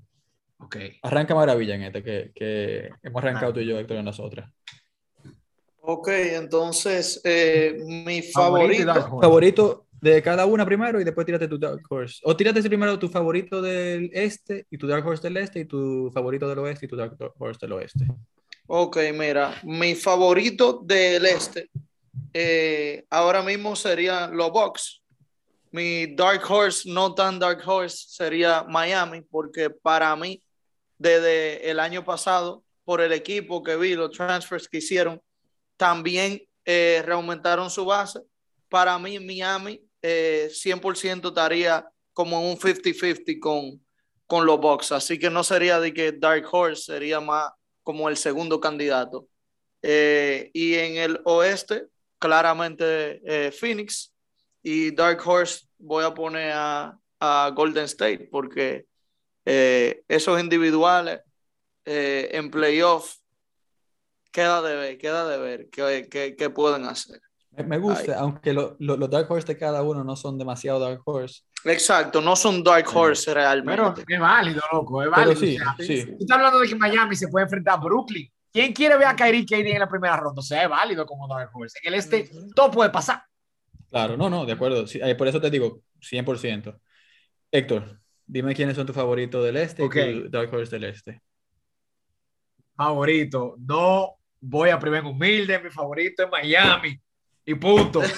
Ok. 0.57 0.77
Arranca 1.03 1.35
maravilla 1.35 1.75
en 1.75 1.83
este, 1.83 2.01
que, 2.01 2.31
que 2.33 2.89
hemos 3.03 3.21
arrancado 3.21 3.51
Ah. 3.51 3.53
tú 3.53 3.59
y 3.59 3.65
yo, 3.67 3.77
Héctor, 3.77 3.97
en 3.97 4.05
nosotras. 4.05 4.49
Ok, 5.81 6.07
entonces 6.07 7.19
eh, 7.25 7.75
mi 7.85 8.21
Favorito. 8.21 8.93
Favorito 9.21 9.85
de 9.99 10.21
cada 10.21 10.45
una 10.45 10.65
primero 10.65 11.01
y 11.01 11.03
después 11.03 11.25
tírate 11.25 11.49
tu 11.49 11.57
dark 11.59 11.81
horse. 11.89 12.21
O 12.23 12.33
tírate 12.37 12.63
primero 12.63 12.97
tu 12.97 13.09
favorito 13.09 13.61
del 13.61 14.09
este 14.13 14.65
y 14.71 14.77
tu 14.77 14.87
dark 14.87 15.05
horse 15.05 15.23
del 15.23 15.35
este 15.37 15.59
y 15.59 15.65
tu 15.65 16.09
favorito 16.13 16.47
del 16.47 16.59
oeste 16.59 16.85
y 16.85 16.89
tu 16.89 16.95
dark 16.95 17.17
horse 17.37 17.59
del 17.59 17.73
oeste. 17.73 18.05
Ok, 18.67 18.97
mira, 19.13 19.59
mi 19.63 19.93
favorito 19.93 20.81
del 20.85 21.25
este 21.25 21.69
eh, 22.33 23.05
ahora 23.09 23.41
mismo 23.41 23.75
serían 23.75 24.35
los 24.35 24.51
Bucks. 24.51 25.01
Mi 25.71 26.15
Dark 26.15 26.41
Horse, 26.49 26.89
no 26.89 27.13
tan 27.13 27.39
Dark 27.39 27.61
Horse, 27.65 28.05
sería 28.09 28.63
Miami, 28.63 29.21
porque 29.21 29.69
para 29.69 30.15
mí, 30.15 30.41
desde 30.97 31.69
el 31.69 31.79
año 31.79 32.03
pasado, 32.05 32.63
por 32.85 33.01
el 33.01 33.11
equipo 33.11 33.63
que 33.63 33.75
vi, 33.75 33.95
los 33.95 34.11
transfers 34.11 34.67
que 34.69 34.77
hicieron, 34.77 35.21
también 35.75 36.41
eh, 36.63 37.01
reaumentaron 37.05 37.69
su 37.69 37.85
base. 37.85 38.21
Para 38.69 38.97
mí, 38.99 39.19
Miami 39.19 39.81
eh, 40.01 40.49
100% 40.51 41.29
estaría 41.29 41.87
como 42.13 42.49
un 42.49 42.57
50-50 42.57 43.39
con, 43.39 43.85
con 44.27 44.45
los 44.45 44.59
Bucks. 44.59 44.91
Así 44.91 45.19
que 45.19 45.29
no 45.29 45.43
sería 45.43 45.79
de 45.79 45.93
que 45.93 46.11
Dark 46.11 46.45
Horse 46.51 46.83
sería 46.83 47.19
más 47.19 47.51
como 47.83 48.09
el 48.09 48.17
segundo 48.17 48.59
candidato. 48.59 49.27
Eh, 49.81 50.49
y 50.53 50.73
en 50.75 50.97
el 50.97 51.21
oeste, 51.25 51.87
claramente 52.19 53.21
eh, 53.25 53.51
Phoenix. 53.51 54.11
Y 54.63 54.91
Dark 54.91 55.21
Horse 55.27 55.65
voy 55.77 56.03
a 56.03 56.13
poner 56.13 56.51
a, 56.55 56.97
a 57.19 57.51
Golden 57.55 57.85
State 57.85 58.29
porque 58.31 58.85
eh, 59.45 60.03
esos 60.07 60.39
individuales 60.39 61.21
eh, 61.85 62.29
en 62.33 62.49
playoff 62.49 63.15
queda 64.31 64.61
de 64.61 64.75
ver, 64.75 64.97
queda 64.97 65.27
de 65.27 65.37
ver 65.37 65.69
qué, 65.71 66.07
qué- 66.09 66.35
qué 66.35 66.49
pueden 66.49 66.85
hacer. 66.85 67.21
Me, 67.51 67.77
gusta, 67.77 68.19
aunque 68.19 68.51
lo- 68.51 68.75
lo- 68.79 68.97
los 68.97 69.09
dark 69.09 69.31
horse 69.31 69.47
de 69.47 69.57
cada 69.57 69.81
uno 69.81 70.03
no 70.03 70.15
son 70.17 70.37
demasiado 70.37 70.79
dark 70.79 71.01
horse. 71.05 71.41
Exacto, 71.63 72.21
no 72.21 72.35
son 72.35 72.63
Dark 72.63 72.85
Horse 72.93 73.25
Pero 73.25 73.39
realmente. 73.39 74.03
es 74.07 74.19
válido, 74.19 74.61
loco, 74.71 75.01
es 75.01 75.09
Pero 75.15 75.27
válido. 75.29 75.39
sí, 75.39 75.55
o 75.55 75.59
sea, 75.59 75.75
sí. 75.79 76.05
Tú 76.05 76.17
estás 76.19 76.37
hablando 76.37 76.59
de 76.59 76.67
que 76.67 76.75
Miami 76.75 77.15
se 77.15 77.27
puede 77.27 77.45
enfrentar 77.45 77.75
a 77.75 77.77
Brooklyn. 77.77 78.31
¿Quién 78.55 78.71
quiere 78.71 78.95
ver 78.97 79.07
a 79.07 79.15
Kyrie 79.17 79.45
KD 79.45 79.73
en 79.73 79.79
la 79.79 79.89
primera 79.89 80.15
ronda? 80.15 80.39
O 80.39 80.41
sea, 80.41 80.63
es 80.63 80.69
válido 80.69 81.05
como 81.05 81.27
Dark 81.27 81.49
Horse. 81.53 81.77
En 81.83 81.89
el 81.93 81.99
este, 81.99 82.29
todo 82.55 82.71
puede 82.71 82.89
pasar. 82.89 83.21
Claro, 83.89 84.15
no, 84.15 84.29
no, 84.29 84.45
de 84.45 84.53
acuerdo. 84.53 84.87
Sí, 84.87 84.97
eh, 85.03 85.13
por 85.15 85.27
eso 85.27 85.41
te 85.41 85.49
digo, 85.49 85.81
100%. 85.99 86.79
Héctor, 87.51 87.99
dime 88.25 88.55
quiénes 88.55 88.77
son 88.77 88.85
tus 88.85 88.95
favoritos 88.95 89.43
del 89.43 89.57
este 89.57 89.83
Ok. 89.83 89.95
y 89.97 90.29
dark 90.29 90.53
horse 90.53 90.71
del 90.79 90.85
este. 90.85 91.21
Favorito. 92.77 93.55
No 93.59 94.15
voy 94.39 94.69
a 94.69 94.79
primer 94.79 95.03
humilde. 95.03 95.59
Mi 95.59 95.69
favorito 95.69 96.23
es 96.23 96.29
Miami. 96.31 96.97
Y 97.45 97.55
punto. 97.55 98.01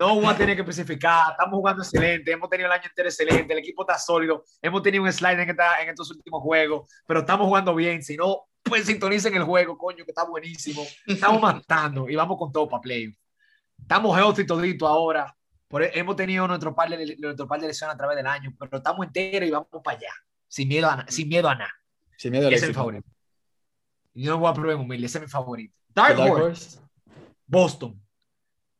No 0.00 0.16
voy 0.16 0.26
a 0.26 0.36
tener 0.36 0.56
que 0.56 0.62
especificar. 0.62 1.32
Estamos 1.32 1.58
jugando 1.58 1.82
excelente. 1.82 2.32
Hemos 2.32 2.48
tenido 2.50 2.66
el 2.66 2.72
año 2.72 2.86
entero 2.88 3.08
excelente. 3.08 3.52
El 3.52 3.60
equipo 3.60 3.82
está 3.82 3.96
sólido. 4.00 4.42
Hemos 4.60 4.82
tenido 4.82 5.04
un 5.04 5.12
slide 5.12 5.40
en, 5.40 5.50
esta- 5.50 5.80
en 5.80 5.90
estos 5.90 6.10
últimos 6.10 6.42
juegos. 6.42 6.90
Pero 7.06 7.20
estamos 7.20 7.46
jugando 7.46 7.72
bien. 7.74 8.02
Si 8.02 8.16
no, 8.16 8.46
pues 8.62 8.86
sintonicen 8.86 9.34
el 9.34 9.44
juego, 9.44 9.76
coño, 9.76 10.04
que 10.04 10.10
está 10.10 10.24
buenísimo. 10.24 10.82
Estamos 11.06 11.40
matando 11.42 12.08
y 12.08 12.16
vamos 12.16 12.38
con 12.38 12.52
todo 12.52 12.68
para 12.68 12.80
play. 12.80 13.14
Estamos 13.80 14.16
healthy 14.16 14.46
todito 14.46 14.86
ahora. 14.86 15.34
Por, 15.68 15.82
e, 15.82 15.90
hemos 15.98 16.16
tenido 16.16 16.46
nuestro 16.46 16.74
par, 16.74 16.88
de, 16.90 17.16
nuestro 17.18 17.46
par 17.48 17.60
de 17.60 17.68
lesiones 17.68 17.94
a 17.94 17.96
través 17.98 18.16
del 18.16 18.26
año, 18.26 18.54
pero 18.58 18.76
estamos 18.76 19.06
enteros 19.06 19.48
y 19.48 19.52
vamos 19.52 19.68
para 19.82 19.96
allá. 19.98 20.12
Sin 20.48 20.68
miedo 20.68 20.88
a, 20.88 21.04
sin 21.08 21.28
miedo 21.28 21.48
a 21.48 21.54
nada. 21.54 21.72
Sin 22.16 22.30
miedo 22.32 22.48
Ese 22.48 22.66
es 22.66 22.68
mi 22.68 22.74
favorito. 22.74 23.08
Yo 24.14 24.32
no 24.32 24.38
voy 24.38 24.50
a 24.50 24.54
probar 24.54 24.74
en 24.76 24.80
humilde, 24.82 25.06
ese 25.06 25.18
es 25.18 25.24
mi 25.24 25.30
favorito. 25.30 25.74
¿Tu 25.94 26.00
Dark, 26.00 26.16
dark 26.16 26.32
Horse, 26.32 26.42
horse? 26.44 26.78
Boston. 27.46 28.02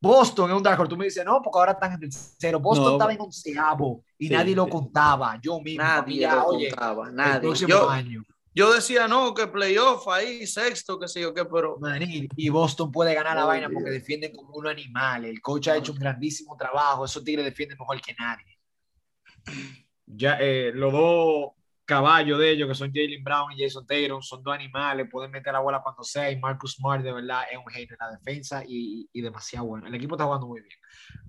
Boston 0.00 0.50
es 0.50 0.56
un 0.56 0.62
Dark 0.62 0.78
Horse. 0.80 0.90
Tú 0.90 0.96
me 0.96 1.04
dices, 1.06 1.24
no, 1.24 1.40
porque 1.40 1.58
ahora 1.58 1.72
están 1.72 1.92
en 1.92 2.00
tercero. 2.00 2.58
Boston 2.60 2.86
No. 2.86 2.92
estaba 2.92 3.12
en 3.12 3.20
onceavo 3.20 4.04
y 4.18 4.26
Sí, 4.28 4.32
nadie 4.32 4.54
lo 4.54 4.68
contaba. 4.68 5.38
Yo 5.40 5.60
mismo. 5.60 5.82
Nadie 5.82 6.28
lo 6.28 6.46
oye, 6.46 6.68
contaba, 6.70 7.08
el 7.08 7.14
nadie. 7.14 7.40
próximo 7.40 7.68
Yo, 7.68 7.88
año. 7.90 8.22
Yo 8.54 8.72
decía, 8.72 9.08
no, 9.08 9.32
que 9.34 9.46
playoff 9.46 10.06
ahí, 10.08 10.46
sexto, 10.46 10.98
qué 10.98 11.08
sé 11.08 11.20
yo 11.20 11.32
qué, 11.32 11.44
pero 11.44 11.78
Maní, 11.80 12.28
y 12.36 12.48
Boston 12.50 12.90
puede 12.92 13.14
ganar 13.14 13.36
la 13.36 13.44
Oh, 13.44 13.48
vaina 13.48 13.68
Dios. 13.68 13.78
porque 13.80 13.90
defienden 13.92 14.34
como 14.34 14.54
un 14.56 14.66
animal. 14.66 15.24
El 15.24 15.40
coach 15.40 15.68
ha 15.68 15.76
hecho 15.76 15.92
un 15.92 15.98
grandísimo 15.98 16.56
trabajo. 16.56 17.04
Esos 17.04 17.24
tigres 17.24 17.44
defienden 17.44 17.78
mejor 17.78 18.00
que 18.00 18.14
nadie. 18.18 18.58
Ya, 20.06 20.36
eh, 20.40 20.72
los 20.74 20.92
dos 20.92 21.52
caballos 21.92 22.38
de 22.38 22.50
ellos, 22.50 22.68
que 22.68 22.74
son 22.74 22.90
Jalen 22.92 23.22
Brown 23.22 23.52
y 23.52 23.62
Jason 23.62 23.86
Taylor, 23.86 24.22
son 24.22 24.42
dos 24.42 24.54
animales. 24.54 25.06
Pueden 25.10 25.30
meter 25.30 25.52
la 25.52 25.60
bola 25.60 25.80
cuando 25.82 26.02
sea. 26.02 26.30
Y 26.30 26.38
Marcus 26.38 26.74
Smart, 26.74 27.02
de 27.02 27.12
verdad, 27.12 27.42
es 27.50 27.58
un 27.58 27.66
genio 27.66 27.88
en 27.90 28.06
la 28.06 28.10
defensa 28.16 28.62
y, 28.66 29.08
y 29.12 29.20
demasiado 29.20 29.66
bueno. 29.66 29.86
El 29.86 29.94
equipo 29.94 30.14
está 30.14 30.24
jugando 30.24 30.46
muy 30.46 30.60
bien. 30.60 30.76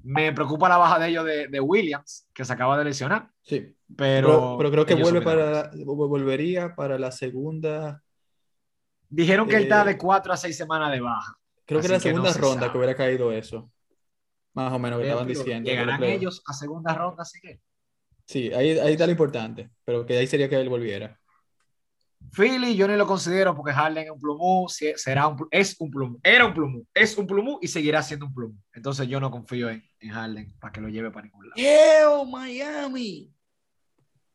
Me 0.04 0.32
preocupa 0.34 0.70
la 0.70 0.78
baja 0.78 1.00
de 1.00 1.10
ellos 1.10 1.26
de, 1.26 1.48
de 1.48 1.60
Williams, 1.60 2.28
que 2.34 2.46
se 2.46 2.54
acaba 2.54 2.78
de 2.78 2.86
lesionar. 2.86 3.30
Sí, 3.42 3.76
Pero, 3.96 4.28
pero, 4.28 4.56
pero 4.58 4.72
creo 4.72 4.86
que 4.86 4.96
vuelve 4.96 5.22
para, 5.22 5.72
volvería 5.86 6.76
para 6.76 6.98
la 6.98 7.12
segunda, 7.12 8.02
Dijeron 9.10 9.48
que 9.48 9.58
él 9.58 9.64
está 9.64 9.84
Eh, 9.84 9.86
de 9.86 9.98
cuatro 9.98 10.34
a 10.34 10.38
seis 10.38 10.58
semanas 10.58 10.92
de 10.92 11.00
baja. 11.00 11.38
creo 11.66 11.80
que 11.82 11.86
era 11.88 11.98
la 11.98 12.02
que 12.02 12.10
no 12.14 12.26
segunda 12.26 12.34
se 12.34 12.40
ronda 12.40 12.72
que 12.72 12.78
hubiera 12.78 12.96
caído 12.96 13.32
eso. 13.32 13.70
más 14.54 14.72
o 14.74 14.80
menos, 14.80 15.00
que 15.00 15.06
estaban 15.06 15.28
diciendo. 15.28 15.70
Llegarán 15.70 16.04
ellos 16.04 16.42
a 16.48 16.54
segunda 16.54 16.94
ronda, 16.96 17.22
así 17.24 17.40
que. 17.40 17.62
Sí, 18.26 18.52
ahí, 18.54 18.78
ahí 18.80 18.94
está 18.94 19.06
lo 19.06 19.12
importante, 19.12 19.70
pero 19.84 20.06
que 20.06 20.18
ahí 20.18 20.28
sería 20.28 20.50
que 20.50 20.56
él 20.60 20.70
volviera. 20.70 21.20
Philly, 22.32 22.76
yo 22.76 22.88
ni 22.88 22.96
lo 22.96 23.06
considero 23.06 23.54
porque 23.56 23.74
Harden 23.74 24.06
es 24.06 24.10
un 24.10 24.20
plumú, 24.20 24.68
será 24.70 25.28
un, 25.28 25.46
es 25.52 25.76
un 25.80 25.92
plumú, 25.92 26.20
era 26.24 26.46
un 26.46 26.54
plumú, 26.54 26.88
es 26.94 27.18
un 27.18 27.28
plumú 27.28 27.60
y 27.62 27.68
seguirá 27.68 28.02
siendo 28.02 28.26
un 28.26 28.34
plumú. 28.34 28.56
Entonces 28.74 29.08
yo 29.08 29.20
no 29.20 29.30
confío 29.30 29.70
en, 29.70 29.84
en 30.00 30.10
Harden 30.10 30.54
para 30.60 30.72
que 30.72 30.82
lo 30.82 30.88
lleve 30.90 31.12
para 31.12 31.26
ningún 31.26 31.50
lado. 31.50 31.62
¡Eo, 31.62 32.26
Miami! 32.26 33.30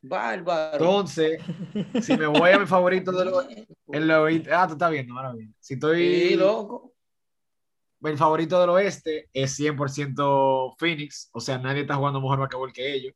Bárbaro. 0.00 0.76
Entonces, 0.78 1.40
si 2.02 2.16
me 2.16 2.26
voy 2.26 2.50
a 2.52 2.58
mi 2.60 2.66
favorito 2.66 3.10
de 3.10 3.24
los... 3.24 3.46
el 3.90 4.10
oeste- 4.10 4.52
ah, 4.52 4.66
tú 4.68 4.74
estás 4.74 4.90
viendo, 4.92 5.14
ahora 5.16 5.32
bien. 5.32 5.52
Si 5.58 5.74
estoy... 5.74 6.28
Sí, 6.28 6.36
loco. 6.36 6.94
el 8.04 8.16
favorito 8.16 8.60
del 8.60 8.70
oeste 8.70 9.28
es 9.32 9.58
100% 9.58 10.76
Phoenix, 10.78 11.30
o 11.32 11.40
sea, 11.40 11.58
nadie 11.58 11.80
está 11.80 11.96
jugando 11.96 12.20
mejor 12.20 12.38
basquetbol 12.38 12.72
que 12.72 12.94
ellos. 12.94 13.14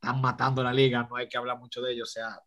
Están 0.00 0.20
matando 0.20 0.62
la 0.62 0.72
liga, 0.72 1.06
no 1.08 1.16
hay 1.16 1.28
que 1.28 1.36
hablar 1.36 1.58
mucho 1.58 1.80
de 1.82 1.92
ellos, 1.92 2.08
o 2.08 2.12
sea, 2.12 2.40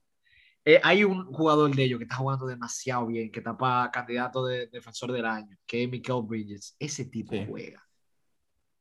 eh, 0.64 0.80
hay 0.84 1.04
un 1.04 1.26
jugador 1.26 1.74
de 1.76 1.84
ellos 1.84 1.98
que 1.98 2.06
está 2.06 2.16
jugando 2.16 2.46
demasiado 2.46 3.08
bien, 3.08 3.32
que 3.32 3.40
está 3.40 3.58
para 3.58 3.92
candidato 3.92 4.46
de 4.46 4.68
defensor 4.68 5.12
del 5.12 5.26
año, 5.26 5.58
que 5.66 5.84
es 5.84 5.90
Michael 5.90 6.22
Bridges. 6.24 6.76
Ese 6.80 7.06
tipo 7.06 7.34
Sí. 7.34 7.46
juega. 7.48 7.84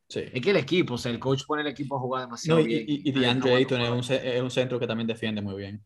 Sí. 0.08 0.24
Es 0.32 0.40
que 0.42 0.50
el 0.50 0.56
equipo, 0.56 0.94
o 0.94 0.98
sea, 0.98 1.10
el 1.12 1.18
coach 1.18 1.42
pone 1.46 1.62
el 1.62 1.68
equipo 1.68 1.96
a 1.96 2.00
jugar 2.00 2.22
demasiado 2.22 2.60
No, 2.60 2.66
y, 2.66 2.68
bien. 2.68 2.84
y, 2.86 2.94
y 3.04 3.08
está 3.08 3.20
DeAndre 3.20 3.54
Ayton 3.56 3.80
es 3.80 4.10
es 4.10 4.42
un 4.42 4.50
centro 4.50 4.78
que 4.78 4.86
también 4.86 5.06
defiende 5.06 5.40
muy 5.40 5.56
bien. 5.56 5.84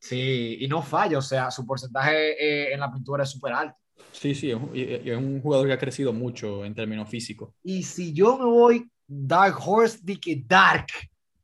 Sí, 0.00 0.58
y 0.60 0.68
no 0.68 0.82
falla, 0.82 1.18
o 1.18 1.22
sea, 1.22 1.50
su 1.50 1.66
porcentaje 1.66 2.32
eh, 2.70 2.72
en 2.74 2.80
la 2.80 2.92
pintura 2.92 3.24
es 3.24 3.30
súper 3.30 3.52
alto. 3.52 3.76
Sí, 4.12 4.34
sí, 4.34 4.50
es 4.50 4.56
un, 4.56 4.70
y- 4.74 4.80
y 4.82 5.10
es 5.10 5.16
un 5.16 5.40
jugador 5.40 5.66
que 5.66 5.72
ha 5.72 5.78
crecido 5.78 6.12
mucho 6.12 6.64
en 6.64 6.74
términos 6.74 7.08
físicos. 7.08 7.54
Y 7.64 7.82
si 7.82 8.12
yo 8.12 8.38
me 8.38 8.44
voy 8.44 8.90
Dark 9.06 9.56
Horse, 9.64 9.98
di 10.02 10.16
que 10.18 10.42
Dark. 10.46 10.86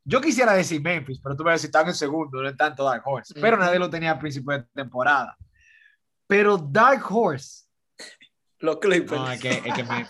Yo 0.07 0.21
quisiera 0.21 0.53
decir 0.53 0.81
Memphis, 0.81 1.19
pero 1.21 1.35
tú 1.35 1.43
me 1.43 1.47
vas 1.49 1.53
a 1.53 1.55
decir, 1.55 1.67
están 1.69 1.87
en 1.87 1.95
segundo, 1.95 2.41
no 2.41 2.47
es 2.47 2.55
tanto 2.55 2.83
Dark 2.83 3.01
Horse. 3.03 3.33
Pero 3.41 3.57
nadie 3.57 3.79
lo 3.79 3.89
tenía 3.89 4.11
a 4.11 4.19
principio 4.19 4.53
de 4.55 4.63
temporada. 4.73 5.35
Pero 6.27 6.57
Dark 6.57 7.03
Horse, 7.09 7.65
Los 8.59 8.77
Clippers. 8.77 9.19
no, 9.19 9.31
es 9.31 9.41
que, 9.41 9.49
es 9.49 9.73
que 9.73 9.83
Memphis. 9.83 10.09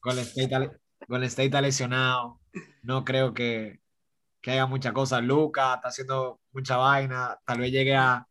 Golden 0.00 0.24
State, 0.24 0.70
Golden 1.08 1.26
State 1.28 1.46
está 1.46 1.60
lesionado. 1.60 2.40
No 2.82 3.04
creo 3.04 3.34
que, 3.34 3.80
que 4.40 4.52
haga 4.52 4.66
muchas 4.66 4.92
cosas. 4.92 5.22
Luca 5.24 5.74
está 5.74 5.88
haciendo 5.88 6.40
mucha 6.52 6.76
vaina. 6.76 7.36
Tal 7.44 7.58
vez 7.58 7.72
llegue 7.72 7.96
a, 7.96 8.24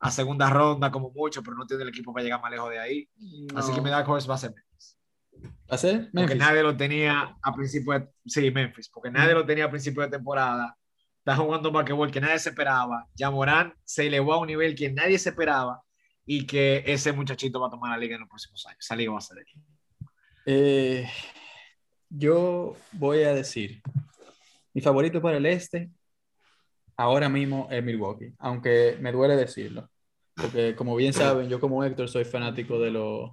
a 0.00 0.10
segunda 0.10 0.50
ronda 0.50 0.90
como 0.90 1.10
mucho, 1.10 1.42
pero 1.42 1.56
no 1.56 1.66
tiene 1.66 1.82
el 1.82 1.88
equipo 1.88 2.12
para 2.12 2.24
llegar 2.24 2.42
más 2.42 2.50
lejos 2.50 2.70
de 2.70 2.78
ahí. 2.78 3.08
Así 3.54 3.72
que 3.72 3.80
mi 3.80 3.88
Dark 3.88 4.08
Horse 4.08 4.28
va 4.28 4.34
a 4.34 4.38
ser 4.38 4.54
Memphis. 4.54 4.97
¿Va 5.44 5.74
a 5.74 5.78
ser? 5.78 6.10
Porque 6.12 6.34
Memphis. 6.34 6.38
nadie 6.38 6.62
lo 6.62 6.76
tenía 6.76 7.36
a 7.42 7.54
principio 7.54 7.92
de... 7.92 8.08
Sí, 8.26 8.50
Memphis. 8.50 8.88
Porque 8.88 9.10
nadie 9.10 9.34
lo 9.34 9.44
tenía 9.44 9.66
a 9.66 9.70
principio 9.70 10.02
de 10.02 10.08
temporada. 10.08 10.76
Está 11.18 11.36
jugando 11.36 11.70
basquetbol 11.70 12.10
que 12.10 12.20
nadie 12.20 12.38
se 12.38 12.50
esperaba. 12.50 13.06
Ya 13.14 13.30
Morán 13.30 13.74
se 13.84 14.06
elevó 14.06 14.32
a 14.32 14.38
un 14.38 14.46
nivel 14.46 14.74
que 14.74 14.90
nadie 14.90 15.18
se 15.18 15.30
esperaba 15.30 15.82
y 16.24 16.46
que 16.46 16.82
ese 16.86 17.12
muchachito 17.12 17.60
va 17.60 17.68
a 17.68 17.70
tomar 17.70 17.90
la 17.90 17.98
liga 17.98 18.14
en 18.14 18.20
los 18.20 18.28
próximos 18.28 18.64
años. 18.66 18.78
Esa 18.80 18.96
liga 18.96 19.12
va 19.12 19.18
a 19.18 19.22
ser 19.22 19.38
él. 19.38 19.46
Eh, 20.46 21.08
yo 22.08 22.76
voy 22.92 23.22
a 23.22 23.34
decir, 23.34 23.82
mi 24.72 24.80
favorito 24.80 25.20
para 25.20 25.36
el 25.36 25.46
este 25.46 25.90
ahora 26.96 27.28
mismo 27.28 27.68
es 27.70 27.84
Milwaukee, 27.84 28.34
aunque 28.38 28.96
me 29.00 29.12
duele 29.12 29.36
decirlo, 29.36 29.90
porque 30.34 30.74
como 30.74 30.96
bien 30.96 31.12
saben, 31.12 31.48
yo 31.48 31.60
como 31.60 31.84
Héctor 31.84 32.08
soy 32.08 32.24
fanático 32.24 32.78
de 32.78 32.90
los 32.90 33.30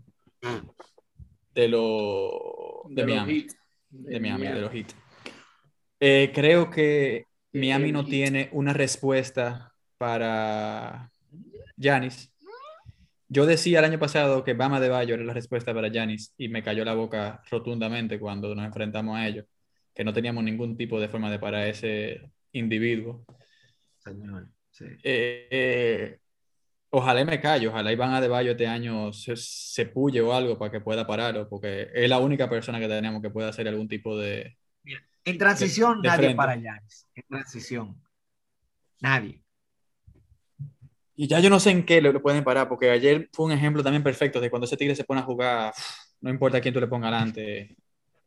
de 1.55 1.69
lo 1.69 2.83
de, 2.89 3.05
los 3.05 3.15
Miami, 3.15 3.47
de 3.89 4.19
Miami, 4.19 4.47
de 4.47 4.61
los 4.61 4.71
Heat. 4.71 4.87
Eh, 5.99 6.31
creo 6.35 6.69
que 6.69 7.25
Miami 7.53 7.91
no 7.91 8.01
Heat. 8.01 8.09
tiene 8.09 8.49
una 8.51 8.73
respuesta 8.73 9.73
para 9.97 11.09
Giannis. 11.77 12.31
Yo 13.27 13.45
decía 13.45 13.79
el 13.79 13.85
año 13.85 13.97
pasado 13.97 14.43
que 14.43 14.53
Bama 14.53 14.79
de 14.79 14.89
Bayo 14.89 15.15
era 15.15 15.23
la 15.23 15.33
respuesta 15.33 15.73
para 15.73 15.89
Giannis 15.89 16.33
y 16.37 16.49
me 16.49 16.61
cayó 16.61 16.85
la 16.85 16.93
boca 16.93 17.41
rotundamente 17.49 18.19
cuando 18.19 18.53
nos 18.53 18.65
enfrentamos 18.65 19.17
a 19.17 19.27
ellos, 19.27 19.45
que 19.93 20.03
no 20.03 20.13
teníamos 20.13 20.43
ningún 20.43 20.77
tipo 20.77 20.99
de 20.99 21.07
forma 21.07 21.31
de 21.31 21.39
parar 21.39 21.61
a 21.61 21.67
ese 21.69 22.29
individuo. 22.51 23.25
Señor. 23.97 24.49
Sí. 24.69 24.85
Eh, 25.03 25.47
eh, 25.49 26.19
ojalá 26.97 27.21
y 27.21 27.25
me 27.25 27.39
callo, 27.41 27.69
ojalá 27.69 27.91
Iván 27.91 28.13
Adebayo 28.13 28.51
este 28.51 28.67
año 28.67 29.11
se, 29.13 29.35
se 29.35 29.85
puye 29.85 30.21
o 30.21 30.33
algo 30.33 30.57
para 30.57 30.71
que 30.71 30.79
pueda 30.81 31.05
pararlo, 31.05 31.47
porque 31.49 31.89
es 31.93 32.09
la 32.09 32.19
única 32.19 32.49
persona 32.49 32.79
que 32.79 32.87
tenemos 32.87 33.21
que 33.21 33.29
pueda 33.29 33.49
hacer 33.49 33.67
algún 33.67 33.87
tipo 33.87 34.17
de... 34.17 34.57
En 35.23 35.37
transición, 35.37 36.01
De- 36.01 36.03
de 36.03 36.07
nadie 36.09 36.19
frente. 36.25 36.37
para 36.37 36.55
Giannis. 36.55 37.07
En 37.15 37.23
transición. 37.27 38.01
Nadie. 39.01 39.41
Y 41.15 41.27
ya 41.27 41.39
yo 41.39 41.49
no 41.49 41.59
sé 41.59 41.71
en 41.71 41.85
qué 41.85 42.01
lo, 42.01 42.11
lo 42.11 42.21
pueden 42.21 42.43
parar, 42.43 42.67
porque 42.67 42.89
ayer 42.91 43.29
fue 43.33 43.45
un 43.45 43.51
ejemplo 43.51 43.81
también 43.81 44.03
perfecto 44.03 44.39
de 44.41 44.49
cuando 44.49 44.65
ese 44.65 44.77
tigre 44.77 44.95
se 44.95 45.03
pone 45.05 45.21
a 45.21 45.23
jugar, 45.23 45.73
no 46.21 46.29
importa 46.29 46.59
quién 46.61 46.73
tú 46.73 46.79
le 46.79 46.87
pongas 46.87 47.11
adelante, 47.11 47.75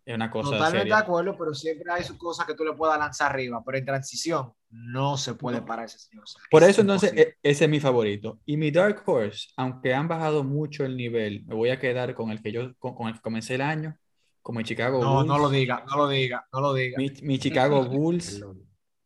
es 0.09 0.15
una 0.15 0.31
cosa 0.31 0.51
Totalmente 0.53 0.79
seria. 0.81 0.97
de 0.97 1.03
acuerdo, 1.03 1.37
pero 1.39 1.55
siempre 1.55 1.93
hay 1.93 2.03
sus 2.05 2.17
cosas 2.17 2.47
que 2.47 2.55
tú 2.55 2.65
le 2.65 2.73
puedas 2.75 2.99
lanzar 2.99 3.31
arriba. 3.33 3.63
Pero 3.65 3.79
en 3.79 3.85
transición 3.85 4.53
no 4.71 5.17
se 5.17 5.35
puede 5.35 5.63
parar 5.63 5.87
ese 5.87 5.99
señor. 5.99 6.25
O 6.25 6.27
sea, 6.27 6.43
Por 6.51 6.63
es 6.63 6.71
eso 6.71 6.81
entonces 6.81 7.11
imposible. 7.11 7.37
e- 7.43 7.51
ese 7.51 7.65
es 7.65 7.71
mi 7.71 7.81
favorito. 7.81 8.41
Y 8.47 8.57
mi 8.57 8.71
Dark 8.71 9.03
Horse, 9.07 9.49
aunque 9.57 9.95
han 9.95 10.09
bajado 10.09 10.45
mucho 10.45 10.85
el 10.85 10.97
nivel, 10.97 11.45
me 11.47 11.55
voy 11.55 11.71
a 11.71 11.79
quedar 11.79 12.15
con 12.15 12.31
el 12.31 12.43
que 12.43 12.53
yo 12.53 12.75
con, 12.79 12.95
con 12.95 13.09
el 13.09 13.15
que 13.15 13.21
comencé 13.21 13.55
el 13.57 13.61
año, 13.63 13.97
como 14.43 14.61
el 14.61 14.67
Chicago 14.67 15.03
No, 15.03 15.15
Bulls. 15.17 15.27
no 15.27 15.39
lo 15.39 15.49
diga, 15.51 15.85
no 15.91 15.97
lo 15.97 16.09
diga, 16.09 16.47
no 16.53 16.61
lo 16.61 16.73
diga. 16.75 16.97
Mi, 16.99 17.11
mi 17.23 17.39
Chicago 17.39 17.85
Bulls, 17.89 18.43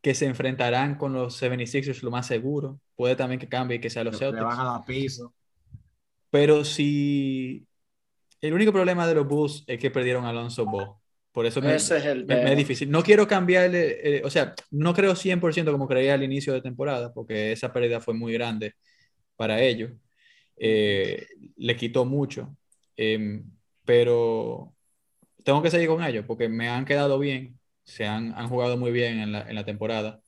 que 0.01 0.15
se 0.15 0.27
enfrentarán 0.27 0.97
con 0.97 1.13
los 1.13 1.37
76ers, 1.43 2.03
lo 2.03 2.11
más 2.13 2.27
seguro. 2.27 2.81
Puede 2.97 3.17
también 3.17 3.41
que 3.41 3.49
cambie 3.49 3.79
y 3.79 3.81
que 3.81 3.91
sea 3.91 4.05
los 4.05 4.15
Le 4.15 4.19
Celtics. 4.21 4.45
van 4.45 4.61
a 4.61 4.65
dar 4.65 4.85
piso. 4.85 5.35
Pero 6.31 6.65
si 6.65 7.67
el 8.43 8.53
único 8.53 8.73
problema 8.73 9.07
de 9.07 9.15
los 9.15 9.27
Bulls 9.27 9.65
es 9.67 9.79
que 9.79 9.91
perdieron 9.91 10.25
a 10.25 10.31
Alonso 10.31 10.67
Ball. 10.67 10.91
Por 11.33 11.47
eso 11.47 11.63
me, 11.63 11.75
Ese 11.75 11.97
es 11.97 12.05
el 12.05 12.27
me- 12.27 12.43
me 12.45 12.51
es 12.53 12.57
difícil. 12.59 12.91
No 12.91 13.03
quiero 13.03 13.27
cambiarle, 13.27 14.19
eh, 14.19 14.23
o 14.25 14.29
sea, 14.29 14.55
no 14.71 14.93
creo 14.93 15.15
100% 15.17 15.73
como 15.73 15.89
creía 15.89 16.13
al 16.15 16.23
inicio 16.23 16.53
de 16.53 16.61
temporada, 16.61 17.13
porque 17.15 17.53
esa 17.53 17.73
pérdida 17.73 18.01
fue 18.01 18.13
muy 18.15 18.33
grande 18.35 18.75
para 19.37 19.61
ellos. 19.63 19.93
Eh, 20.57 21.27
le 21.57 21.77
quitó 21.77 22.05
mucho. 22.05 22.55
Em, 22.97 23.45
pero 23.85 24.75
tengo 25.45 25.63
que 25.63 25.71
seguir 25.71 25.89
con 25.89 26.03
ellos 26.05 26.25
porque 26.27 26.49
me 26.49 26.69
han 26.69 26.85
quedado 26.85 27.19
bien, 27.19 27.59
se 27.85 28.07
han, 28.07 28.35
han 28.35 28.49
jugado 28.49 28.77
muy 28.77 28.93
bien 28.93 29.19
en 29.21 29.33
la, 29.33 29.43
en 29.49 29.55
la 29.55 29.65
temporada. 29.65 30.21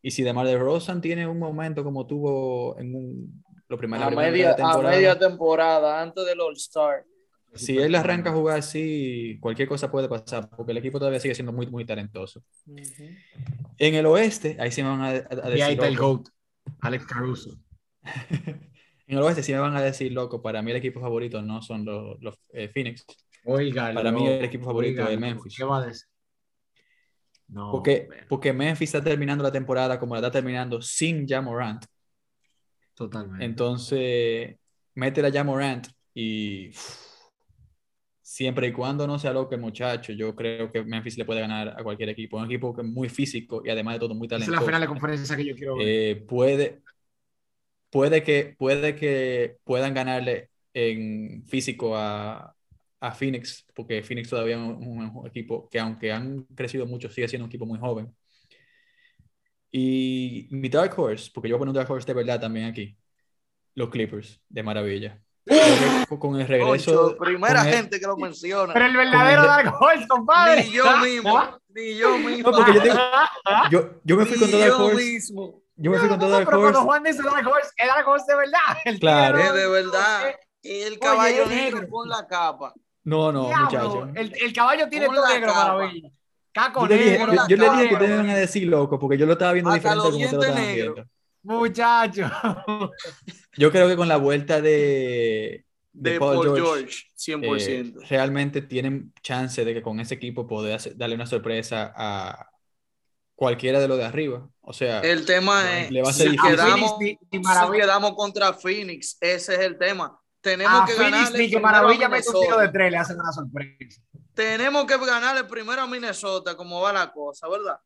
Y 0.00 0.10
si 0.12 0.22
DeMar 0.22 0.46
DeRozan 0.46 1.00
tiene 1.00 1.26
un 1.26 1.38
momento 1.38 1.84
como 1.84 2.06
tuvo 2.06 2.78
en 2.78 2.94
un, 2.94 3.44
lo 3.68 3.78
primero, 3.78 4.04
A 4.04 4.10
la 4.10 4.16
media, 4.16 4.50
a 4.52 4.56
temporada, 4.56 4.90
media 4.96 5.18
temporada, 5.18 6.02
antes 6.02 6.24
del 6.24 6.40
All-Star. 6.40 7.04
Si 7.54 7.78
él 7.78 7.94
arranca 7.94 8.30
a 8.30 8.32
jugar 8.32 8.58
así, 8.58 9.38
cualquier 9.40 9.68
cosa 9.68 9.90
puede 9.90 10.08
pasar, 10.08 10.48
porque 10.50 10.72
el 10.72 10.78
equipo 10.78 10.98
todavía 10.98 11.20
sigue 11.20 11.34
siendo 11.34 11.52
muy, 11.52 11.66
muy 11.66 11.84
talentoso. 11.84 12.42
En 13.78 13.94
el 13.94 14.06
oeste, 14.06 14.56
ahí 14.60 14.70
sí 14.70 14.82
me 14.82 14.88
van 14.90 15.00
a, 15.00 15.06
a- 15.08 15.10
a 15.10 15.14
decir. 15.50 15.58
Y 15.58 15.60
ahí 15.62 15.72
está 15.74 15.88
el. 15.88 15.96
GOAT, 15.96 16.28
Alex 16.80 17.06
Caruso. 17.06 17.58
En 19.08 19.18
el 19.18 19.24
oeste 19.24 19.42
sí 19.42 19.52
me 19.52 19.58
van 19.58 19.76
a 19.76 19.82
decir, 19.82 20.10
loco, 20.12 20.40
para 20.40 20.62
mí 20.62 20.70
el 20.70 20.76
equipo 20.78 21.00
favorito 21.00 21.42
no 21.42 21.60
son 21.60 21.84
los, 21.84 22.16
los 22.22 22.38
eh, 22.52 22.68
Phoenix, 22.68 23.04
Oiga, 23.44 23.92
Para 23.92 24.10
mí 24.12 24.26
el 24.26 24.44
equipo 24.44 24.64
favorito 24.64 25.06
es 25.08 25.18
Memphis. 25.18 25.56
¿Qué 25.56 25.64
va 25.64 25.78
a 25.78 25.86
decir? 25.86 26.06
No, 27.48 27.72
porque, 27.72 28.08
porque 28.28 28.52
Memphis 28.52 28.94
está 28.94 29.02
terminando 29.04 29.42
la 29.44 29.52
temporada 29.52 29.98
como 29.98 30.14
la 30.14 30.20
está 30.20 30.30
terminando 30.30 30.80
sin 30.80 31.26
Ja 31.28 31.42
Morant. 31.42 31.84
totalmente. 32.94 33.44
Entonces, 33.44 34.56
métela 34.94 35.28
a 35.28 35.32
Ja 35.32 35.44
Morant 35.44 35.88
y 36.14 36.70
uf, 36.70 37.11
siempre 38.32 38.68
y 38.68 38.72
cuando 38.72 39.06
no 39.06 39.18
sea 39.18 39.32
loco 39.32 39.54
el 39.54 39.60
muchacho, 39.60 40.12
yo 40.12 40.34
creo 40.34 40.72
que 40.72 40.82
Memphis 40.82 41.18
le 41.18 41.24
puede 41.26 41.40
ganar 41.40 41.68
a 41.78 41.82
cualquier 41.84 42.08
equipo. 42.08 42.38
Un 42.38 42.46
equipo 42.46 42.74
que 42.74 42.80
es 42.80 42.86
muy 42.88 43.08
físico 43.10 43.62
y 43.64 43.70
además 43.70 43.94
de 43.94 44.00
todo 44.00 44.14
muy 44.14 44.26
Esa 44.26 44.36
es 44.36 44.40
talentoso. 44.40 44.60
la 44.60 44.66
final 44.66 44.80
de 44.80 44.86
conferencia 44.88 45.36
que 45.36 45.44
yo 45.44 45.54
quiero 45.54 45.76
ver. 45.76 45.88
Eh, 45.88 46.16
puede, 46.26 46.80
puede, 47.90 48.22
que, 48.22 48.54
puede 48.58 48.96
que 48.96 49.58
puedan 49.64 49.94
ganarle 49.94 50.50
en 50.74 51.44
físico 51.46 51.96
a, 51.96 52.54
a 53.00 53.12
Phoenix, 53.12 53.66
porque 53.74 54.02
Phoenix 54.02 54.28
todavía 54.30 54.56
es 54.56 54.62
un, 54.62 55.10
un 55.16 55.26
equipo 55.26 55.68
que 55.68 55.78
aunque 55.78 56.12
han 56.12 56.44
crecido 56.54 56.86
mucho, 56.86 57.10
sigue 57.10 57.28
siendo 57.28 57.44
un 57.44 57.50
equipo 57.50 57.66
muy 57.66 57.78
joven. 57.78 58.14
Y 59.70 60.48
mi 60.50 60.68
Dark 60.68 60.98
Horse, 60.98 61.30
porque 61.32 61.48
yo 61.48 61.56
voy 61.56 61.58
a 61.58 61.60
poner 61.60 61.70
un 61.70 61.76
Dark 61.76 61.90
Horse 61.90 62.06
de 62.06 62.14
verdad 62.14 62.40
también 62.40 62.66
aquí, 62.66 62.96
los 63.74 63.90
Clippers, 63.90 64.42
de 64.48 64.62
maravilla. 64.62 65.22
Que 65.46 66.18
Con 66.18 66.40
el 66.40 66.46
regreso... 66.46 67.16
Primera 67.18 67.60
con 67.60 67.68
el- 67.68 67.74
gente 67.74 68.00
que 68.00 68.06
lo 68.06 68.16
menciona. 68.16 68.72
Pero 68.72 68.86
el 68.86 68.96
verdadero 68.96 69.42
el- 69.42 69.48
Dark 69.48 69.74
Horse, 69.80 70.06
compadre. 70.08 70.64
Ni 70.64 70.70
yo 70.70 70.96
mismo, 70.98 71.58
ni 71.68 71.96
yo 71.96 72.18
mismo. 72.18 72.50
No, 72.50 72.56
porque 72.58 72.74
yo 72.74 72.82
Yo, 73.70 73.90
yo 74.04 74.16
me 74.16 74.24
fui 74.26 74.38
con 74.38 74.50
todo 74.50 74.60
Dark 74.60 74.70
yo 74.72 74.84
Horse. 74.86 74.96
mismo. 74.96 75.62
Yo 75.76 75.90
me 75.90 75.98
fui 75.98 76.08
con 76.08 76.18
todo 76.18 76.28
No, 76.28 76.34
Dark 76.36 76.46
pero 76.46 76.60
cuando 76.60 76.78
Horse. 76.78 76.86
Juan 76.86 77.02
dice 77.02 77.22
Dark 77.24 77.46
Horse, 77.48 77.70
es 77.76 77.86
Dark 77.88 78.08
Horse 78.08 78.26
de 78.32 78.36
verdad. 78.38 78.58
El 78.84 79.00
Claro. 79.00 79.38
Es 79.38 79.52
de 79.54 79.68
verdad. 79.68 80.22
El 80.62 80.86
Oye, 80.92 80.98
caballo 81.00 81.46
negro 81.46 81.88
con 81.88 82.08
la 82.08 82.26
capa. 82.26 82.72
No, 83.04 83.32
no, 83.32 83.48
Diablo, 83.48 83.66
muchacho. 83.66 84.08
El, 84.14 84.32
el 84.40 84.52
caballo 84.52 84.88
tiene 84.88 85.06
todo 85.06 85.26
negro, 85.26 85.52
maravilla. 85.52 86.08
Caco 86.52 86.82
Yo 86.82 86.86
le 86.86 86.98
dije, 86.98 87.18
negro. 87.18 87.32
yo- 87.34 87.46
yo 87.48 87.56
le 87.56 87.70
dije 87.70 87.88
que 87.88 87.94
ustedes 87.94 88.10
iban 88.12 88.30
a 88.30 88.36
decir 88.36 88.68
loco, 88.68 88.98
porque 89.00 89.18
yo 89.18 89.26
lo 89.26 89.32
estaba 89.32 89.52
viendo 89.52 89.70
Hasta 89.70 89.94
diferente 89.94 90.10
como 90.10 90.24
ustedes 90.24 90.32
lo 90.32 90.40
estaban 90.44 90.74
viendo. 90.74 91.04
Muchacho. 91.42 92.30
Yo 93.56 93.70
creo 93.70 93.88
que 93.88 93.96
con 93.96 94.08
la 94.08 94.16
vuelta 94.16 94.60
de, 94.60 95.64
de, 95.92 96.10
De 96.12 96.18
Paul, 96.18 96.46
Paul 96.46 96.56
George, 96.56 96.96
George, 97.16 97.58
100%. 97.58 98.02
eh, 98.02 98.06
realmente 98.08 98.62
tienen 98.62 99.12
chance 99.22 99.64
de 99.64 99.74
que 99.74 99.82
con 99.82 100.00
ese 100.00 100.14
equipo 100.14 100.46
pueda 100.46 100.74
hacer- 100.76 100.96
darle 100.96 101.14
una 101.16 101.26
sorpresa 101.26 101.92
a 101.96 102.48
cualquiera 103.34 103.80
de 103.80 103.88
los 103.88 103.98
de 103.98 104.04
arriba. 104.04 104.48
O 104.60 104.72
sea, 104.72 105.00
el 105.00 105.26
tema 105.26 105.80
es, 105.80 105.90
le 105.90 106.02
va 106.02 106.10
a 106.10 106.12
ser 106.12 106.26
si 106.26 106.32
difícil. 106.32 106.50
quedamos, 106.56 106.90
Phoenix 106.98 107.20
ni- 107.22 107.38
ni 107.38 107.44
si 107.44 107.48
Maravilla. 107.48 107.82
quedamos 107.84 108.12
contra 108.14 108.52
Phoenix, 108.52 109.16
ese 109.20 109.54
es 109.54 109.60
el 109.60 109.78
tema. 109.78 110.18
Tenemos 110.40 110.82
A 110.82 110.86
que 110.86 110.92
Phoenix 110.92 111.12
ganarle 111.16 111.38
ni 111.38 111.50
que 111.50 111.60
Maravilla 111.60 112.08
mete 112.08 112.28
un 112.28 112.32
tiro 112.34 112.40
Minnesota. 112.40 112.62
de 112.62 112.68
tres, 112.72 112.90
le 112.92 112.96
hacen 112.98 113.20
una 113.20 113.32
sorpresa. 113.32 114.00
Tenemos 114.34 114.86
que 114.86 114.96
ganarle 114.98 115.44
primero 115.44 115.82
a 115.82 115.86
Minnesota, 115.86 116.56
como 116.56 116.80
va 116.80 116.92
la 116.92 117.12
cosa, 117.12 117.48
¿verdad? 117.48 117.78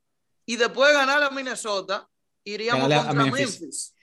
Y 0.46 0.56
después 0.56 0.88
de 0.90 0.94
ganarle 0.94 1.26
a 1.26 1.30
Minnesota, 1.30 2.08
iríamos 2.46 2.88
Ganarle 2.88 2.94
a 2.94 3.06
contra 3.08 3.24
Memphis. 3.24 3.60
Memphis. 3.60 3.94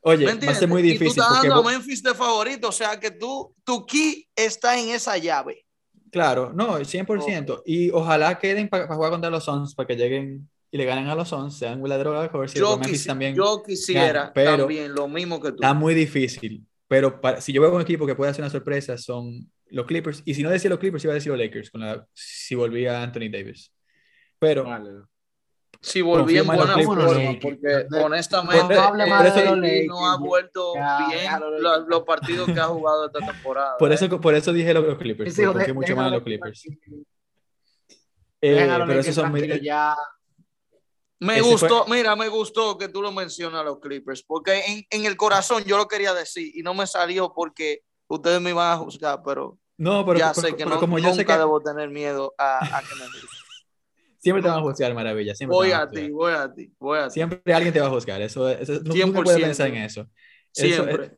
oye, 0.00 0.26
¿Me 0.26 0.46
va 0.46 0.52
a 0.52 0.54
ser 0.54 0.68
muy 0.68 0.80
Y 0.80 0.84
tú 0.84 1.04
difícil. 1.04 1.08
estás 1.08 1.26
Porque, 1.34 1.48
dando 1.48 1.68
a 1.68 1.72
Memphis 1.72 2.02
de 2.02 2.14
favorito, 2.14 2.68
o 2.68 2.72
sea 2.72 2.98
que 2.98 3.10
tú, 3.10 3.54
tu 3.64 3.84
key 3.84 4.26
está 4.34 4.78
en 4.78 4.88
esa 4.90 5.18
llave. 5.18 5.66
claro, 6.10 6.52
no, 6.54 6.78
100%. 6.80 7.62
Y 7.66 7.90
ojalá 7.90 8.38
queden 8.38 8.68
para 8.68 8.86
jugar 8.92 9.10
contra 9.10 9.30
los 9.30 9.44
Suns, 9.44 9.74
para 9.74 9.86
que 9.86 9.96
lleguen 9.96 10.48
y 10.72 10.76
le 10.78 10.84
ganen 10.84 11.08
a 11.08 11.14
los 11.14 11.28
Suns, 11.28 11.56
sean 11.58 11.82
la 11.86 11.98
droga 11.98 12.22
de 12.22 12.48
si 12.48 12.58
Yo, 12.58 12.78
quisi- 12.80 13.06
también. 13.06 13.34
yo 13.34 13.62
quisiera 13.62 14.06
gana, 14.12 14.32
pero- 14.32 14.56
también 14.58 14.94
lo 14.94 15.06
mismo 15.08 15.40
que 15.40 15.50
tú. 15.50 15.56
Está 15.56 15.74
muy 15.74 15.94
difícil. 15.94 16.64
Pero 16.88 17.20
para- 17.20 17.40
si 17.40 17.52
yo 17.52 17.60
veo 17.62 17.72
un 17.74 17.80
equipo 17.82 18.06
que 18.06 18.14
puede 18.16 18.30
hacer 18.32 18.42
una 18.42 18.50
sorpresa, 18.50 18.96
son 18.98 19.48
los 19.68 19.86
Clippers. 19.86 20.22
Y 20.24 20.34
si 20.34 20.42
no 20.42 20.50
decía 20.50 20.68
los 20.70 20.80
Clippers, 20.80 21.04
iba 21.04 21.12
a 21.12 21.14
decir 21.14 21.30
los 21.30 21.38
Lakers, 21.40 21.70
con 21.70 21.82
la, 21.82 22.04
si 22.14 22.56
volvía 22.56 23.00
Anthony 23.02 23.28
Davis. 23.30 23.72
Pero 24.40 24.64
Vale. 24.64 24.90
Si 25.82 26.02
volví 26.02 26.36
en 26.36 26.46
buena 26.46 26.76
forma, 26.82 27.32
porque 27.40 27.86
honestamente 28.02 29.86
no 29.86 30.06
ha 30.06 30.18
vuelto 30.18 30.74
ya, 30.74 31.08
bien 31.08 31.32
los, 31.88 32.02
partidos 32.02 32.46
que 32.52 32.60
ha 32.60 32.64
jugado 32.66 33.06
esta 33.06 33.20
temporada. 33.20 33.78
por 33.78 33.90
¿eh? 33.90 33.94
eso, 33.94 34.20
por 34.20 34.34
eso 34.34 34.52
dije 34.52 34.74
los, 34.74 34.84
los 34.84 34.98
Clippers. 34.98 35.38
Hijo 35.38 35.52
porque 35.52 35.68
de- 35.68 35.72
mucho 35.72 35.96
más 35.96 36.08
en 36.08 36.12
los 36.12 36.22
Clippers. 36.22 36.64
Eh, 38.42 38.68
pero 38.86 39.00
esos 39.00 39.14
son 39.14 39.34
ya. 39.62 39.96
Me 41.18 41.38
ese 41.38 41.50
gustó, 41.50 41.84
fue- 41.86 41.96
mira, 41.98 42.14
me 42.16 42.28
gustó 42.28 42.76
que 42.78 42.88
tú 42.88 43.00
lo 43.02 43.12
mencionas 43.12 43.60
a 43.60 43.64
los 43.64 43.78
Clippers, 43.78 44.22
porque 44.22 44.62
en, 44.66 44.84
en 44.90 45.04
el 45.06 45.16
corazón 45.16 45.62
yo 45.64 45.76
lo 45.78 45.86
quería 45.88 46.12
decir 46.14 46.50
y 46.54 46.62
no 46.62 46.72
me 46.74 46.86
salió 46.86 47.32
porque 47.34 47.82
ustedes 48.06 48.40
me 48.40 48.50
iban 48.50 48.72
a 48.72 48.76
juzgar, 48.76 49.22
pero 49.24 49.58
No, 49.78 50.04
pero, 50.04 50.18
ya 50.18 50.32
pero- 50.34 50.46
sé 50.48 50.54
que 50.56 50.64
pero 50.64 50.70
no, 50.76 50.80
como 50.80 50.98
yo 50.98 51.04
nunca 51.08 51.16
sé 51.16 51.24
que 51.26 51.32
debo 51.36 51.60
tener 51.62 51.88
miedo 51.90 52.34
a, 52.38 52.58
a 52.78 52.80
que 52.80 52.94
me 52.96 53.04
juzguen. 53.06 53.39
Siempre 54.20 54.42
te 54.42 54.48
van 54.48 54.58
a 54.58 54.62
juzgar, 54.62 54.94
maravilla. 54.94 55.34
Siempre 55.34 55.56
Voy 55.56 55.72
a 55.72 55.80
juzgar. 55.86 56.04
ti, 56.06 56.10
voy 56.10 56.32
a 56.32 56.52
ti, 56.52 56.72
voy 56.78 56.98
a 56.98 57.06
ti. 57.08 57.14
Siempre 57.14 57.54
alguien 57.54 57.72
te 57.72 57.80
va 57.80 57.86
a 57.86 57.90
juzgar. 57.90 58.20
Eso, 58.22 58.48
eso 58.48 58.72
no, 58.74 58.80
nunca 58.80 58.94
100%. 58.94 59.24
puedes 59.24 59.40
pensar 59.42 59.68
en 59.68 59.76
eso. 59.76 60.08
Eso 60.54 60.84
Siempre. 60.84 61.04
es- 61.06 61.12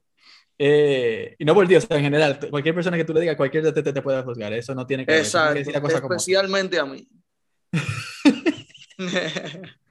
eh, 0.59 1.35
y 1.39 1.45
no 1.45 1.55
por 1.55 1.67
Dios, 1.67 1.87
en 1.91 2.03
general, 2.03 2.39
cualquier 2.51 2.75
persona 2.75 2.97
que 2.97 3.05
tú 3.05 3.13
le 3.15 3.21
digas, 3.21 3.37
cualquier 3.37 3.73
te, 3.73 3.83
te, 3.83 3.93
te 3.93 4.03
puede 4.03 4.23
juzgar. 4.23 4.53
Eso 4.53 4.75
no 4.75 4.87
tiene 4.87 5.05
que 5.07 5.13
ver. 5.13 5.23
Tienes 5.23 5.33
que 5.33 5.39
Exacto, 5.39 5.59
decir 5.59 5.75
la 5.75 5.81
cosa 5.81 6.01
como 6.01 6.15
especialmente 6.15 6.79
a 6.79 6.87
mí. 6.87 7.09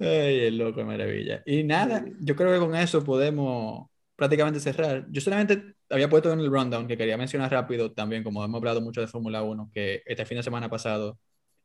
Ay, 0.00 0.40
el 0.46 0.58
loco, 0.58 0.84
maravilla. 0.84 1.42
Y 1.46 1.64
nada, 1.64 2.04
yo 2.20 2.34
creo 2.36 2.52
que 2.52 2.58
con 2.66 2.74
eso 2.76 3.04
podemos 3.04 3.88
prácticamente 4.14 4.60
cerrar. 4.60 5.06
Yo 5.10 5.20
solamente 5.20 5.74
había 5.90 6.08
puesto 6.08 6.32
en 6.32 6.40
el 6.40 6.50
rundown 6.50 6.86
que 6.88 6.96
quería 6.96 7.16
mencionar 7.18 7.50
rápido 7.50 7.92
también, 7.92 8.22
como 8.24 8.44
hemos 8.44 8.58
hablado 8.58 8.80
mucho 8.80 9.00
de 9.00 9.06
Fórmula 9.06 9.42
1, 9.42 9.70
que 9.72 10.02
este 10.06 10.24
fin 10.26 10.38
de 10.38 10.42
semana 10.42 10.70
pasado 10.70 11.18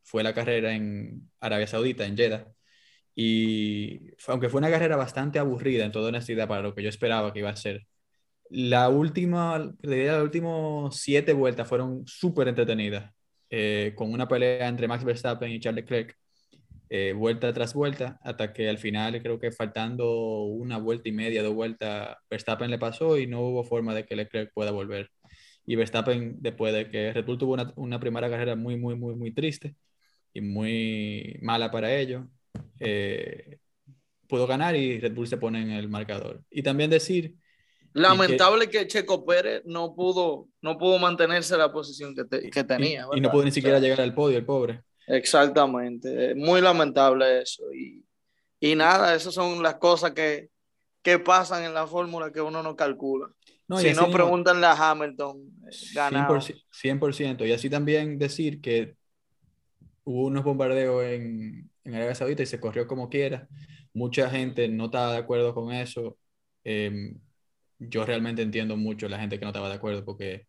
fue 0.04 0.24
la 0.24 0.34
carrera 0.34 0.74
en 0.74 1.30
Arabia 1.40 1.68
Saudita, 1.68 2.06
en 2.06 2.18
Jeddah. 2.18 2.48
Y 3.16 4.12
aunque 4.28 4.50
fue 4.50 4.60
una 4.60 4.70
carrera 4.72 4.96
bastante 4.96 5.40
aburrida, 5.40 5.86
en 5.86 5.92
toda 5.92 6.10
honestidad, 6.10 6.48
para 6.48 6.62
lo 6.64 6.74
que 6.76 6.84
yo 6.84 6.90
esperaba 6.90 7.34
que 7.34 7.40
iba 7.40 7.50
a 7.50 7.56
ser, 7.56 7.88
la 8.50 8.90
última, 8.90 9.74
las 9.82 10.24
últimas 10.24 10.96
siete 10.98 11.34
vueltas 11.34 11.68
fueron 11.68 12.04
súper 12.08 12.48
entretenidas, 12.50 13.14
eh, 13.50 13.94
con 13.96 14.14
una 14.14 14.28
pelea 14.28 14.68
entre 14.68 14.88
Max 14.88 15.04
Verstappen 15.04 15.52
y 15.52 15.60
Charles 15.60 15.84
Leclerc 15.84 16.18
eh, 16.90 17.14
vuelta 17.14 17.54
tras 17.54 17.74
vuelta, 17.74 18.20
hasta 18.24 18.54
que 18.54 18.70
al 18.70 18.78
final, 18.78 19.22
creo 19.22 19.40
que 19.40 19.52
faltando 19.52 20.44
una 20.44 20.78
vuelta 20.78 21.10
y 21.10 21.14
media, 21.14 21.44
dos 21.44 21.54
vueltas, 21.56 22.18
Verstappen 22.30 22.70
le 22.70 22.80
pasó 22.80 23.18
y 23.18 23.28
no 23.28 23.42
hubo 23.42 23.64
forma 23.64 23.96
de 23.96 24.06
que 24.06 24.16
Leclerc 24.16 24.52
pueda 24.54 24.72
volver. 24.72 25.10
Y 25.66 25.76
Verstappen, 25.76 26.38
después 26.42 26.74
de 26.74 26.90
que 26.90 27.14
Red 27.14 27.26
Bull 27.26 27.38
tuvo 27.38 27.54
una, 27.54 27.72
una 27.78 28.00
primera 28.00 28.30
carrera 28.30 28.56
muy, 28.56 28.78
muy, 28.78 28.96
muy, 28.96 29.16
muy 29.16 29.34
triste 29.34 29.76
y 30.34 30.42
muy 30.42 31.38
mala 31.42 31.72
para 31.72 31.94
ellos, 31.96 32.26
eh, 32.80 33.58
pudo 34.28 34.48
ganar 34.48 34.76
y 34.76 35.00
Red 35.00 35.14
Bull 35.14 35.28
se 35.28 35.38
pone 35.38 35.62
en 35.62 35.72
el 35.72 35.90
marcador. 35.90 36.42
Y 36.50 36.64
también 36.64 36.90
decir, 36.90 37.36
Lamentable 37.94 38.70
que 38.70 38.88
Checo 38.88 39.26
Pérez 39.26 39.64
no 39.66 39.94
pudo, 39.94 40.48
no 40.62 40.78
pudo 40.78 40.98
mantenerse 40.98 41.56
en 41.56 41.60
la 41.60 41.74
posición 41.74 42.16
que, 42.16 42.24
te- 42.24 42.50
que 42.50 42.60
y, 42.62 42.64
tenía. 42.64 43.02
y 43.02 43.04
no 43.04 43.10
¿verdad? 43.10 43.32
pudo 43.32 43.44
ni 43.44 43.52
siquiera 43.52 43.80
llegar 43.80 44.00
al 44.00 44.14
podio, 44.14 44.38
el 44.38 44.46
pobre. 44.46 44.82
Exactamente, 45.08 46.34
muy 46.36 46.62
lamentable 46.62 47.42
eso. 47.42 47.64
Y, 47.74 48.06
y 48.62 48.76
nada, 48.76 49.14
esas 49.14 49.34
son 49.34 49.62
las 49.62 49.76
cosas 49.76 50.12
que, 50.12 50.50
que 51.02 51.20
pasan 51.20 51.66
en 51.66 51.74
la 51.74 51.86
fórmula 51.86 52.32
que 52.32 52.40
uno 52.40 52.64
no 52.64 52.76
calcula. 52.78 53.28
No, 53.68 53.82
y 53.82 53.90
si 53.90 53.94
no, 53.94 54.10
pregúntanle 54.10 54.68
a 54.68 54.92
Hamilton. 54.92 55.42
ganado. 55.94 56.36
100%, 56.36 56.64
100%. 56.72 57.46
Y 57.46 57.52
así 57.52 57.70
también 57.70 58.18
decir 58.18 58.62
que 58.62 58.96
hubo 60.04 60.26
unos 60.28 60.44
bombardeos 60.44 61.04
en, 61.06 61.70
en 61.84 61.96
Arabia 61.96 62.16
Saudita 62.16 62.44
y 62.44 62.46
se 62.46 62.60
corrió 62.60 62.88
como 62.88 63.10
quiera. 63.10 63.48
Mucha 63.94 64.30
gente 64.30 64.68
no 64.68 64.86
estaba 64.86 65.14
de 65.14 65.20
acuerdo 65.20 65.54
con 65.54 65.72
eso. 65.74 66.18
Eh, 66.64 67.16
yo 67.80 68.06
realmente 68.06 68.42
entiendo 68.42 68.78
mucho 68.78 69.10
la 69.10 69.20
gente 69.20 69.40
que 69.40 69.46
no 69.46 69.50
estaba 69.52 69.70
de 69.70 69.76
acuerdo 69.76 70.06
porque 70.06 70.48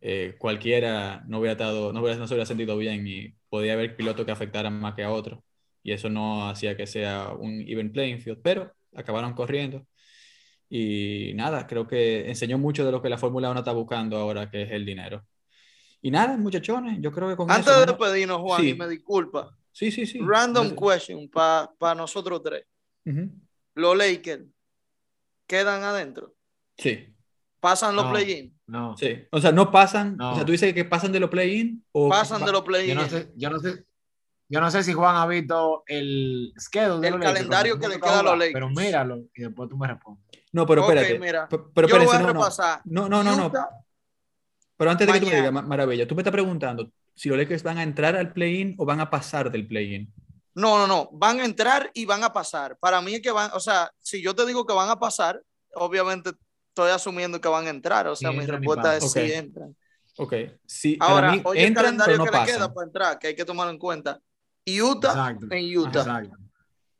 eh, 0.00 0.36
cualquiera 0.38 1.24
no 1.28 1.38
hubiera 1.40 1.52
estado, 1.52 1.92
no, 1.92 2.00
hubiera, 2.02 2.18
no 2.18 2.26
se 2.26 2.34
hubiera 2.34 2.46
sentido 2.46 2.76
bien 2.76 3.06
y 3.06 3.34
podía 3.48 3.74
haber 3.74 3.96
pilotos 3.96 4.24
que 4.26 4.32
afectaran 4.32 4.78
más 4.80 4.94
que 4.94 5.04
a 5.04 5.12
otros. 5.12 5.40
Y 5.82 5.92
eso 5.92 6.10
no 6.10 6.48
hacía 6.48 6.76
que 6.76 6.86
sea 6.86 7.30
un 7.32 7.62
even 7.68 7.92
playing 7.92 8.20
field, 8.20 8.40
pero 8.42 8.72
acabaron 8.94 9.34
corriendo. 9.34 9.86
Y 10.68 11.32
nada, 11.34 11.66
creo 11.66 11.86
que 11.86 12.28
enseñó 12.28 12.58
mucho 12.58 12.84
de 12.84 12.92
lo 12.92 13.02
que 13.02 13.08
la 13.08 13.18
Fórmula 13.18 13.50
1 13.50 13.60
está 13.60 13.72
buscando 13.72 14.16
ahora, 14.18 14.50
que 14.50 14.62
es 14.62 14.72
el 14.72 14.84
dinero. 14.86 15.24
Y 16.06 16.10
nada, 16.12 16.36
muchachones, 16.36 16.98
yo 17.00 17.10
creo 17.10 17.28
que 17.30 17.34
con 17.34 17.50
Antes 17.50 17.66
eso, 17.66 17.80
de 17.80 17.86
¿no? 17.86 17.92
despedirnos, 17.92 18.38
Juan, 18.40 18.60
Sí. 18.62 18.68
y 18.68 18.74
me 18.74 18.86
disculpa. 18.86 19.50
Sí, 19.72 19.90
sí, 19.90 20.06
sí. 20.06 20.20
Random 20.24 20.68
Gracias. 20.76 21.06
question 21.08 21.28
para 21.28 21.94
nosotros 21.96 22.40
tres. 22.44 22.64
Ujú. 23.04 23.28
Los 23.74 23.96
Lakers 23.96 24.44
quedan 25.48 25.82
adentro. 25.82 26.32
Sí, 26.78 27.12
Pasan 27.58 27.96
los 27.96 28.04
No. 28.04 28.12
play-in. 28.12 28.56
No. 28.68 28.96
sí. 28.96 29.18
O 29.32 29.40
sea, 29.40 29.50
no 29.50 29.72
pasan, 29.72 30.16
No. 30.16 30.30
o 30.32 30.34
sea, 30.36 30.44
tú 30.44 30.52
dices 30.52 30.72
que 30.72 30.84
pasan 30.84 31.10
de 31.10 31.18
los 31.18 31.28
play-in 31.30 31.84
o 31.90 32.08
Pasan 32.08 32.44
de 32.44 32.52
los 32.52 32.62
play-in. 32.62 32.94
Yo 32.96 33.02
no 33.02 33.08
sé, 33.08 33.32
yo 33.34 33.50
no 33.50 33.58
sé, 33.58 33.84
yo 34.48 34.60
no 34.60 34.70
sé 34.70 34.84
si 34.84 34.92
Juan 34.92 35.16
ha 35.16 35.26
visto 35.26 35.82
el 35.88 36.52
schedule 36.56 37.00
de 37.00 37.08
El 37.08 37.14
los 37.14 37.22
calendario 37.24 37.80
que 37.80 37.88
le 37.88 37.98
queda 37.98 38.20
a 38.20 38.22
los 38.22 38.34
Lakers. 38.38 38.52
Pero 38.54 38.70
míralo 38.70 39.16
y 39.34 39.42
después 39.42 39.68
tú 39.68 39.76
me 39.76 39.88
respondes. 39.88 40.22
No, 40.52 40.64
pero 40.66 40.84
Ok, 40.84 40.90
espérate. 40.90 41.18
mira, 41.18 41.48
P- 41.48 41.58
Pero 41.74 41.88
Yo 41.88 41.98
lo 41.98 42.04
voy 42.04 42.14
a 42.14 42.18
no, 42.20 42.26
no. 42.28 42.32
repasar. 42.34 42.80
No, 42.84 43.08
no, 43.08 43.24
no, 43.24 43.34
no. 43.36 43.46
Utah, 43.48 43.68
Pero 44.76 44.90
antes 44.90 45.06
de 45.06 45.12
que 45.14 45.20
tú 45.20 45.26
me 45.26 45.36
digas, 45.36 45.52
Ma- 45.52 45.62
Maravilla, 45.62 46.06
tú 46.06 46.14
me 46.14 46.22
estás 46.22 46.32
preguntando 46.32 46.90
si 47.14 47.28
los 47.28 47.38
Lakers 47.38 47.62
van 47.62 47.78
a 47.78 47.82
entrar 47.82 48.14
al 48.16 48.32
play-in 48.32 48.74
o 48.78 48.84
van 48.84 49.00
a 49.00 49.08
pasar 49.10 49.50
del 49.50 49.66
play-in. 49.66 50.12
No, 50.54 50.78
no, 50.78 50.86
no. 50.86 51.08
Van 51.12 51.40
a 51.40 51.44
entrar 51.44 51.90
y 51.94 52.04
van 52.06 52.22
a 52.24 52.32
pasar. 52.32 52.76
Para 52.78 53.00
mí 53.00 53.14
es 53.14 53.20
que 53.22 53.30
van, 53.30 53.50
o 53.54 53.60
sea, 53.60 53.90
si 53.98 54.22
yo 54.22 54.34
te 54.34 54.44
digo 54.46 54.66
que 54.66 54.72
van 54.74 54.88
a 54.90 54.98
pasar, 54.98 55.42
obviamente 55.74 56.30
estoy 56.68 56.90
asumiendo 56.90 57.40
que 57.40 57.48
van 57.48 57.66
a 57.66 57.70
entrar. 57.70 58.06
O 58.08 58.16
sea, 58.16 58.30
Sí, 58.32 58.36
mi 58.38 58.46
respuesta 58.46 58.96
es 58.96 59.04
pasan. 59.04 59.26
sí 59.26 59.32
entran. 59.32 59.76
Ok. 60.18 60.34
Sí, 60.66 60.96
Ahora, 61.00 61.26
para 61.28 61.32
mí 61.32 61.42
oye 61.44 61.66
el 61.66 61.74
calendario 61.74 62.14
pero 62.14 62.24
no 62.24 62.30
que 62.30 62.38
le 62.38 62.44
queda 62.46 62.58
pasan. 62.58 62.74
para 62.74 62.86
entrar, 62.86 63.18
que 63.18 63.26
hay 63.28 63.36
que 63.36 63.44
tomarlo 63.44 63.72
en 63.72 63.78
cuenta. 63.78 64.20
Utah 64.82 65.08
Exacto. 65.10 65.46
en 65.50 65.78
Utah. 65.78 66.00
Exacto. 66.00 66.36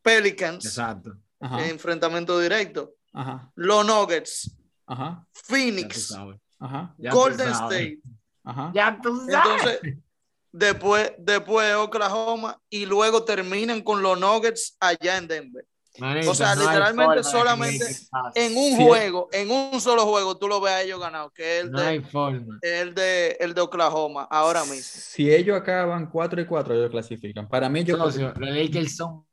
Pelicans, 0.02 0.64
Exacto. 0.64 1.16
Ajá, 1.40 1.66
enfrentamiento 1.66 2.38
directo. 2.38 2.94
ajá, 3.12 3.50
Los 3.54 3.84
Nuggets, 3.86 4.50
ajá, 4.86 5.04
Ya 5.04 5.20
tú 5.32 5.40
Phoenix, 5.44 6.06
sabes. 6.08 6.36
Ajá, 6.58 6.94
Ya 6.98 7.10
tú 7.10 7.16
Golden. 7.16 7.48
State. 7.50 7.98
ajá. 8.44 8.72
Ya 8.74 8.98
tú 9.02 9.16
sabes. 9.28 9.34
Entonces, 9.82 9.98
después, 10.52 11.12
después 11.18 11.74
Oklahoma 11.74 12.60
y 12.70 12.86
luego 12.86 13.24
terminan 13.24 13.82
con 13.82 14.02
los 14.02 14.18
Nuggets 14.18 14.76
allá 14.80 15.18
en 15.18 15.28
Denver. 15.28 15.64
O 16.28 16.34
sea, 16.34 16.54
no 16.54 16.60
literalmente 16.60 17.22
solamente. 17.24 17.86
En 18.34 18.54
un 18.54 18.76
Sí. 18.76 18.84
juego, 18.86 19.28
en 19.32 19.50
un 19.50 19.80
solo 19.80 20.04
juego, 20.04 20.36
tú 20.36 20.46
lo 20.46 20.60
ves 20.60 20.72
a 20.74 20.82
ellos 20.82 21.00
ganado, 21.00 21.30
que 21.30 21.56
es 21.58 21.64
el 21.64 21.70
No 21.72 21.80
de, 21.80 21.86
hay 21.86 22.00
forma. 22.00 22.58
el 22.60 22.94
de, 22.94 23.36
el 23.40 23.54
de 23.54 23.60
Oklahoma, 23.62 24.28
ahora 24.30 24.60
mismo. 24.64 24.82
Si 24.82 25.32
ellos 25.32 25.56
acaban 25.58 26.10
4 26.10 26.38
y 26.42 26.44
4, 26.46 26.74
ellos 26.74 26.90
clasifican. 26.90 27.48
Para 27.48 27.70
mí, 27.70 27.82
yo. 27.82 27.96
Socio, 27.96 28.34
los 28.36 28.50
Lakers 28.50 28.94
son 28.96 29.24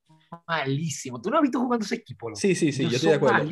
malísimos. 0.48 1.22
¿Tú 1.22 1.30
no 1.30 1.38
has 1.38 1.42
visto 1.42 1.60
jugando 1.60 1.86
ese 1.86 1.96
equipo? 1.96 2.30
loco? 2.30 2.40
Sí, 2.40 2.56
sí, 2.56 2.72
sí, 2.72 2.84
yo 2.84 2.90
estoy 2.96 3.10
de 3.10 3.16
acuerdo. 3.16 3.44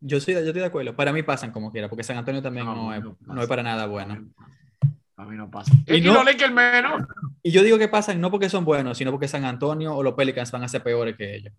Yo, 0.00 0.20
soy, 0.20 0.34
yo 0.34 0.40
estoy 0.40 0.52
de 0.60 0.64
acuerdo. 0.64 0.94
Para 0.96 1.12
mí 1.12 1.22
pasan 1.22 1.52
como 1.52 1.70
quiera, 1.70 1.88
porque 1.88 2.02
San 2.04 2.16
Antonio 2.16 2.42
también 2.42 2.66
no, 2.66 2.94
es, 2.94 3.02
no 3.20 3.42
es 3.42 3.48
para 3.48 3.62
nada 3.62 3.86
bueno. 3.86 4.28
A 5.16 5.24
mí 5.24 5.36
no 5.36 5.50
pasa. 5.50 5.72
Y 5.86 6.00
no- 6.00 6.14
los 6.14 6.24
Lakers 6.24 6.52
menos. 6.52 7.02
Y 7.42 7.50
yo 7.50 7.62
digo 7.62 7.78
que 7.78 7.88
pasan 7.88 8.20
no 8.20 8.30
porque 8.30 8.48
son 8.48 8.64
buenos, 8.64 8.98
sino 8.98 9.10
porque 9.10 9.28
San 9.28 9.44
Antonio 9.44 9.94
o 9.94 10.02
los 10.02 10.14
Pelicans 10.14 10.50
van 10.50 10.64
a 10.64 10.68
ser 10.68 10.82
peores 10.82 11.16
que 11.16 11.36
ellos. 11.36 11.52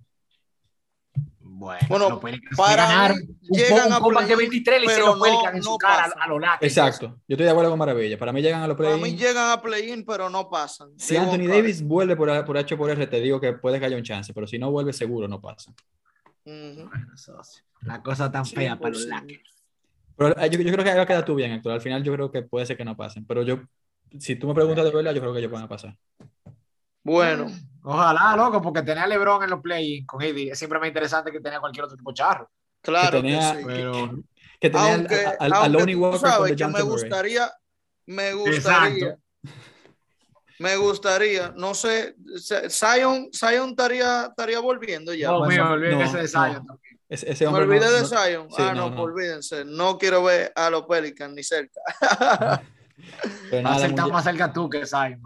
Bueno, 1.59 1.79
Bueno, 1.89 2.09
los 2.11 2.19
Pelicans 2.19 2.55
para 2.55 3.07
sí 3.13 3.13
mí, 3.23 3.27
Un, 3.49 3.57
llegan 3.57 3.87
un 3.87 3.93
a 3.93 3.99
comeback 3.99 4.27
de 4.27 4.35
play-in, 4.35 4.49
23 4.51 4.79
le 4.81 4.85
pero 4.87 4.91
hicieron 4.99 5.17
no- 5.17 5.23
Pelicans 5.25 5.55
en 5.55 5.63
su 5.63 5.69
no 5.71 5.77
cara 5.79 6.03
pasan. 6.03 6.21
a 6.21 6.27
los 6.27 6.39
Lakers. 6.41 6.61
Exacto. 6.77 7.07
Yo 7.07 7.33
estoy 7.33 7.45
de 7.45 7.49
acuerdo 7.49 7.69
con 7.71 7.79
Maravilla. 7.79 8.17
Para 8.19 8.31
mí 8.31 8.41
llegan 8.43 8.61
a 8.61 8.67
los 8.67 8.77
Para 8.77 8.95
mí 8.97 9.15
llegan 9.17 9.51
a 9.51 9.59
play-in, 9.61 10.05
pero 10.05 10.29
no 10.29 10.49
pasan. 10.49 10.91
Si 10.99 11.15
Digo, 11.15 11.23
Anthony 11.25 11.45
claro. 11.45 11.53
Davis 11.55 11.81
vuelve 11.81 12.15
por, 12.15 12.45
por 12.45 12.57
H 12.59 12.77
por 12.77 12.89
R, 12.91 13.07
te 13.07 13.19
digo 13.21 13.41
que 13.41 13.53
puede 13.53 13.79
que 13.79 13.85
haya 13.87 13.97
un 13.97 14.03
chance, 14.03 14.33
pero 14.35 14.45
si 14.45 14.59
no 14.59 14.69
vuelve, 14.69 14.93
seguro 14.93 15.27
no 15.27 15.41
pasa. 15.41 15.71
Ujú. 16.45 16.89
Bueno, 16.89 17.17
socio, 17.17 17.63
La 17.81 18.03
cosa 18.03 18.31
tan 18.31 18.45
fea 18.45 18.77
para 18.77 18.91
los 18.91 19.07
100%. 19.07 19.09
Lakers. 19.09 19.63
Pero 20.15 20.39
eh, 20.39 20.49
yo, 20.51 20.59
yo 20.61 20.71
creo 20.71 20.83
que 20.83 20.91
ahí 20.91 20.97
va 20.97 21.03
a 21.03 21.07
quedar 21.07 21.25
tú 21.25 21.33
bien, 21.35 21.51
Héctor. 21.53 21.71
Al 21.73 21.81
final 21.81 22.03
yo 22.03 22.13
creo 22.13 22.31
que 22.31 22.43
puede 22.43 22.65
ser 22.67 22.77
que 22.77 22.85
no 22.85 22.95
pasen. 22.95 23.25
Pero 23.25 23.41
yo, 23.41 23.59
si 24.19 24.35
tú 24.35 24.47
me 24.47 24.53
preguntas 24.53 24.85
de 24.85 24.91
verdad, 24.91 25.13
yo 25.13 25.21
creo 25.21 25.33
que 25.33 25.39
ellos 25.39 25.51
van 25.51 25.63
a 25.63 25.67
pasar. 25.67 25.97
Bueno, 27.03 27.47
Ojalá, 27.89 28.35
loco, 28.35 28.61
porque 28.61 28.81
tener 28.81 29.03
a 29.03 29.07
LeBron 29.07 29.43
en 29.43 29.49
los 29.49 29.61
play 29.61 30.05
con 30.05 30.21
AD 30.21 30.35
es 30.51 30.59
siempre 30.59 30.77
más 30.79 30.87
interesante 30.89 31.31
que 31.31 31.39
tener 31.39 31.57
a 31.57 31.61
cualquier 31.61 31.85
otro 31.85 31.95
tipo 31.95 32.11
charro. 32.13 32.49
claro 32.81 33.11
que, 33.11 33.17
tenía- 33.21 33.55
sí. 33.55 33.63
Pero, 33.65 34.09
Que 34.59 34.69
tenía 34.69 34.93
Aunque, 34.95 35.25
al, 35.25 35.35
al, 35.39 35.53
aunque 35.75 35.93
tú 35.93 35.99
Walker 36.01 36.19
sabes 36.19 36.55
que 36.55 36.67
me 36.67 36.81
gustaría, 36.81 37.51
me 38.07 38.33
gustaría, 38.33 38.57
exacto. 38.57 39.21
me 40.59 40.75
gustaría, 40.77 41.53
no 41.55 41.73
sé, 41.75 42.15
Zion, 42.69 43.29
Zion 43.31 43.69
estaría, 43.69 44.25
estaría 44.25 44.59
volviendo 44.59 45.13
ya. 45.13 45.27
No, 45.29 45.45
mío, 45.45 45.63
no, 45.63 45.71
olvídese 45.73 46.13
no, 46.13 46.21
de 46.21 46.27
Zion. 46.27 46.65
no. 46.65 46.79
Ese, 47.07 47.31
ese 47.31 47.43
me 47.45 47.49
hombre 47.49 47.65
no- 47.67 47.71
olvidé 47.73 47.89
de 47.91 48.01
no- 48.01 48.05
Zion. 48.07 48.47
sí, 48.49 48.55
ah, 48.59 48.73
no, 48.73 48.89
no, 48.89 48.95
no. 48.95 49.01
olvídense. 49.03 49.63
No 49.63 49.97
quiero 49.97 50.23
ver 50.23 50.51
a 50.55 50.69
los 50.69 50.83
Pelicans 50.87 51.33
ni 51.33 51.43
cerca. 51.43 51.79
pero 53.49 53.63
Va 53.63 53.69
a 53.69 53.73
nada, 53.75 53.79
ser 53.79 53.95
tan 53.95 54.05
mucha- 54.05 54.13
más 54.13 54.23
cerca 54.25 54.51
tú 54.51 54.69
que 54.69 54.85
Zion. 54.85 55.21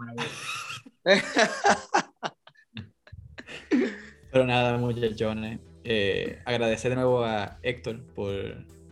Pero 4.30 4.46
nada, 4.46 4.78
muchachones. 4.78 5.58
Eh, 5.84 6.38
agradecer 6.44 6.90
de 6.90 6.96
nuevo 6.96 7.24
a 7.24 7.58
Héctor 7.62 8.00
por 8.14 8.32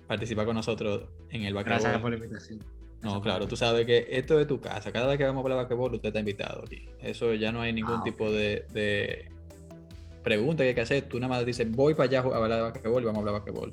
participar 0.07 0.45
con 0.47 0.57
nosotros 0.57 1.05
en 1.31 1.45
el 1.45 1.55
Gracias 1.55 1.85
basquetbol. 1.85 2.01
por 2.03 2.11
la 2.11 2.17
invitación. 2.17 2.65
No, 3.03 3.23
claro, 3.23 3.47
tú 3.49 3.57
sabes 3.57 3.87
que 3.87 4.07
esto 4.11 4.39
es 4.41 4.47
tu 4.47 4.61
casa. 4.61 4.93
Cada 4.93 5.07
vez 5.07 5.17
que 5.17 5.25
vamos 5.25 5.39
a 5.41 5.43
hablar 5.45 5.59
de 5.59 5.63
basquetbol, 5.65 5.95
usted 5.95 6.09
está 6.09 6.19
invitado 6.21 6.63
aquí. 6.67 6.87
Eso 7.01 7.33
ya 7.35 7.51
no 7.53 7.63
hay 7.63 7.73
ningún 7.73 7.95
Ah, 8.01 8.03
tipo 8.05 8.31
de, 8.31 8.67
de 8.75 9.31
pregunta 10.23 10.63
que 10.65 10.71
hay 10.71 10.75
que 10.75 10.81
hacer. 10.83 11.03
Tú 11.05 11.19
nada 11.19 11.29
más 11.35 11.47
dices, 11.47 11.71
voy 11.71 11.95
para 11.95 12.09
allá 12.11 12.21
a 12.21 12.37
hablar 12.37 12.59
de 12.59 12.63
basquetbol 12.63 13.03
y 13.03 13.07
vamos 13.07 13.19
a 13.19 13.21
hablar 13.21 13.35
de 13.35 13.41
basquetbol. 13.41 13.73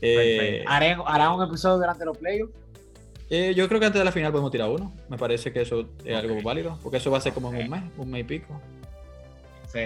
Eh. 0.00 0.62
¿Haré, 0.66 0.96
hará 1.06 1.32
un 1.32 1.42
episodio 1.42 1.78
durante 1.78 2.04
los 2.04 2.16
playoffs? 2.18 2.52
eh, 3.30 3.54
yo 3.56 3.66
creo 3.68 3.80
que 3.80 3.86
antes 3.86 3.98
de 4.00 4.04
la 4.04 4.12
final 4.12 4.30
podemos 4.30 4.52
tirar 4.52 4.68
uno. 4.68 4.92
Me 5.08 5.16
parece 5.16 5.52
que 5.52 5.62
eso 5.62 5.88
es 6.04 6.14
algo 6.16 6.40
válido, 6.42 6.78
porque 6.82 6.98
eso 6.98 7.10
va 7.10 7.18
a 7.18 7.20
ser 7.20 7.32
como 7.32 7.52
en 7.52 7.64
un 7.64 7.70
mes, 7.70 7.82
un 7.96 8.10
mes 8.10 8.20
y 8.20 8.24
pico. 8.24 8.60
Sí. 9.74 9.80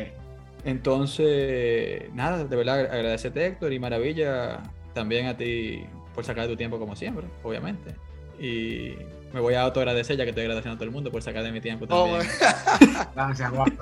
Entonces, 0.64 2.12
nada, 2.14 2.44
de 2.44 2.56
verdad 2.56 2.80
agradecerte 2.80 3.46
Héctor 3.46 3.72
y 3.72 3.78
maravilla 3.78 4.62
también 4.94 5.26
a 5.26 5.36
ti 5.36 5.84
por 6.14 6.24
sacar 6.24 6.44
de 6.44 6.50
tu 6.50 6.56
tiempo 6.56 6.78
como 6.78 6.94
siempre, 6.96 7.26
obviamente. 7.42 7.94
Y 8.38 8.94
me 9.32 9.40
voy 9.40 9.54
a 9.54 9.62
autoagradecer 9.62 10.16
ya 10.16 10.24
que 10.24 10.30
estoy 10.30 10.42
agradeciendo 10.44 10.74
a 10.74 10.78
todo 10.78 10.84
el 10.86 10.90
mundo 10.92 11.10
por 11.10 11.22
sacar 11.22 11.42
de 11.42 11.52
mi 11.52 11.60
tiempo 11.60 11.86
Oh, 11.88 12.18
también. 12.18 12.30
Gracias, 13.14 13.50
Juan. 13.50 13.78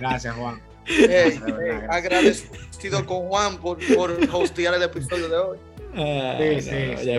Gracias, 0.00 0.34
Juan. 0.36 0.60
Ey, 0.86 1.06
Gracias, 1.06 1.44
de 1.46 1.52
verdad, 1.52 1.70
ey, 1.70 2.02
gracias. 2.02 2.44
agradecido 2.50 3.06
con 3.06 3.28
Juan 3.28 3.56
por, 3.58 3.78
por 3.94 4.16
hostear 4.32 4.74
el 4.74 4.82
episodio 4.82 5.28
de 5.28 5.36
hoy. 5.36 5.58
Ah, 5.94 6.36
Sí, 6.38 6.54
no, 6.54 6.60
sí, 6.60 6.96
sí. 6.98 7.06
Ya 7.06 7.14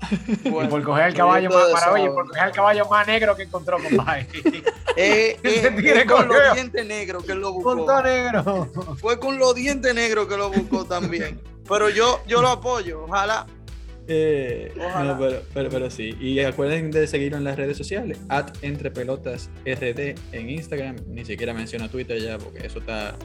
Fue. 0.00 0.18
Y 0.44 0.50
Bueno, 0.50 0.70
por 0.70 0.82
coger 0.82 1.08
el 1.08 1.14
caballo 1.14 1.50
más, 1.50 1.68
para 1.68 1.92
oye, 1.92 2.10
por 2.10 2.28
coger 2.28 2.46
el 2.46 2.52
caballo 2.52 2.88
más 2.88 3.06
negro 3.06 3.36
que 3.36 3.42
encontró, 3.44 3.78
compadre. 3.82 4.28
eh, 4.96 5.36
eh, 5.42 5.42
es 5.42 6.04
con 6.04 6.28
los 6.28 6.54
dientes 6.54 6.86
negros 6.86 7.24
que 7.24 7.34
lo 7.34 7.52
buscó. 7.52 7.76
Punto 7.76 8.02
negro. 8.02 8.68
Fue 9.00 9.18
con 9.18 9.38
los 9.38 9.54
dientes 9.54 9.94
negros 9.94 10.28
que 10.28 10.36
lo 10.36 10.50
buscó 10.50 10.84
también. 10.84 11.40
Pero 11.68 11.90
yo, 11.90 12.22
yo 12.26 12.40
lo 12.40 12.48
apoyo, 12.48 13.04
ojalá. 13.04 13.46
Eh, 14.10 14.72
Ojalá. 14.78 15.12
no, 15.12 15.18
pero, 15.18 15.42
pero, 15.52 15.68
pero 15.68 15.90
sí. 15.90 16.16
Y 16.18 16.40
acuerden 16.40 16.90
de 16.90 17.06
seguirnos 17.06 17.38
en 17.38 17.44
las 17.44 17.56
redes 17.56 17.76
sociales, 17.76 18.18
at 18.30 18.48
entrepelotasrd 18.62 20.16
en 20.32 20.50
Instagram. 20.50 20.96
Ni 21.08 21.26
siquiera 21.26 21.52
menciona 21.52 21.90
Twitter 21.90 22.18
ya, 22.18 22.38
porque 22.38 22.66
eso 22.66 22.78
está 22.78 23.16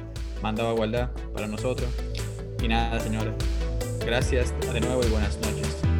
mandado 0.41 0.69
a 0.69 0.73
guardar 0.73 1.13
para 1.33 1.47
nosotros. 1.47 1.89
Y 2.61 2.67
nada, 2.67 2.99
señores. 2.99 3.33
Gracias 4.05 4.53
de 4.73 4.81
nuevo 4.81 5.01
y 5.05 5.09
buenas 5.09 5.37
noches. 5.37 5.92